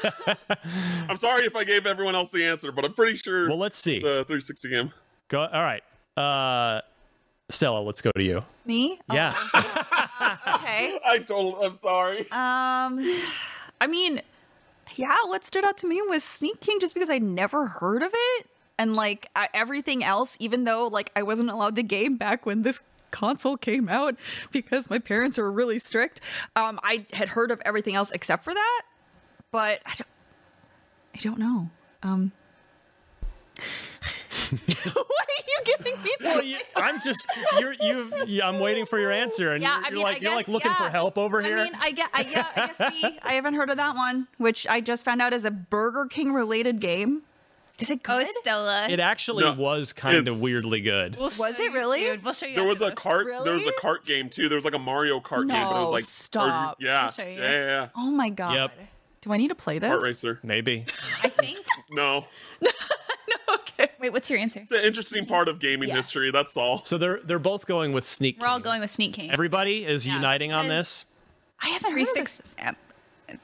I'm 1.08 1.16
sorry 1.18 1.44
if 1.44 1.54
I 1.56 1.64
gave 1.64 1.86
everyone 1.86 2.14
else 2.14 2.30
the 2.30 2.44
answer, 2.44 2.72
but 2.72 2.84
I'm 2.84 2.94
pretty 2.94 3.16
sure 3.16 3.48
Well, 3.48 3.58
let's 3.58 3.78
see. 3.78 3.98
The 3.98 4.24
360 4.26 4.68
game. 4.70 4.92
Go. 5.28 5.40
All 5.40 5.62
right, 5.62 5.82
uh, 6.16 6.80
Stella, 7.50 7.80
let's 7.80 8.00
go 8.00 8.10
to 8.16 8.22
you. 8.22 8.44
Me? 8.64 8.98
Yeah. 9.12 9.34
Okay. 9.54 10.98
I 11.04 11.18
told. 11.26 11.62
I'm 11.64 11.76
sorry. 11.76 12.20
Um, 12.32 12.98
I 13.80 13.86
mean, 13.88 14.22
yeah, 14.94 15.16
what 15.26 15.44
stood 15.44 15.64
out 15.64 15.76
to 15.78 15.86
me 15.86 16.00
was 16.08 16.24
Sneak 16.24 16.60
King 16.60 16.78
just 16.80 16.94
because 16.94 17.10
I 17.10 17.18
never 17.18 17.66
heard 17.66 18.02
of 18.02 18.10
it. 18.12 18.46
And 18.78 18.94
like 18.94 19.28
I, 19.34 19.48
everything 19.54 20.04
else, 20.04 20.36
even 20.40 20.64
though 20.64 20.86
like 20.88 21.10
I 21.16 21.22
wasn't 21.22 21.50
allowed 21.50 21.76
to 21.76 21.82
game 21.82 22.16
back 22.16 22.44
when 22.44 22.62
this 22.62 22.80
console 23.10 23.56
came 23.56 23.88
out 23.88 24.16
because 24.52 24.90
my 24.90 24.98
parents 24.98 25.38
were 25.38 25.50
really 25.50 25.78
strict, 25.78 26.20
um, 26.54 26.78
I 26.82 27.06
had 27.12 27.28
heard 27.28 27.50
of 27.50 27.60
everything 27.64 27.94
else 27.94 28.10
except 28.10 28.44
for 28.44 28.52
that. 28.54 28.82
But 29.50 29.80
I 29.86 29.94
don't, 29.96 30.08
I 31.14 31.18
don't 31.20 31.38
know. 31.38 31.70
Um, 32.02 32.32
what 34.50 34.68
are 34.68 35.44
you 35.48 35.58
giving 35.64 36.02
me? 36.02 36.10
Well, 36.22 36.42
you, 36.42 36.58
I'm 36.76 37.00
just 37.00 37.26
you're 37.58 37.74
you. 37.80 38.12
yeah, 38.26 38.48
I'm 38.48 38.60
waiting 38.60 38.86
for 38.86 38.98
your 38.98 39.10
answer, 39.10 39.52
and 39.54 39.62
Yeah, 39.62 39.78
you're, 39.78 39.86
I 39.86 39.90
mean, 39.90 40.02
like 40.02 40.16
I 40.16 40.18
you're 40.20 40.34
like 40.34 40.46
guess, 40.46 40.52
looking 40.52 40.72
for 40.72 40.90
help 40.90 41.18
over 41.18 41.42
here. 41.42 41.58
I 41.58 41.64
mean, 41.64 41.74
I 41.80 41.90
get, 41.92 42.10
I, 42.12 42.20
yeah, 42.30 42.46
I 42.54 42.66
guess 42.66 42.80
we, 42.80 43.18
I 43.22 43.32
haven't 43.32 43.54
heard 43.54 43.70
of 43.70 43.76
that 43.78 43.96
one, 43.96 44.28
which 44.38 44.66
I 44.68 44.80
just 44.80 45.04
found 45.04 45.22
out 45.22 45.32
is 45.32 45.44
a 45.44 45.50
Burger 45.50 46.06
King 46.06 46.32
related 46.32 46.80
game. 46.80 47.22
Is 47.78 47.90
it 47.90 48.00
Oh, 48.08 48.18
good? 48.18 48.26
Stella. 48.36 48.86
it 48.88 49.00
actually 49.00 49.44
No, 49.44 49.52
was 49.52 49.92
kind 49.92 50.28
of 50.28 50.40
weirdly 50.40 50.80
good. 50.80 51.16
We'll 51.16 51.24
Was 51.24 51.38
it 51.60 51.72
really? 51.72 52.04
soon. 52.04 52.22
We'll 52.22 52.32
show 52.32 52.46
you. 52.46 52.56
There 52.56 52.64
was 52.64 52.80
a 52.80 52.86
after 52.86 52.94
this. 52.94 53.02
cart. 53.02 53.26
There 53.26 53.52
was 53.52 53.62
a 53.62 53.66
Really? 53.66 53.72
cart 53.80 54.06
game 54.06 54.30
too. 54.30 54.48
There 54.48 54.56
was 54.56 54.64
like 54.64 54.74
a 54.74 54.78
Mario 54.78 55.20
Kart 55.20 55.46
game, 55.48 55.62
but 55.62 55.76
it 55.76 55.80
was 55.80 55.88
No, 55.88 55.90
like 55.90 56.02
or- 56.02 56.06
stop. 56.06 56.76
yeah, 56.80 57.06
show 57.08 57.22
you. 57.22 57.30
yeah, 57.40 57.50
yeah, 57.50 57.66
yeah. 57.66 57.88
oh 57.94 58.10
my 58.10 58.30
god. 58.30 58.54
Yep. 58.54 58.72
Do 59.20 59.32
I 59.32 59.36
need 59.36 59.48
to 59.48 59.54
play 59.54 59.78
this? 59.78 59.90
Kart 59.90 60.02
racer. 60.02 60.38
Maybe. 60.42 60.86
I 61.22 61.28
think. 61.28 61.58
No, 61.90 62.24
no. 62.62 62.70
okay. 63.54 63.88
Wait, 64.00 64.10
what's 64.12 64.30
your 64.30 64.38
answer? 64.38 64.60
it's 64.60 64.70
an 64.72 64.80
interesting 64.80 65.26
part 65.26 65.48
of 65.48 65.58
gaming 65.58 65.88
Yeah. 65.90 65.96
history. 65.96 66.30
That's 66.30 66.56
all. 66.56 66.82
So 66.84 66.96
they're 66.96 67.20
they're 67.24 67.38
both 67.38 67.66
going 67.66 67.92
with 67.92 68.04
Sneak. 68.06 68.40
We're 68.40 68.46
all 68.46 68.60
going 68.60 68.80
with 68.80 68.90
Sneak 68.90 69.12
King. 69.14 69.30
Everybody 69.32 69.84
is 69.84 70.06
Yeah, 70.06 70.14
uniting 70.14 70.52
on 70.52 70.68
this. 70.68 71.06
I 71.60 71.68
haven't 71.68 71.92
heard 71.92 72.02
of 72.02 72.14
this. 72.14 72.40
uh, 72.58 72.72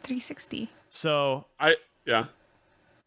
360. 0.02 0.70
So 0.88 1.46
I 1.60 1.76
yeah. 2.06 2.26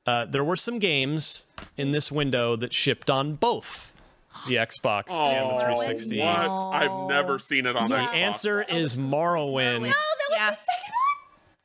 Uh, 0.05 0.25
there 0.25 0.43
were 0.43 0.55
some 0.55 0.79
games 0.79 1.45
in 1.77 1.91
this 1.91 2.11
window 2.11 2.55
that 2.55 2.73
shipped 2.73 3.09
on 3.09 3.35
both 3.35 3.91
the 4.47 4.55
Xbox 4.55 5.05
and 5.11 5.49
the 5.57 5.63
360. 5.63 6.19
What? 6.19 6.27
I've 6.27 7.07
never 7.09 7.39
seen 7.39 7.65
it 7.65 7.75
on 7.75 7.89
Yeah. 7.89 8.05
Xbox. 8.05 8.11
The 8.11 8.17
answer 8.17 8.61
is 8.63 8.95
Morrowind. 8.95 9.79
Morrowind. 9.81 9.93
Oh, 9.95 10.15
that 10.19 10.29
was 10.29 10.37
Yeah. 10.37 10.45
my 10.49 10.55
second 10.55 10.91
one. 10.91 10.91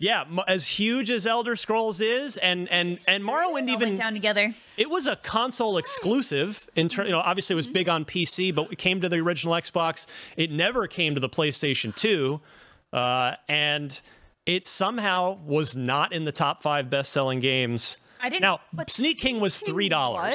Yeah, 0.02 0.24
as 0.48 0.66
huge 0.66 1.10
as 1.10 1.26
Elder 1.26 1.56
Scrolls 1.56 2.00
is, 2.00 2.38
and 2.38 2.70
and 2.70 2.98
and 3.06 3.22
Morrowind 3.22 3.68
even 3.68 3.90
went 3.90 3.98
down 3.98 4.14
together. 4.14 4.54
it 4.78 4.88
was 4.88 5.06
a 5.06 5.16
console 5.16 5.76
exclusive. 5.76 6.70
In 6.74 6.88
ter- 6.88 7.04
you 7.04 7.10
know, 7.10 7.18
obviously 7.18 7.52
it 7.52 7.56
was 7.58 7.66
big 7.66 7.86
on 7.86 8.06
PC, 8.06 8.54
but 8.54 8.72
it 8.72 8.78
came 8.78 9.02
to 9.02 9.10
the 9.10 9.18
original 9.18 9.52
Xbox. 9.54 10.06
It 10.38 10.50
never 10.50 10.86
came 10.86 11.14
to 11.16 11.20
the 11.20 11.28
PlayStation 11.28 11.94
2, 11.94 12.40
uh, 12.94 13.34
and 13.46 14.00
it 14.46 14.64
somehow 14.64 15.36
was 15.44 15.76
not 15.76 16.14
in 16.14 16.24
the 16.24 16.32
top 16.32 16.62
five 16.62 16.88
best-selling 16.88 17.40
games. 17.40 17.98
I 18.22 18.28
didn't- 18.28 18.42
Now, 18.42 18.60
Sneak 18.88 19.18
King 19.18 19.40
was 19.40 19.58
three 19.58 19.88
dollars 19.88 20.34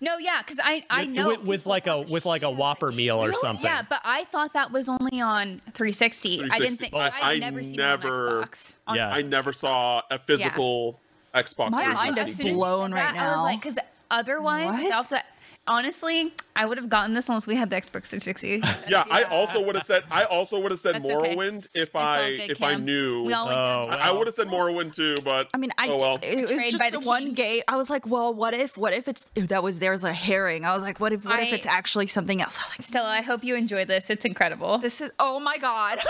No, 0.00 0.18
yeah, 0.18 0.38
because 0.42 0.58
I 0.62 0.84
I 0.90 1.04
know 1.04 1.28
with, 1.28 1.40
with 1.42 1.66
like 1.66 1.86
a 1.86 2.00
with 2.00 2.26
like 2.26 2.42
a 2.42 2.50
Whopper 2.50 2.90
meal 2.90 3.18
or 3.22 3.26
Really? 3.26 3.36
something. 3.40 3.64
Yeah, 3.64 3.82
but 3.88 4.00
I 4.04 4.24
thought 4.24 4.52
that 4.54 4.72
was 4.72 4.88
only 4.88 5.20
on 5.20 5.60
360. 5.74 6.48
I 6.50 6.58
didn't 6.58 6.76
think 6.78 6.92
Oh, 6.92 6.98
I've 6.98 7.12
I 7.22 7.38
never 7.38 7.62
seen 7.62 7.76
never- 7.76 8.08
it 8.08 8.38
on 8.40 8.44
Xbox. 8.48 8.74
On 8.88 8.96
Yeah. 8.96 9.10
I 9.10 9.22
never 9.22 9.52
saw 9.52 10.02
a 10.10 10.18
physical 10.18 10.98
Xbox. 11.34 11.70
My 11.70 11.86
mind 11.86 12.18
is 12.18 12.24
as 12.30 12.34
soon 12.36 12.46
as 12.48 12.52
you 12.52 12.58
blown 12.58 12.92
right 12.92 13.14
that, 13.14 13.22
I 13.22 13.26
was 13.28 13.36
now. 13.36 13.42
like, 13.44 13.60
because 13.62 13.78
otherwise, 14.10 14.74
What? 14.74 14.82
without 14.82 15.08
that, 15.10 15.26
honestly, 15.68 16.34
I 16.54 16.66
would 16.66 16.76
have 16.78 16.88
gotten 16.88 17.14
this 17.14 17.28
unless 17.28 17.46
we 17.46 17.56
had 17.56 17.70
the 17.70 17.76
Xbox 17.76 18.08
360. 18.08 18.62
Yeah, 18.88 19.04
I 19.10 19.22
also 19.24 19.64
would 19.64 19.74
have 19.74 19.84
said. 19.84 20.04
I 20.10 20.24
also 20.24 20.60
would 20.60 20.70
have 20.70 20.80
said 20.80 20.96
That's. 20.96 21.06
Morrowind 21.06 21.56
It's 21.56 21.76
if 21.76 21.96
all 21.96 22.02
I 22.02 22.36
good, 22.36 22.50
if 22.50 22.62
I 22.62 22.74
knew. 22.76 23.24
We 23.24 23.32
all 23.32 23.46
went 23.46 23.58
Oh, 23.58 23.88
down. 23.90 24.00
I, 24.00 24.10
would 24.12 24.26
have 24.26 24.34
said 24.34 24.48
Morrowind 24.48 24.94
too, 24.94 25.16
but 25.24 25.48
I 25.54 25.58
mean, 25.58 25.70
I 25.78 25.88
oh 25.88 25.98
well. 25.98 26.18
it, 26.22 26.50
was 26.50 26.64
just 26.64 26.78
by 26.78 26.90
the, 26.90 26.98
the 27.00 27.06
one 27.06 27.24
king. 27.26 27.34
game. 27.34 27.62
I 27.68 27.76
was 27.76 27.88
like, 27.90 28.06
well, 28.06 28.34
what 28.34 28.54
if, 28.54 28.76
what 28.76 28.92
if 28.92 29.08
it's 29.08 29.30
if 29.34 29.48
that 29.48 29.62
was 29.62 29.78
there's 29.78 30.04
a 30.04 30.12
herring? 30.12 30.64
I 30.64 30.74
was 30.74 30.82
like, 30.82 31.00
what 31.00 31.12
if, 31.12 31.24
what 31.24 31.40
if 31.40 31.52
it's 31.52 31.66
actually 31.66 32.06
something 32.06 32.40
else? 32.40 32.58
Like, 32.72 32.82
Stella, 32.82 33.08
I 33.08 33.20
hope 33.22 33.44
you 33.44 33.54
enjoy 33.56 33.84
this. 33.84 34.08
It's 34.08 34.24
incredible. 34.24 34.78
this 34.78 35.00
is, 35.00 35.10
oh 35.18 35.40
my 35.40 35.58
god. 35.58 35.98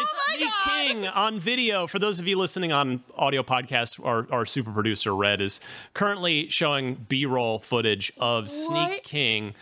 Oh 0.00 0.04
it's 0.38 0.52
Sneak 0.66 0.92
King 0.94 1.06
on 1.08 1.40
video. 1.40 1.88
For 1.88 1.98
those 1.98 2.20
of 2.20 2.28
you 2.28 2.38
listening 2.38 2.70
on 2.72 3.02
audio 3.16 3.42
podcast, 3.42 3.98
our, 4.04 4.28
our 4.30 4.46
super 4.46 4.70
producer 4.70 5.12
Red 5.16 5.40
is 5.40 5.60
currently 5.92 6.48
showing 6.50 7.06
B-roll 7.08 7.58
footage 7.58 8.12
of 8.18 8.48
Sneak 8.48 8.88
What? 8.90 9.02
King. 9.02 9.54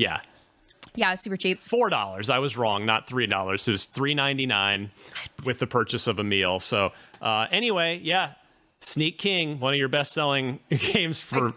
Yeah, 0.00 0.20
yeah, 0.94 1.12
it's 1.12 1.22
super 1.22 1.36
cheap. 1.36 1.58
four 1.58 1.90
dollars. 1.90 2.30
I 2.30 2.38
was 2.38 2.56
wrong, 2.56 2.86
not 2.86 3.06
three 3.06 3.26
dollars. 3.26 3.68
It 3.68 3.72
was 3.72 3.84
three 3.86 4.14
ninety 4.14 4.46
nine 4.46 4.90
with 5.44 5.58
the 5.58 5.66
purchase 5.66 6.06
of 6.06 6.18
a 6.18 6.24
meal. 6.24 6.58
So 6.60 6.92
uh, 7.20 7.46
anyway, 7.50 8.00
yeah, 8.02 8.32
Sneak 8.80 9.18
King, 9.18 9.60
one 9.60 9.74
of 9.74 9.78
your 9.78 9.88
best 9.90 10.12
selling 10.12 10.60
games 10.70 11.20
for 11.20 11.52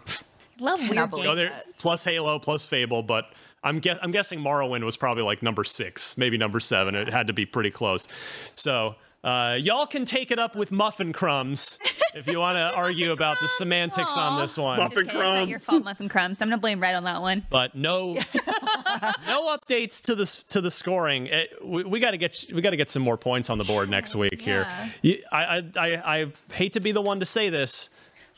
Love 0.60 0.78
weird 0.80 0.90
Cannot 0.90 1.10
believe 1.10 1.24
games. 1.24 1.32
other 1.32 1.50
plus 1.78 2.04
Halo 2.04 2.38
plus 2.38 2.64
Fable, 2.64 3.02
but. 3.02 3.26
I'm, 3.66 3.78
guess, 3.78 3.96
I'm 4.02 4.10
guessing 4.10 4.40
Morrowind 4.40 4.84
was 4.84 4.98
probably 4.98 5.22
like 5.22 5.42
number 5.42 5.64
six, 5.64 6.18
maybe 6.18 6.36
number 6.36 6.60
seven. 6.60 6.94
It 6.94 7.08
had 7.08 7.28
to 7.28 7.32
be 7.32 7.46
pretty 7.46 7.70
close. 7.70 8.08
So 8.54 8.96
uh, 9.24 9.56
y'all 9.60 9.86
can 9.86 10.04
take 10.04 10.30
it 10.30 10.38
up 10.38 10.54
with 10.54 10.70
Muffin 10.70 11.12
Crumbs 11.12 11.78
if 12.14 12.26
you 12.28 12.38
want 12.38 12.56
to 12.56 12.72
argue 12.76 13.10
about 13.10 13.40
the 13.40 13.48
semantics 13.48 14.16
on 14.16 14.40
this 14.40 14.56
one. 14.56 14.78
Muffin 14.78 15.08
Okay, 15.08 15.16
it's 15.16 15.18
not 15.18 15.48
your 15.48 15.58
crumbs. 15.58 15.64
fault, 15.64 15.84
Muffin 15.84 16.08
Crumbs. 16.08 16.42
I'm 16.42 16.48
gonna 16.50 16.60
blame 16.60 16.80
Red 16.80 16.94
on 16.94 17.04
that 17.04 17.20
one. 17.22 17.42
but 17.50 17.74
no 17.74 18.12
no 19.26 19.56
updates 19.56 20.00
to 20.02 20.14
the 20.14 20.26
to 20.50 20.60
the 20.60 20.70
scoring. 20.70 21.28
Eh, 21.30 21.46
we, 21.62 21.84
we 21.84 22.00
got 22.00 22.12
to 22.12 22.16
get 22.16 22.44
we 22.54 22.60
got 22.60 22.70
to 22.70 22.76
get 22.76 22.90
some 22.90 23.02
more 23.02 23.16
points 23.16 23.50
on 23.50 23.58
the 23.58 23.64
board 23.64 23.88
next 23.88 24.14
week 24.14 24.40
here. 24.40 24.66
You- 25.02 25.22
I, 25.32 25.44
I 25.56 25.62
I 25.76 26.20
I 26.22 26.32
hate 26.52 26.74
to 26.74 26.80
be 26.80 26.92
the 26.92 27.02
one 27.02 27.20
to 27.20 27.26
say 27.26 27.48
this. 27.48 27.90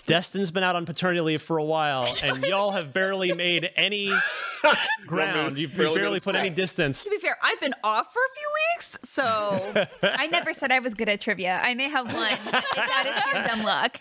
Destin's 0.06 0.50
been 0.50 0.62
out 0.62 0.76
on 0.76 0.86
paternity 0.86 1.20
leave 1.20 1.42
for 1.42 1.58
a 1.58 1.64
while, 1.64 2.14
and 2.22 2.44
y'all 2.44 2.70
have 2.72 2.92
barely 2.92 3.32
made 3.32 3.70
any 3.76 4.12
ground. 5.06 5.58
You've 5.58 5.76
Really 5.76 5.98
barely 6.00 6.20
put 6.20 6.34
any 6.36 6.50
distance. 6.50 7.04
to 7.04 7.10
be 7.10 7.18
fair, 7.18 7.36
I've 7.42 7.60
been 7.60 7.74
off 7.82 8.12
for 8.12 8.20
a 8.20 8.32
few 8.36 8.50
weeks, 8.74 8.98
so 9.04 9.86
I 10.08 10.26
never 10.28 10.52
said 10.52 10.70
I 10.70 10.78
was 10.78 10.94
good 10.94 11.08
at 11.08 11.20
trivia. 11.20 11.58
I 11.62 11.74
may 11.74 11.88
have 11.90 12.12
won. 12.12 12.30
but 12.50 12.64
It's 12.76 12.92
out 12.92 13.06
of 13.06 13.22
sheer 13.24 13.42
dumb 13.44 13.62
luck. 13.64 14.00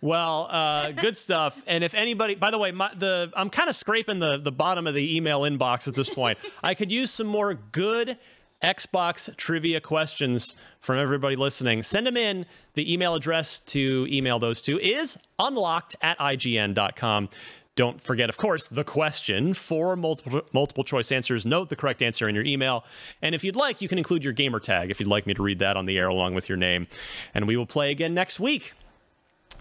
Well, 0.00 0.48
uh, 0.50 0.92
good 0.92 1.16
stuff. 1.16 1.62
And 1.66 1.84
if 1.84 1.94
anybody, 1.94 2.34
by 2.34 2.50
the 2.50 2.58
way, 2.58 2.72
my, 2.72 2.90
the 2.94 3.30
I'm 3.36 3.50
kind 3.50 3.68
of 3.68 3.76
scraping 3.76 4.18
the 4.20 4.38
the 4.38 4.52
bottom 4.52 4.86
of 4.86 4.94
the 4.94 5.16
email 5.16 5.42
inbox 5.42 5.86
at 5.88 5.94
this 5.94 6.08
point. 6.10 6.38
I 6.62 6.74
could 6.74 6.90
use 6.90 7.10
some 7.10 7.26
more 7.26 7.54
good 7.54 8.18
Xbox 8.62 9.34
trivia 9.36 9.80
questions 9.80 10.56
from 10.80 10.98
everybody 10.98 11.36
listening. 11.36 11.82
Send 11.82 12.06
them 12.06 12.16
in. 12.16 12.44
The 12.74 12.92
email 12.92 13.14
address 13.14 13.60
to 13.60 14.06
email 14.10 14.38
those 14.38 14.60
to 14.62 14.80
is 14.80 15.18
unlocked 15.38 15.96
at 16.02 16.18
ign.com. 16.18 17.28
Don't 17.76 18.02
forget, 18.02 18.28
of 18.28 18.36
course, 18.36 18.66
the 18.66 18.82
question 18.82 19.54
for 19.54 19.94
multiple 19.94 20.42
multiple 20.52 20.82
choice 20.82 21.12
answers. 21.12 21.46
Note 21.46 21.68
the 21.68 21.76
correct 21.76 22.02
answer 22.02 22.28
in 22.28 22.34
your 22.34 22.44
email, 22.44 22.84
and 23.22 23.36
if 23.36 23.44
you'd 23.44 23.54
like, 23.54 23.80
you 23.80 23.88
can 23.88 23.98
include 23.98 24.24
your 24.24 24.32
gamer 24.32 24.58
tag 24.58 24.90
if 24.90 24.98
you'd 24.98 25.08
like 25.08 25.28
me 25.28 25.34
to 25.34 25.42
read 25.42 25.60
that 25.60 25.76
on 25.76 25.86
the 25.86 25.96
air 25.96 26.08
along 26.08 26.34
with 26.34 26.48
your 26.48 26.58
name. 26.58 26.88
And 27.34 27.46
we 27.46 27.56
will 27.56 27.66
play 27.66 27.92
again 27.92 28.14
next 28.14 28.40
week. 28.40 28.72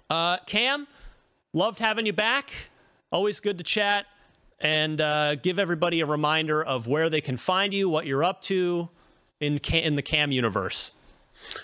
Uh, 0.10 0.38
Cam, 0.48 0.88
loved 1.54 1.78
having 1.78 2.08
you 2.08 2.14
back. 2.14 2.72
Always 3.12 3.40
good 3.40 3.60
to 3.60 3.64
chat 3.64 4.08
and 4.60 5.00
uh, 5.02 5.36
give 5.36 5.60
everybody 5.60 6.00
a 6.02 6.06
reminder 6.06 6.64
of 6.64 6.88
where 6.88 7.10
they 7.10 7.22
can 7.22 7.38
find 7.38 7.74
you, 7.74 7.90
what 7.90 8.06
you're 8.06 8.24
up 8.24 8.42
to 8.44 8.90
in 9.40 9.60
Cam, 9.60 9.84
in 9.84 9.96
the 9.96 10.02
Cam 10.02 10.32
universe. 10.32 10.92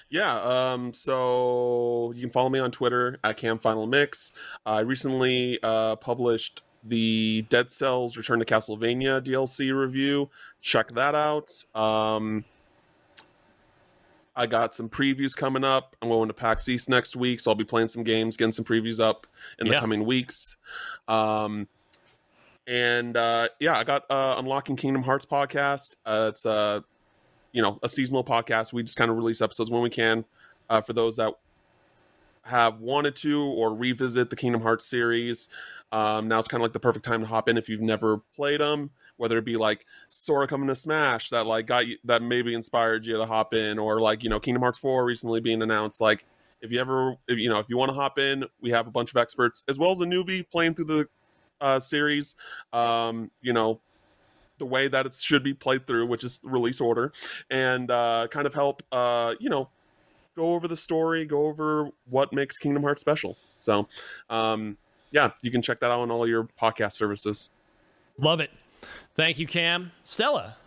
Yeah, 0.10 0.40
um, 0.42 0.94
so 0.94 2.12
you 2.16 2.22
can 2.22 2.30
follow 2.30 2.50
me 2.50 2.60
on 2.60 2.70
Twitter 2.72 3.18
at 3.24 3.38
Cam 3.38 3.58
Final 3.58 3.88
Mix. 3.88 4.32
I 4.66 4.82
recently 4.82 5.58
uh, 5.64 5.96
published 5.96 6.62
the 6.84 7.44
Dead 7.50 7.72
Cells 7.72 8.16
Return 8.16 8.38
to 8.40 8.46
Castlevania 8.46 9.20
DLC 9.26 9.76
review. 9.76 10.30
Check 10.62 10.90
that 10.92 11.16
out. 11.16 11.52
Um, 11.74 12.46
I 14.36 14.48
got 14.48 14.74
some 14.74 14.90
previews 14.90 15.36
coming 15.36 15.64
up. 15.64 15.96
I'm 16.02 16.10
going 16.10 16.28
to 16.28 16.34
PAX 16.34 16.68
East 16.68 16.90
next 16.90 17.16
week, 17.16 17.40
so 17.40 17.52
I'll 17.52 17.56
be 17.56 17.64
playing 17.64 17.88
some 17.88 18.04
games, 18.04 18.36
getting 18.36 18.52
some 18.52 18.66
previews 18.66 19.00
up 19.00 19.28
in 19.60 19.68
the 19.68 19.74
Yeah. 19.74 19.80
coming 19.80 20.06
weeks. 20.06 20.56
Um, 21.08 21.68
and 22.68 23.18
uh, 23.18 23.50
yeah, 23.60 23.78
I 23.78 23.84
got 23.84 24.04
uh, 24.10 24.36
Unlocking 24.38 24.76
Kingdom 24.76 25.04
Hearts 25.04 25.26
podcast. 25.26 25.96
Uh, 26.06 26.28
it's 26.32 26.46
uh, 26.46 26.82
you 27.52 27.62
know 27.62 27.80
a 27.84 27.90
seasonal 27.90 28.24
podcast. 28.24 28.74
We 28.74 28.84
just 28.84 28.98
kind 28.98 29.12
of 29.12 29.18
release 29.18 29.42
episodes 29.42 29.70
when 29.70 29.82
we 29.82 29.90
can 29.90 30.26
uh, 30.70 30.82
for 30.82 30.94
those 30.94 31.18
that 31.18 31.34
have 32.44 32.80
wanted 32.80 33.16
to 33.16 33.42
or 33.42 33.74
revisit 33.74 34.30
the 34.30 34.36
Kingdom 34.36 34.62
Hearts 34.62 34.86
series. 34.86 35.50
Um, 35.92 36.28
now 36.28 36.40
it's 36.40 36.48
kind 36.48 36.62
of 36.62 36.66
like 36.66 36.74
the 36.74 36.80
perfect 36.80 37.06
time 37.06 37.22
to 37.22 37.28
hop 37.28 37.48
in 37.48 37.58
if 37.58 37.70
you've 37.70 37.82
never 37.82 38.18
played 38.36 38.60
them, 38.60 38.90
whether 39.18 39.38
it 39.38 39.46
be 39.46 39.56
like 39.56 39.86
Sora 40.08 40.48
coming 40.48 40.68
to 40.68 40.76
Smash 40.76 41.30
that 41.30 41.46
like 41.46 41.68
got 41.68 41.88
you 41.88 41.98
that 42.06 42.22
maybe 42.22 42.54
inspired 42.54 43.06
you 43.06 43.18
to 43.18 43.26
hop 43.26 43.54
in, 43.54 43.78
or 43.78 44.02
like 44.02 44.24
you 44.24 44.30
know 44.30 44.40
Kingdom 44.40 44.62
Hearts 44.62 44.80
4 44.80 45.06
recently 45.06 45.40
being 45.40 45.62
announced. 45.62 46.02
Like 46.02 46.26
if 46.62 46.72
you 46.72 46.80
ever 46.80 47.16
if, 47.28 47.38
you 47.38 47.50
know 47.50 47.60
if 47.60 47.68
you 47.70 47.78
want 47.78 47.90
to 47.90 47.96
hop 47.96 48.18
in, 48.18 48.46
we 48.62 48.72
have 48.72 48.88
a 48.88 48.92
bunch 48.92 49.12
of 49.12 49.18
experts 49.18 49.64
as 49.68 49.78
well 49.78 49.92
as 49.92 50.00
a 50.00 50.06
newbie 50.06 50.50
playing 50.50 50.74
through 50.74 50.86
the 50.86 51.08
uh, 51.64 51.80
series. 51.80 52.36
Um, 52.72 53.32
you 53.42 53.54
know 53.54 53.80
the 54.60 54.66
way 54.66 54.88
that 54.88 55.06
it 55.06 55.14
should 55.14 55.44
be 55.44 55.54
played 55.54 55.88
through, 55.88 56.06
which 56.06 56.24
is 56.24 56.40
release 56.44 56.80
order, 56.80 57.12
and 57.50 57.90
uh, 57.90 58.28
kind 58.30 58.46
of 58.46 58.54
help 58.54 58.84
uh, 58.92 59.34
you 59.40 59.50
know 59.50 59.70
go 60.36 60.54
over 60.54 60.68
the 60.68 60.76
story, 60.76 61.26
go 61.26 61.48
over 61.48 61.90
what 62.10 62.34
makes 62.34 62.58
Kingdom 62.58 62.84
Hearts 62.84 63.02
special. 63.02 63.38
So, 63.60 63.88
um, 64.30 64.78
yeah, 65.12 65.32
you 65.42 65.52
can 65.52 65.62
check 65.62 65.80
that 65.80 65.92
out 65.92 66.00
on 66.00 66.12
all 66.12 66.28
your 66.28 66.48
podcast 66.62 66.94
services. 66.94 67.50
Love 68.18 68.40
it. 68.40 68.52
Thank 69.16 69.40
you, 69.40 69.48
Cam. 69.48 69.92
Stella. 70.04 70.58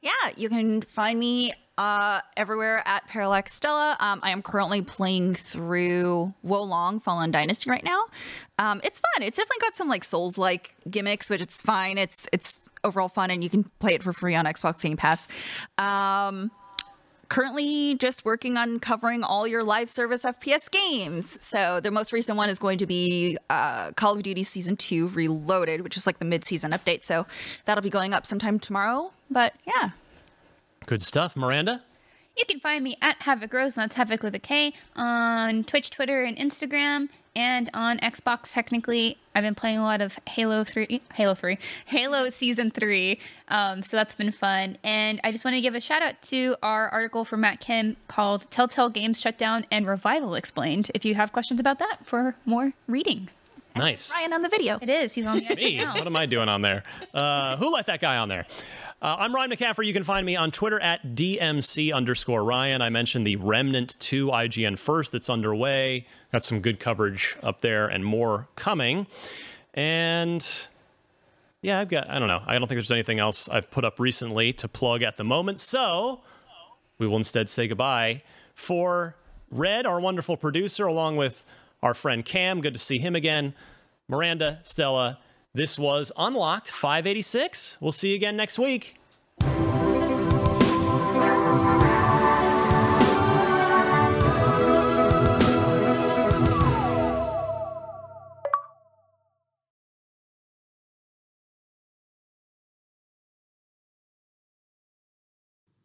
Yeah, 0.00 0.10
you 0.36 0.48
can 0.48 0.82
find 0.82 1.18
me 1.18 1.52
uh, 1.78 2.20
everywhere 2.36 2.82
at 2.86 3.06
Parallax 3.06 3.52
Stella. 3.52 3.96
Um, 4.00 4.20
I 4.22 4.30
am 4.30 4.42
currently 4.42 4.82
playing 4.82 5.34
through 5.34 6.34
Wo 6.42 6.62
Long 6.62 7.00
Fallen 7.00 7.30
Dynasty 7.30 7.70
right 7.70 7.84
now. 7.84 8.04
Um, 8.58 8.80
it's 8.82 9.00
fun. 9.00 9.22
It's 9.22 9.36
definitely 9.36 9.60
got 9.60 9.76
some 9.76 9.88
like 9.88 10.04
Souls 10.04 10.38
like 10.38 10.74
gimmicks, 10.88 11.28
which 11.28 11.40
it's 11.40 11.60
fine. 11.60 11.98
It's 11.98 12.28
it's 12.32 12.60
overall 12.82 13.08
fun, 13.08 13.30
and 13.30 13.44
you 13.44 13.50
can 13.50 13.64
play 13.78 13.94
it 13.94 14.02
for 14.02 14.12
free 14.12 14.34
on 14.34 14.46
Xbox 14.46 14.82
Game 14.82 14.96
Pass. 14.96 15.28
Um, 15.76 16.50
currently 17.28 17.94
just 17.96 18.24
working 18.24 18.56
on 18.56 18.78
covering 18.78 19.22
all 19.22 19.46
your 19.46 19.64
live 19.64 19.90
service 19.90 20.24
FPS 20.24 20.70
games. 20.70 21.44
So 21.44 21.80
the 21.80 21.90
most 21.90 22.12
recent 22.12 22.38
one 22.38 22.48
is 22.48 22.58
going 22.58 22.78
to 22.78 22.86
be 22.86 23.36
uh, 23.50 23.92
Call 23.92 24.16
of 24.16 24.22
Duty 24.22 24.42
Season 24.44 24.76
2 24.76 25.08
Reloaded, 25.08 25.82
which 25.82 25.96
is 25.96 26.06
like 26.06 26.18
the 26.18 26.24
mid-season 26.24 26.70
update. 26.70 27.04
So 27.04 27.26
that'll 27.64 27.82
be 27.82 27.90
going 27.90 28.14
up 28.14 28.26
sometime 28.26 28.58
tomorrow. 28.58 29.12
But 29.30 29.54
yeah. 29.66 29.90
Good 30.86 31.02
stuff. 31.02 31.36
Miranda? 31.36 31.82
You 32.36 32.44
can 32.46 32.60
find 32.60 32.84
me 32.84 32.96
at 33.00 33.18
Havok 33.20 33.52
Rose, 33.52 33.76
and 33.76 33.82
that's 33.84 33.94
Havoc 33.94 34.22
with 34.22 34.34
a 34.34 34.38
K, 34.38 34.74
on 34.94 35.64
Twitch, 35.64 35.88
Twitter, 35.88 36.22
and 36.22 36.36
Instagram, 36.36 37.08
and 37.34 37.70
on 37.72 37.98
Xbox. 38.00 38.52
Technically, 38.52 39.16
I've 39.34 39.42
been 39.42 39.54
playing 39.54 39.78
a 39.78 39.82
lot 39.82 40.02
of 40.02 40.18
Halo 40.28 40.62
Three, 40.62 41.00
Halo 41.14 41.34
Three, 41.34 41.58
Halo 41.86 42.28
Season 42.28 42.70
Three. 42.70 43.18
Um, 43.48 43.82
so 43.82 43.96
that's 43.96 44.14
been 44.14 44.30
fun. 44.32 44.76
And 44.84 45.18
I 45.24 45.32
just 45.32 45.46
want 45.46 45.54
to 45.54 45.62
give 45.62 45.74
a 45.74 45.80
shout 45.80 46.02
out 46.02 46.20
to 46.24 46.56
our 46.62 46.90
article 46.90 47.24
from 47.24 47.40
Matt 47.40 47.60
Kim 47.60 47.96
called 48.06 48.50
"Telltale 48.50 48.90
Games 48.90 49.18
Shutdown 49.18 49.64
and 49.72 49.86
Revival 49.86 50.34
Explained." 50.34 50.90
If 50.94 51.06
you 51.06 51.14
have 51.14 51.32
questions 51.32 51.58
about 51.58 51.78
that 51.78 52.04
for 52.04 52.36
more 52.44 52.74
reading, 52.86 53.30
Nice. 53.74 54.10
Ryan 54.14 54.34
on 54.34 54.42
the 54.42 54.48
video. 54.50 54.78
it 54.82 54.88
is. 54.90 55.14
He's 55.14 55.24
on 55.26 55.38
the 55.38 55.54
Me? 55.56 55.78
now. 55.78 55.94
What 55.94 56.06
am 56.06 56.16
I 56.16 56.26
doing 56.26 56.48
on 56.50 56.60
there? 56.62 56.82
Uh, 57.14 57.56
who 57.56 57.70
let 57.72 57.86
that 57.86 58.00
guy 58.00 58.16
on 58.18 58.28
there? 58.28 58.46
Uh, 59.02 59.14
I'm 59.18 59.34
Ryan 59.34 59.50
McCaffrey. 59.50 59.86
You 59.86 59.92
can 59.92 60.04
find 60.04 60.24
me 60.24 60.36
on 60.36 60.50
Twitter 60.50 60.80
at 60.80 61.14
DMC 61.14 61.92
underscore 61.92 62.42
Ryan. 62.42 62.80
I 62.80 62.88
mentioned 62.88 63.26
the 63.26 63.36
Remnant 63.36 63.94
2 64.00 64.28
IGN 64.28 64.78
First 64.78 65.12
that's 65.12 65.28
underway. 65.28 66.06
Got 66.32 66.42
some 66.42 66.60
good 66.60 66.80
coverage 66.80 67.36
up 67.42 67.60
there 67.60 67.88
and 67.88 68.02
more 68.02 68.48
coming. 68.56 69.06
And 69.74 70.42
yeah, 71.60 71.78
I've 71.78 71.90
got, 71.90 72.08
I 72.08 72.18
don't 72.18 72.28
know. 72.28 72.40
I 72.46 72.58
don't 72.58 72.68
think 72.68 72.76
there's 72.76 72.90
anything 72.90 73.18
else 73.18 73.50
I've 73.50 73.70
put 73.70 73.84
up 73.84 74.00
recently 74.00 74.54
to 74.54 74.68
plug 74.68 75.02
at 75.02 75.18
the 75.18 75.24
moment. 75.24 75.60
So 75.60 76.22
we 76.98 77.06
will 77.06 77.18
instead 77.18 77.50
say 77.50 77.68
goodbye 77.68 78.22
for 78.54 79.14
Red, 79.50 79.84
our 79.84 80.00
wonderful 80.00 80.38
producer, 80.38 80.86
along 80.86 81.16
with 81.16 81.44
our 81.82 81.92
friend 81.92 82.24
Cam. 82.24 82.62
Good 82.62 82.72
to 82.72 82.80
see 82.80 82.96
him 82.96 83.14
again. 83.14 83.52
Miranda, 84.08 84.60
Stella, 84.62 85.18
this 85.56 85.78
was 85.78 86.12
Unlocked 86.18 86.70
586. 86.70 87.78
We'll 87.80 87.90
see 87.90 88.10
you 88.10 88.14
again 88.14 88.36
next 88.36 88.58
week. 88.58 88.98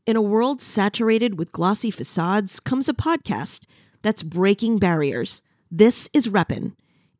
In 0.06 0.18
a 0.18 0.22
world 0.22 0.60
saturated 0.60 1.40
with 1.40 1.54
glossy 1.54 1.92
facades 1.92 2.60
comes 2.60 2.90
a 2.90 2.94
podcast 2.94 3.66
that's 4.02 4.22
breaking 4.22 4.80
barriers. 4.80 5.42
This 5.72 6.10
is 6.12 6.28
Reppin'. 6.28 6.74